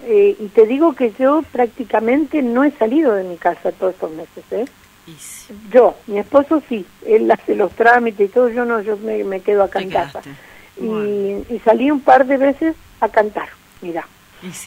[0.06, 4.12] eh, y te digo que yo prácticamente no he salido de mi casa todos estos
[4.12, 4.66] meses, ¿eh?
[5.70, 9.41] Yo, mi esposo sí, él hace los trámites y todo, yo no, yo me, me
[9.41, 10.22] quedo acá en casa.
[10.80, 10.86] Y,
[11.49, 13.49] y salí un par de veces a cantar,
[13.82, 14.08] mira.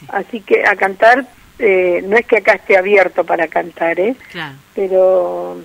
[0.09, 1.25] Así que a cantar,
[1.57, 4.15] eh, no es que acá esté abierto para cantar, ¿eh?
[4.31, 4.55] Claro.
[4.75, 5.57] Pero,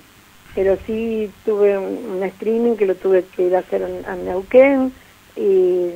[0.55, 4.17] pero sí tuve un, un streaming que lo tuve que ir a hacer en, a
[4.17, 4.93] Neuquén,
[5.37, 5.87] y,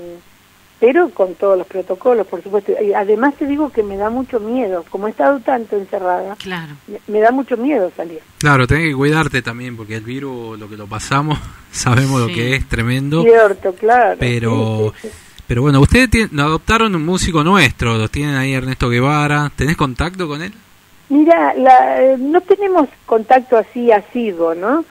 [0.80, 2.72] pero con todos los protocolos, por supuesto.
[2.82, 6.74] Y además te digo que me da mucho miedo, como he estado tanto encerrada, Claro.
[6.86, 8.20] me, me da mucho miedo salir.
[8.38, 11.38] Claro, tenés que cuidarte también porque el virus, lo que lo pasamos,
[11.72, 13.22] sabemos lo que es tremendo.
[13.22, 14.16] Cierto, claro.
[14.20, 15.14] Pero, Sí, sí, sí.
[15.46, 19.50] pero bueno, ustedes tienen- adoptaron un músico nuestro, los tienen ahí Ernesto Guevara.
[19.56, 20.52] ¿Tenés contacto con él?
[21.08, 24.84] Mira, la, eh, no tenemos contacto así asiduo, ¿no?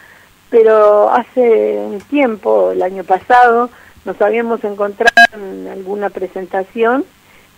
[0.49, 3.69] Pero hace un tiempo, el año pasado,
[4.05, 7.05] nos habíamos encontrado en alguna presentación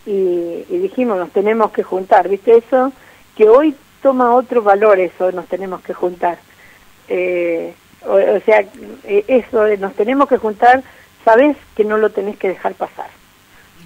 [0.05, 2.93] y, y dijimos, nos tenemos que juntar, ¿viste eso?
[3.35, 6.37] Que hoy toma otro valor eso, nos tenemos que juntar.
[7.09, 7.73] Eh,
[8.05, 8.63] o, o sea,
[9.03, 10.83] eh, eso nos tenemos que juntar,
[11.25, 13.09] sabes que no lo tenés que dejar pasar.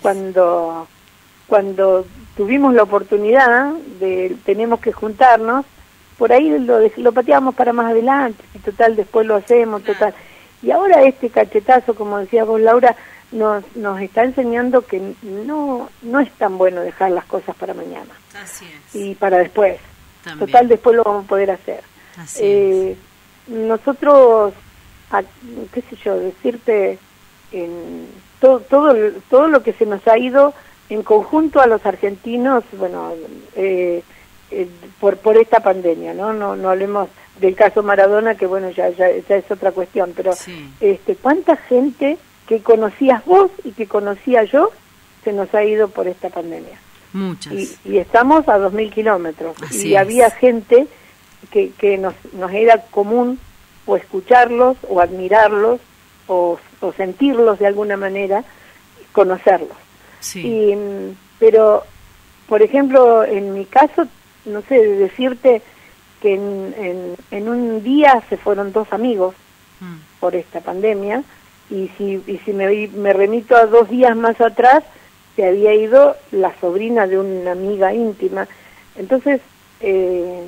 [0.02, 0.88] Cuando
[1.50, 2.06] cuando
[2.40, 5.66] tuvimos la oportunidad de tenemos que juntarnos,
[6.18, 10.14] por ahí lo, lo pateamos para más adelante, y total después lo hacemos, total.
[10.62, 12.96] Y ahora este cachetazo, como decía vos Laura,
[13.34, 18.14] nos, nos está enseñando que no, no es tan bueno dejar las cosas para mañana
[18.42, 18.96] Así es.
[18.96, 19.78] y para después.
[20.24, 20.48] También.
[20.48, 21.82] Total después lo vamos a poder hacer.
[22.18, 22.98] Así Eh,
[23.48, 24.54] nosotros,
[25.12, 25.24] a-
[25.74, 26.98] qué sé yo, decirte,
[27.52, 28.08] en
[28.40, 28.96] todo, todo,
[29.30, 30.54] todo lo que se nos ha ido
[30.90, 33.14] en conjunto a los argentinos, bueno,
[33.56, 34.04] eh,
[34.52, 34.68] eh,
[35.00, 36.34] por, por esta pandemia, ¿no?
[36.34, 36.56] ¿no?
[36.56, 37.10] No hablemos
[37.40, 40.32] del caso Maradona, que bueno, ya, ya, ya es otra cuestión, pero
[40.82, 42.18] este, ¿cuánta gente
[42.48, 44.72] que conocías vos y que conocía yo
[45.24, 46.80] se nos ha ido por esta pandemia?
[47.14, 47.54] Muchas.
[47.54, 49.56] y, y estamos a 2.000 kilómetros.
[49.72, 50.00] Y es.
[50.00, 50.88] había gente
[51.52, 53.40] que, que nos, nos era común
[53.86, 55.80] o escucharlos o admirarlos
[56.28, 58.44] o, o sentirlos de alguna manera,
[59.12, 59.78] conocerlos.
[60.36, 61.84] Y, mm, pero,
[62.48, 64.08] por ejemplo, en mi caso,
[64.46, 65.62] no sé, decirte
[66.22, 69.36] que en, en, en un día se fueron dos amigos
[70.20, 71.24] por esta pandemia
[71.70, 74.84] y si, y si me, me remito a dos días más atrás,
[75.36, 78.48] se había ido la sobrina de una amiga íntima.
[78.98, 79.40] Entonces,
[79.80, 80.44] eh,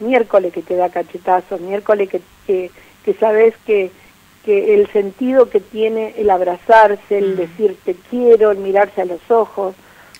[0.00, 2.70] miércoles que te da cachetazos, miércoles que, que,
[3.04, 3.92] que sabes que,
[4.44, 9.20] que el sentido que tiene el abrazarse, el decir te quiero, el mirarse a los
[9.30, 9.74] ojos,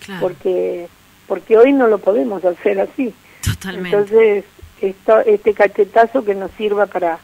[0.05, 0.21] Claro.
[0.21, 0.87] porque
[1.27, 3.13] porque hoy no lo podemos hacer así.
[3.43, 3.97] Totalmente.
[3.97, 4.43] Entonces,
[4.81, 7.19] esto, este cachetazo que nos sirva para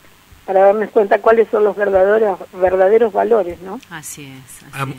[0.45, 3.79] para darnos cuenta cuáles son los verdaderos verdaderos valores, ¿no?
[3.91, 4.97] Así es, así Am- es.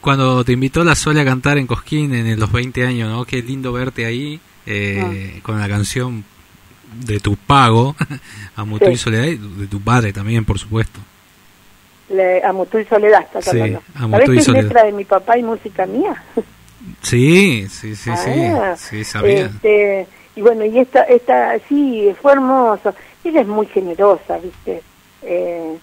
[0.00, 3.26] Cuando te invitó la Sole a cantar en Cosquín en los 20 años, ¿no?
[3.26, 6.24] Qué lindo verte ahí eh, con la canción
[7.04, 7.94] de tu pago,
[8.56, 9.02] a Mutu y Sí.
[9.04, 10.98] Soledad, y de tu padre también, por supuesto.
[12.10, 13.82] Le, a Mutu y Soledad estás Sí, hablando.
[13.94, 16.22] a ¿Sabés que es letra de mi papá y música mía?
[17.02, 19.46] Sí, sí, sí, Ah, sí, sí, sabía.
[19.46, 20.06] Este,
[20.36, 22.94] y bueno, y esta, esta, sí, fue hermoso.
[23.24, 24.82] Ella es muy generosa, ¿viste?
[25.22, 25.76] Eh,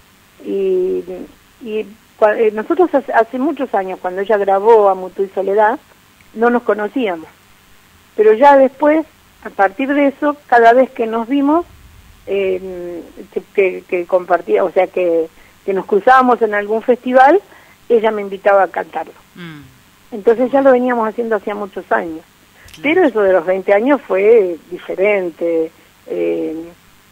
[0.43, 1.03] y
[1.61, 1.85] y
[2.19, 5.79] cua- eh, nosotros hace, hace muchos años, cuando ella grabó a Mutu y Soledad,
[6.33, 7.27] no nos conocíamos.
[8.15, 9.05] Pero ya después,
[9.43, 11.65] a partir de eso, cada vez que nos vimos,
[12.25, 13.01] eh,
[13.33, 15.27] que, que, que compartía, o sea, que,
[15.67, 17.41] que nos cruzábamos en algún festival,
[17.89, 19.11] ella me invitaba a cantarlo.
[19.35, 19.59] Mm.
[20.13, 22.21] Entonces ya lo veníamos haciendo hacía muchos años.
[22.81, 25.69] Pero eso de los 20 años fue diferente,
[26.05, 26.55] eh,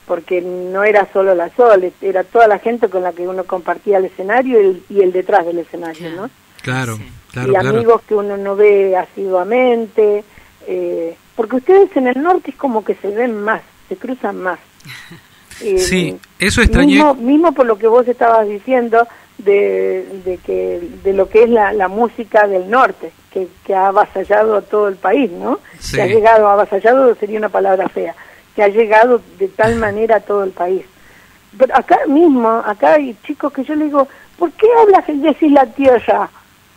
[0.06, 3.98] porque no era solo la Sol, era toda la gente con la que uno compartía
[3.98, 6.30] el escenario y el, y el detrás del escenario, ¿no?
[6.62, 6.98] Claro,
[7.34, 7.70] claro, y claro.
[7.72, 10.24] amigos que uno no ve asiduamente,
[10.66, 14.60] eh, porque ustedes en el norte es como que se ven más, se cruzan más.
[15.62, 16.96] Eh, Sí, eso extrañé.
[16.96, 19.08] Mismo, mismo por lo que vos estabas diciendo
[19.38, 23.88] de, de que de lo que es la, la música del norte, que, que ha
[23.88, 25.60] avasallado a todo el país, ¿no?
[25.80, 25.96] Sí.
[25.96, 28.16] Que ha llegado, avasallado sería una palabra fea,
[28.56, 30.84] que ha llegado de tal manera a todo el país.
[31.58, 34.08] Pero acá mismo, acá hay chicos que yo le digo,
[34.38, 36.30] ¿por qué hablas y decís la tierra?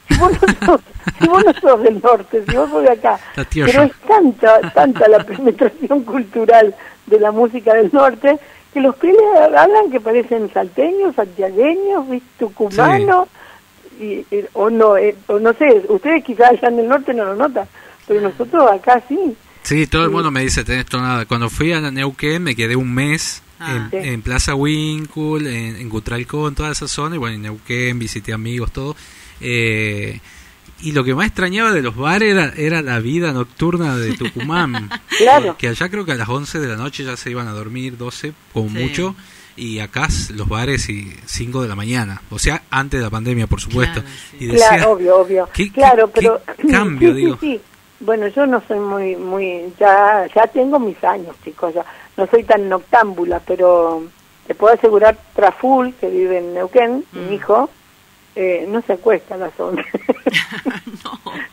[0.08, 0.80] Si vos no sos,
[1.20, 3.18] si vos no sos del norte, si vos sos de acá.
[3.36, 3.70] La tierra.
[3.72, 6.74] Pero es tanta, tanta la penetración cultural
[7.06, 8.38] de la música del norte
[8.78, 9.16] que los pibes
[9.56, 12.28] hablan que parecen salteños, santiagueños, ¿viste?
[12.38, 13.28] tucumanos,
[14.00, 17.24] y, y- o no, eh, o no sé, ustedes quizás allá en el norte no
[17.24, 17.66] lo notan,
[18.06, 19.36] pero nosotros acá sí.
[19.62, 21.26] Sí, todo el mundo me dice, tenés tonada.
[21.26, 23.88] Cuando fui a Neuquén me quedé un mes Ah.
[23.90, 27.98] en, en Plaza Winkle, en, en Cutralcó, en toda esa zona, y bueno, en Neuquén
[27.98, 28.94] visité amigos, todo.
[29.40, 30.20] Eh,
[30.80, 34.88] y lo que más extrañaba de los bares era, era la vida nocturna de Tucumán.
[35.18, 35.56] Claro.
[35.58, 37.96] Que allá creo que a las 11 de la noche ya se iban a dormir,
[37.96, 38.78] 12 como Sí.
[38.78, 39.16] mucho,
[39.56, 42.22] y acá los bares y 5 de la mañana.
[42.30, 44.00] O sea, antes de la pandemia, por supuesto.
[44.38, 45.48] Y decía, Claro, obvio, obvio.
[45.52, 47.38] ¿qué- claro, qué- pero qué cambio, sí, sí, digo?
[47.40, 47.60] sí.
[48.00, 51.84] Bueno, yo no soy muy, muy, ya, ya tengo mis años, chicos, ya
[52.16, 54.04] no soy tan noctámbula, pero
[54.46, 57.18] te puedo asegurar Traful, que vive en Neuquén, Mm.
[57.28, 57.68] mi hijo,
[58.36, 59.82] eh, no se acuesta a las 11.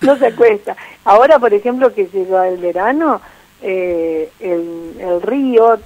[0.02, 0.18] no.
[0.18, 0.76] se acuesta.
[1.04, 3.22] Ahora, por ejemplo, que llega el verano,
[3.62, 5.80] eh, el, el río,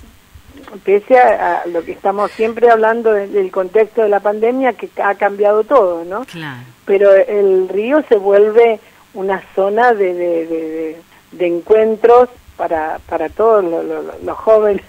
[0.84, 4.90] pese a, a lo que estamos siempre hablando de- del contexto de la pandemia, que
[5.02, 6.26] ha cambiado todo, ¿no?
[6.26, 6.62] Claro.
[6.86, 8.80] pero el río se vuelve
[9.14, 10.98] una zona de, de,
[11.32, 14.84] de, encuentros para, para todos lo- lo- lo- los jóvenes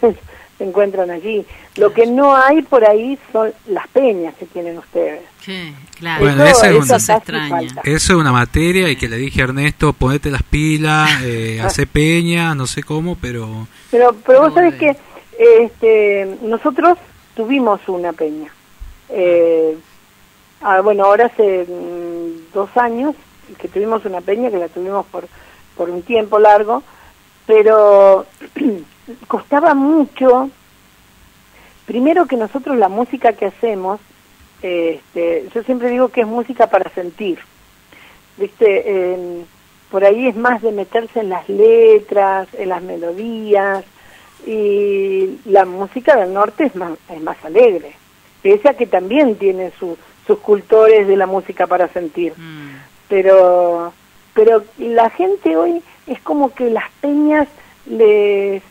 [0.60, 1.42] se encuentran allí.
[1.76, 5.22] Lo que no hay por ahí son las peñas que tienen ustedes.
[5.42, 5.72] ¿Qué?
[5.98, 6.22] Claro.
[6.22, 7.60] Bueno, Eso- es eso un- se casi extraña.
[7.82, 11.86] Eso es una materia y que le dije a Ernesto, ponete las pilas, eh, hace
[11.86, 13.66] peña, no sé cómo, pero...
[13.90, 14.94] Pero, pero vos sabés que
[15.38, 16.98] este, nosotros
[17.34, 18.52] tuvimos una peña.
[19.08, 19.78] Eh,
[20.60, 23.14] ah, bueno, ahora hace mm, dos años
[23.58, 25.26] que tuvimos una peña, que la tuvimos por,
[25.74, 26.82] por un tiempo largo,
[27.46, 28.26] pero
[29.28, 30.50] costaba mucho,
[31.86, 34.00] primero que nosotros la música que hacemos,
[34.62, 37.38] este, yo siempre digo que es música para sentir.
[38.36, 39.44] ¿Viste?
[39.90, 43.84] Por ahí es más de meterse en las letras, en las melodías,
[44.46, 47.92] y la música del norte es más, es más alegre,
[48.42, 52.32] pese a que también tiene su- sus cultores de la música para sentir.
[52.36, 52.70] Mm.
[53.08, 53.92] Pero,
[54.32, 57.48] pero la gente hoy es como que las peñas
[57.86, 58.62] les...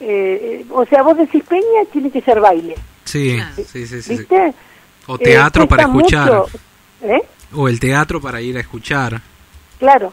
[0.00, 2.74] eh, o sea, vos decís peña, tiene que ser baile,
[3.04, 3.54] Sí, Claro.
[3.68, 4.16] sí, sí.
[4.16, 4.52] ¿viste?
[5.06, 6.32] O teatro Eh, para escuchar.
[6.32, 6.46] mucho,
[7.02, 7.22] ¿Eh?
[7.54, 9.20] O el teatro para ir a escuchar.
[9.78, 10.12] Claro,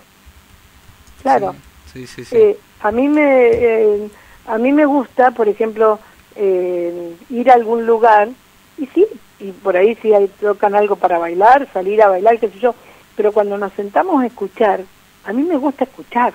[1.22, 1.56] claro.
[1.92, 2.36] Sí, sí, sí.
[2.36, 4.10] Eh, a mí me eh,
[4.48, 6.00] a mí me gusta, por ejemplo,
[6.36, 8.30] eh, ir a algún lugar
[8.78, 9.06] y sí,
[9.40, 12.76] y por ahí sí hay, tocan algo para bailar, salir a bailar, qué sé yo,
[13.16, 14.82] pero cuando nos sentamos a escuchar,
[15.26, 16.34] a mí me gusta escuchar,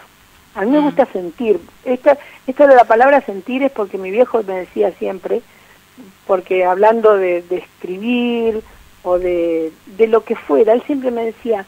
[0.58, 0.84] a mí me Mm.
[0.84, 1.60] gusta sentir.
[1.84, 5.40] Esta, esta de la palabra sentir es porque mi viejo me decía siempre,
[6.26, 8.62] porque hablando de, de escribir
[9.02, 11.64] o de, de lo que fuera, él siempre me decía,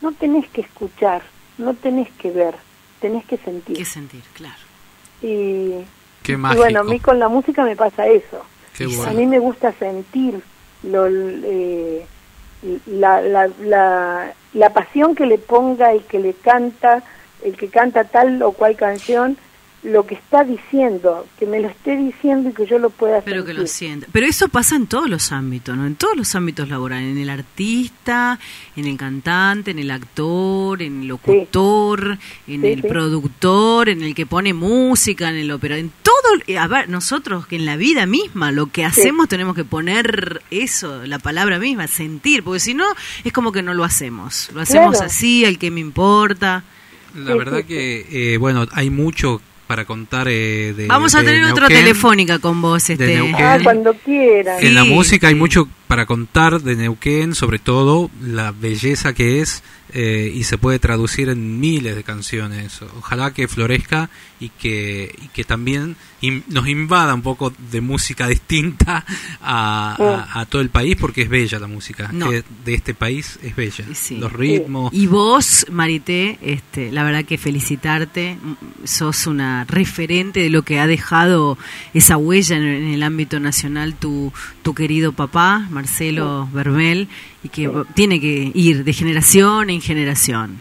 [0.00, 1.22] no tenés que escuchar,
[1.58, 2.54] no tenés que ver,
[3.00, 3.76] tenés que sentir.
[3.76, 4.22] ¿Qué sentir?
[4.34, 4.60] Claro.
[5.22, 5.84] Y,
[6.22, 8.44] Qué y bueno, a mí con la música me pasa eso.
[8.76, 9.12] Qué A bueno.
[9.14, 10.40] mí me gusta sentir
[10.82, 12.04] lo, eh,
[12.86, 17.02] la, la, la, la pasión que le ponga el que le canta,
[17.44, 19.36] el que canta tal o cual canción,
[19.82, 23.44] lo que está diciendo, que me lo esté diciendo y que yo lo pueda Pero
[23.44, 24.06] que lo sienta.
[24.12, 25.86] Pero eso pasa en todos los ámbitos, ¿no?
[25.86, 27.12] En todos los ámbitos laborales.
[27.12, 28.38] En el artista,
[28.76, 32.16] en el cantante, en el actor, en el locutor,
[32.48, 32.88] en Sí, el sí.
[32.88, 35.84] productor, en el que pone música, en el operador.
[35.84, 36.14] En todo.
[36.46, 40.40] eh, A ver, nosotros que en la vida misma lo que hacemos tenemos que poner
[40.50, 42.42] eso, la palabra misma, sentir.
[42.42, 42.86] Porque si no,
[43.22, 44.48] es como que no lo hacemos.
[44.54, 45.06] Lo hacemos Claro.
[45.06, 46.64] así, al que me importa.
[47.14, 51.20] La Sí, verdad sí, que, eh, bueno, hay mucho para contar eh, de Vamos a
[51.22, 51.84] de tener otra Neuquén.
[51.86, 53.06] telefónica con vos, este.
[53.14, 53.34] Neuquén.
[53.44, 54.64] Ah, cuando quieran.
[54.64, 59.62] En la música hay mucho para contar de Neuquén, sobre todo la belleza que es
[59.96, 62.80] eh, y se puede traducir en miles de canciones.
[62.98, 64.10] Ojalá que florezca
[64.40, 69.04] y que, y que también in- nos invada un poco de música distinta
[69.40, 69.94] a,
[70.34, 72.28] a- a todo el país porque es bella la música No.
[72.28, 73.84] que de este país es bella.
[73.94, 74.16] Sí.
[74.16, 74.92] Los ritmos.
[74.92, 78.36] Y vos, Marité, este, la verdad que felicitarte,
[78.82, 81.56] sos una referente de lo que ha dejado
[81.92, 87.08] esa huella en, en el ámbito nacional tu, tu querido papá, Marcelo Bermel,
[87.42, 90.58] y que tiene que ir de generación en generación.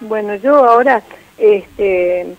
[0.00, 1.00] Bueno, yo ahora,
[1.38, 2.34] este,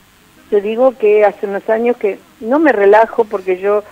[0.49, 3.86] te digo que hace unos años que no me relajo porque yo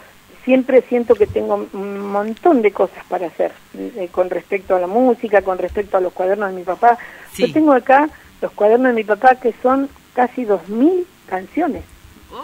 [0.43, 4.87] siempre siento que tengo un montón de cosas para hacer eh, con respecto a la
[4.87, 6.97] música, con respecto a los cuadernos de mi papá.
[7.31, 7.47] Sí.
[7.47, 8.09] Yo tengo acá
[8.41, 11.83] los cuadernos de mi papá que son casi dos mil canciones.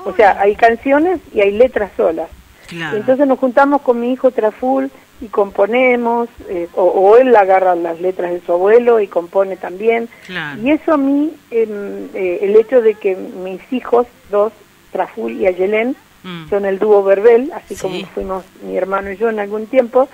[0.06, 2.30] O sea, hay canciones y hay letras solas.
[2.68, 2.96] Claro.
[2.96, 4.90] Entonces nos juntamos con mi hijo Traful
[5.22, 10.08] y componemos, eh, o, o él agarra las letras de su abuelo y compone también.
[10.26, 10.62] Claro.
[10.62, 14.54] Y eso a mí, em, eh, el hecho de que mis hijos, dos,
[14.92, 16.50] Traful y Ayelén, Mm.
[16.50, 17.82] son el dúo Verbel, así Sí.
[17.82, 20.10] como fuimos mi hermano y yo en algún tiempo,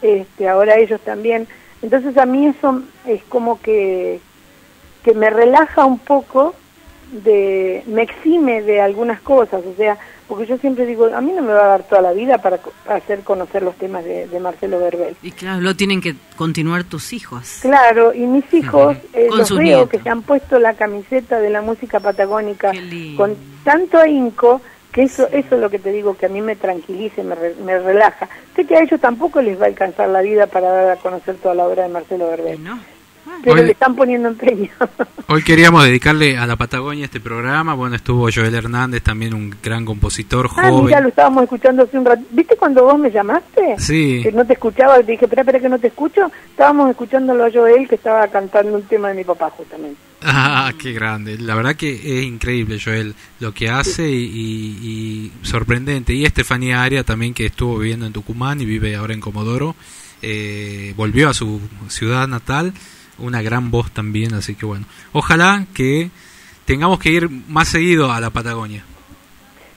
[0.00, 1.46] este, ahora ellos también.
[1.82, 4.18] Entonces a mí eso es como que,
[5.04, 6.54] que me relaja un poco,
[7.12, 9.96] de me exime de algunas cosas, o sea,
[10.28, 12.58] porque yo siempre digo, a mí no me va a dar toda la vida para
[12.88, 15.14] hacer conocer los temas de, de Marcelo Verbel.
[15.22, 17.58] Y claro, lo tienen que continuar tus hijos.
[17.60, 21.60] Claro, y mis hijos eh, los veo que se han puesto la camiseta de la
[21.60, 22.70] música patagónica
[23.16, 26.54] con tanto ahínco que eso eso es lo que te digo que a mí me
[26.56, 28.28] tranquiliza, me, re- me relaja.
[28.56, 31.36] Sé que a ellos tampoco les va a alcanzar la vida para dar a conocer
[31.36, 32.58] toda la obra de Marcelo Verbel.
[33.42, 34.68] Pero Hoy- le están poniendo empeño.
[35.28, 37.74] Hoy queríamos dedicarle a la Patagonia este programa.
[37.74, 40.84] Bueno, estuvo Joel Hernández, también un gran compositor ah, joven.
[40.86, 42.22] mira, lo estábamos escuchando hace un rato.
[42.30, 43.76] ¿Viste cuando vos me llamaste?
[43.78, 44.20] Sí.
[44.22, 46.30] Que no te escuchaba, te dije, espera, espera que no te escucho.
[46.50, 49.96] Estábamos escuchándolo a Joel que estaba cantando un tema de mi papá justamente.
[50.24, 51.36] Ah, qué grande.
[51.38, 56.12] La verdad que es increíble, Joel, lo que hace y, y- y sorprendente.
[56.14, 59.74] Y Estefanía Aria también, que estuvo viviendo en Tucumán y vive ahora en Comodoro,
[60.22, 62.72] eh, volvió a su ciudad natal.
[63.18, 64.86] Una gran voz también, así que bueno.
[65.12, 66.10] Ojalá que
[66.64, 68.84] tengamos que ir más seguido a la Patagonia.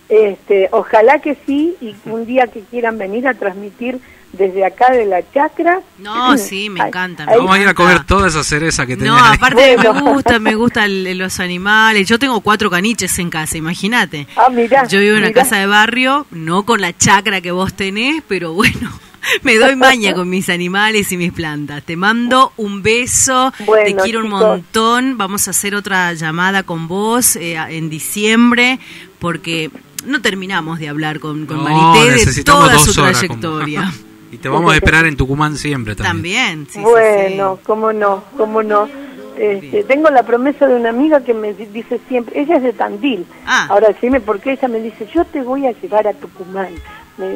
[0.08, 4.00] Este, ojalá que sí, y un día que quieran venir a transmitir
[4.34, 5.82] desde acá de la chacra.
[5.98, 7.26] No, sí, me encanta.
[7.26, 9.36] me Vamos a ir a comer toda esa cereza que No, tenés ahí.
[9.38, 12.08] aparte me gusta, me gustan los animales.
[12.08, 14.28] Yo tengo cuatro caniches en casa, imagínate.
[14.36, 17.74] Ah, mirá, Yo vivo en una casa de barrio, no con la chacra que vos
[17.74, 18.92] tenés, pero bueno,
[19.44, 21.84] me doy maña con mis animales y mis plantas.
[21.84, 25.18] Te mando un beso, te Bueno, quiero un montón.
[25.18, 28.80] Vamos a hacer otra llamada con vos eh, en diciembre,
[29.20, 29.70] porque
[30.06, 33.92] no terminamos de hablar con, con No, Marité de necesitamos toda dos su trayectoria.
[34.32, 36.66] Y te vamos a esperar en Tucumán siempre también.
[36.66, 38.90] También, sí, sí, bueno, cómo no, cómo no.
[39.38, 42.74] Este, tengo la promesa de una amiga que me di- dice siempre, ella es de
[42.74, 43.26] Tandil.
[43.46, 43.68] Ah.
[43.70, 46.70] Ahora decime por qué ella me dice, yo te voy a llevar a Tucumán,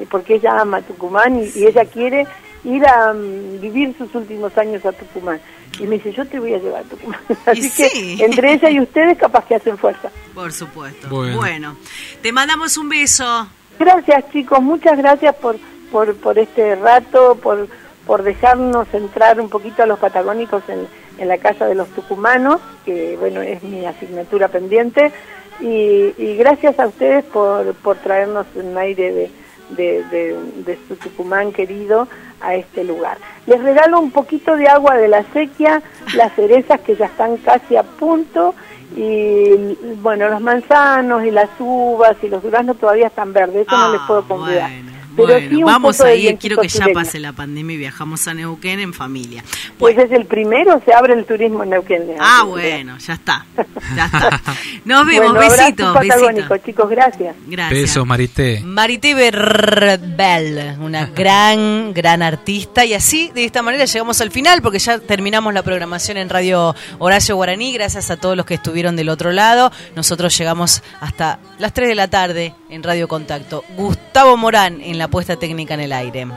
[0.10, 2.28] porque ella ama Tucumán y, y ella quiere
[2.64, 5.40] ir a mm, vivir sus últimos años a Tucumán.
[5.80, 7.20] Y me dice, yo te voy a llevar a Tucumán.
[7.46, 8.18] Así que sí.
[8.22, 10.10] entre ella y ustedes capaz que hacen fuerza.
[10.34, 11.08] Por supuesto.
[11.10, 11.38] Bueno.
[11.38, 11.78] bueno,
[12.22, 13.48] te mandamos un beso.
[13.78, 15.58] Gracias chicos, muchas gracias por,
[15.92, 17.68] por, por este rato, por,
[18.06, 20.86] por dejarnos entrar un poquito a los patagónicos en,
[21.18, 25.14] en la casa de los tucumanos, que bueno, es mi asignatura pendiente,
[25.62, 29.32] y, y gracias a ustedes por, por traernos un aire de,
[29.70, 32.08] de, de, de su Tucumán querido
[32.42, 33.18] a este lugar.
[33.46, 35.82] Les regalo un poquito de agua de la sequía,
[36.16, 38.56] las cerezas que ya están casi a punto,
[38.96, 43.92] y bueno, los manzanos y las uvas y los duraznos todavía están verdes, eso no
[43.92, 44.70] les puedo convidar.
[45.16, 48.34] Pero sí Bueno, un vamos ahí, quiero que ya pase la pandemia y viajamos a
[48.34, 49.44] Neuquén en familia.
[49.78, 52.04] Pues es el primero, se abre el turismo en Neuquén.
[52.20, 53.46] Ah, bueno, ya está.
[53.96, 54.42] Ya está.
[54.86, 56.64] Nos vemos, Bueno, besitos, patagónico, besitos.
[56.66, 57.36] chicos, gracias.
[57.48, 57.82] Gracias.
[57.82, 58.62] Besos, Marité.
[58.64, 62.86] Marité Verbel, una gran, gran artista.
[62.86, 66.76] Y así, de esta manera, llegamos al final porque ya terminamos la programación en Radio
[67.00, 67.74] Horacio Guaraní.
[67.74, 69.72] Gracias a todos los que estuvieron del otro lado.
[69.96, 73.64] Nosotros llegamos hasta las 3 de la tarde en Radio Contacto.
[73.76, 76.28] Gustavo Morán en la puesta técnica en el aire.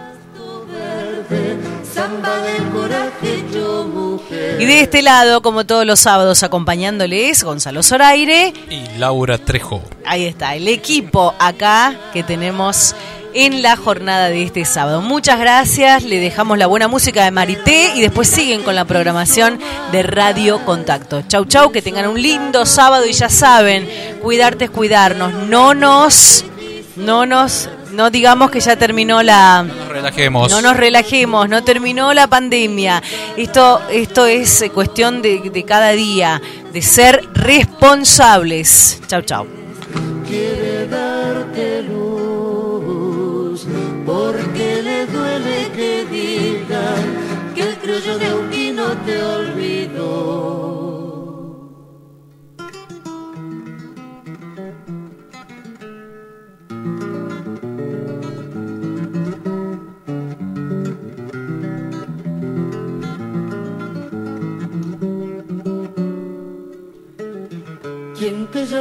[4.58, 8.52] Y de este lado, como todos los sábados, acompañándoles Gonzalo Zoraire.
[8.70, 9.82] Y Laura Trejo.
[10.06, 12.94] Ahí está, el equipo acá que tenemos
[13.34, 15.00] en la jornada de este sábado.
[15.00, 19.58] Muchas gracias, le dejamos la buena música de Marité y después siguen con la programación
[19.90, 21.22] de Radio Contacto.
[21.22, 23.88] Chau, chau, que tengan un lindo sábado y ya saben,
[24.20, 25.32] cuidarte es cuidarnos.
[25.48, 26.44] No nos,
[26.96, 29.62] no nos, no digamos que ya terminó la...
[29.62, 30.50] Nos relajemos.
[30.50, 33.02] No nos relajemos, no terminó la pandemia.
[33.36, 36.40] Esto, esto es eh, cuestión de, de cada día,
[36.72, 39.00] de ser responsables.
[39.06, 39.46] Chau, chau.
[40.26, 43.66] quiere darte luz,
[44.06, 49.22] porque le duele que digan que el criollo de Uquino te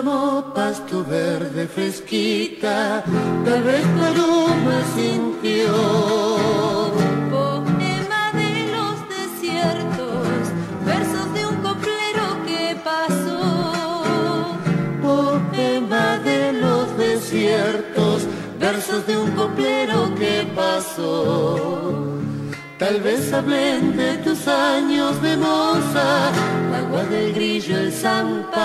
[0.02, 3.04] ¿Quién te llamó pasto verde fresquita?
[3.46, 5.74] Tal vez tu aroma sintió.
[7.30, 10.50] Poema de los desiertos,
[10.86, 14.58] versos de un coplero que pasó.
[15.04, 18.24] Poema de los desiertos,
[18.60, 22.21] versos de un coplero que pasó.
[22.82, 26.32] Tal vez hablen de tus años de moza,
[26.76, 28.64] agua del grillo, el zampal,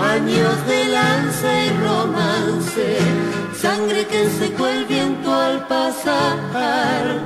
[0.00, 2.96] años de lanza y romance,
[3.54, 7.20] sangre que secó el viento al pasar.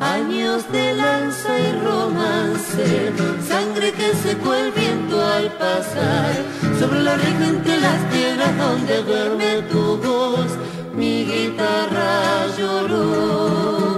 [0.00, 3.12] Años de lanza y romance,
[3.46, 6.32] sangre que secó el viento al pasar,
[6.80, 10.48] sobre la reja entre las piedras donde duerme tu voz,
[10.94, 13.95] mi guitarra lloró.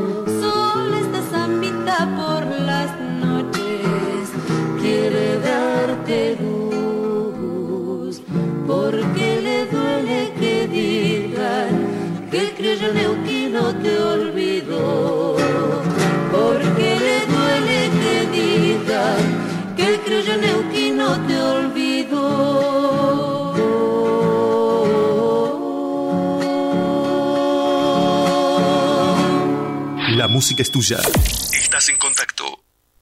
[12.31, 15.37] Que el criollo neuquino te olvidó,
[16.31, 19.21] porque le duele que digan
[19.77, 22.69] que el criollo neuquino te olvidó.
[30.17, 30.99] La música es tuya.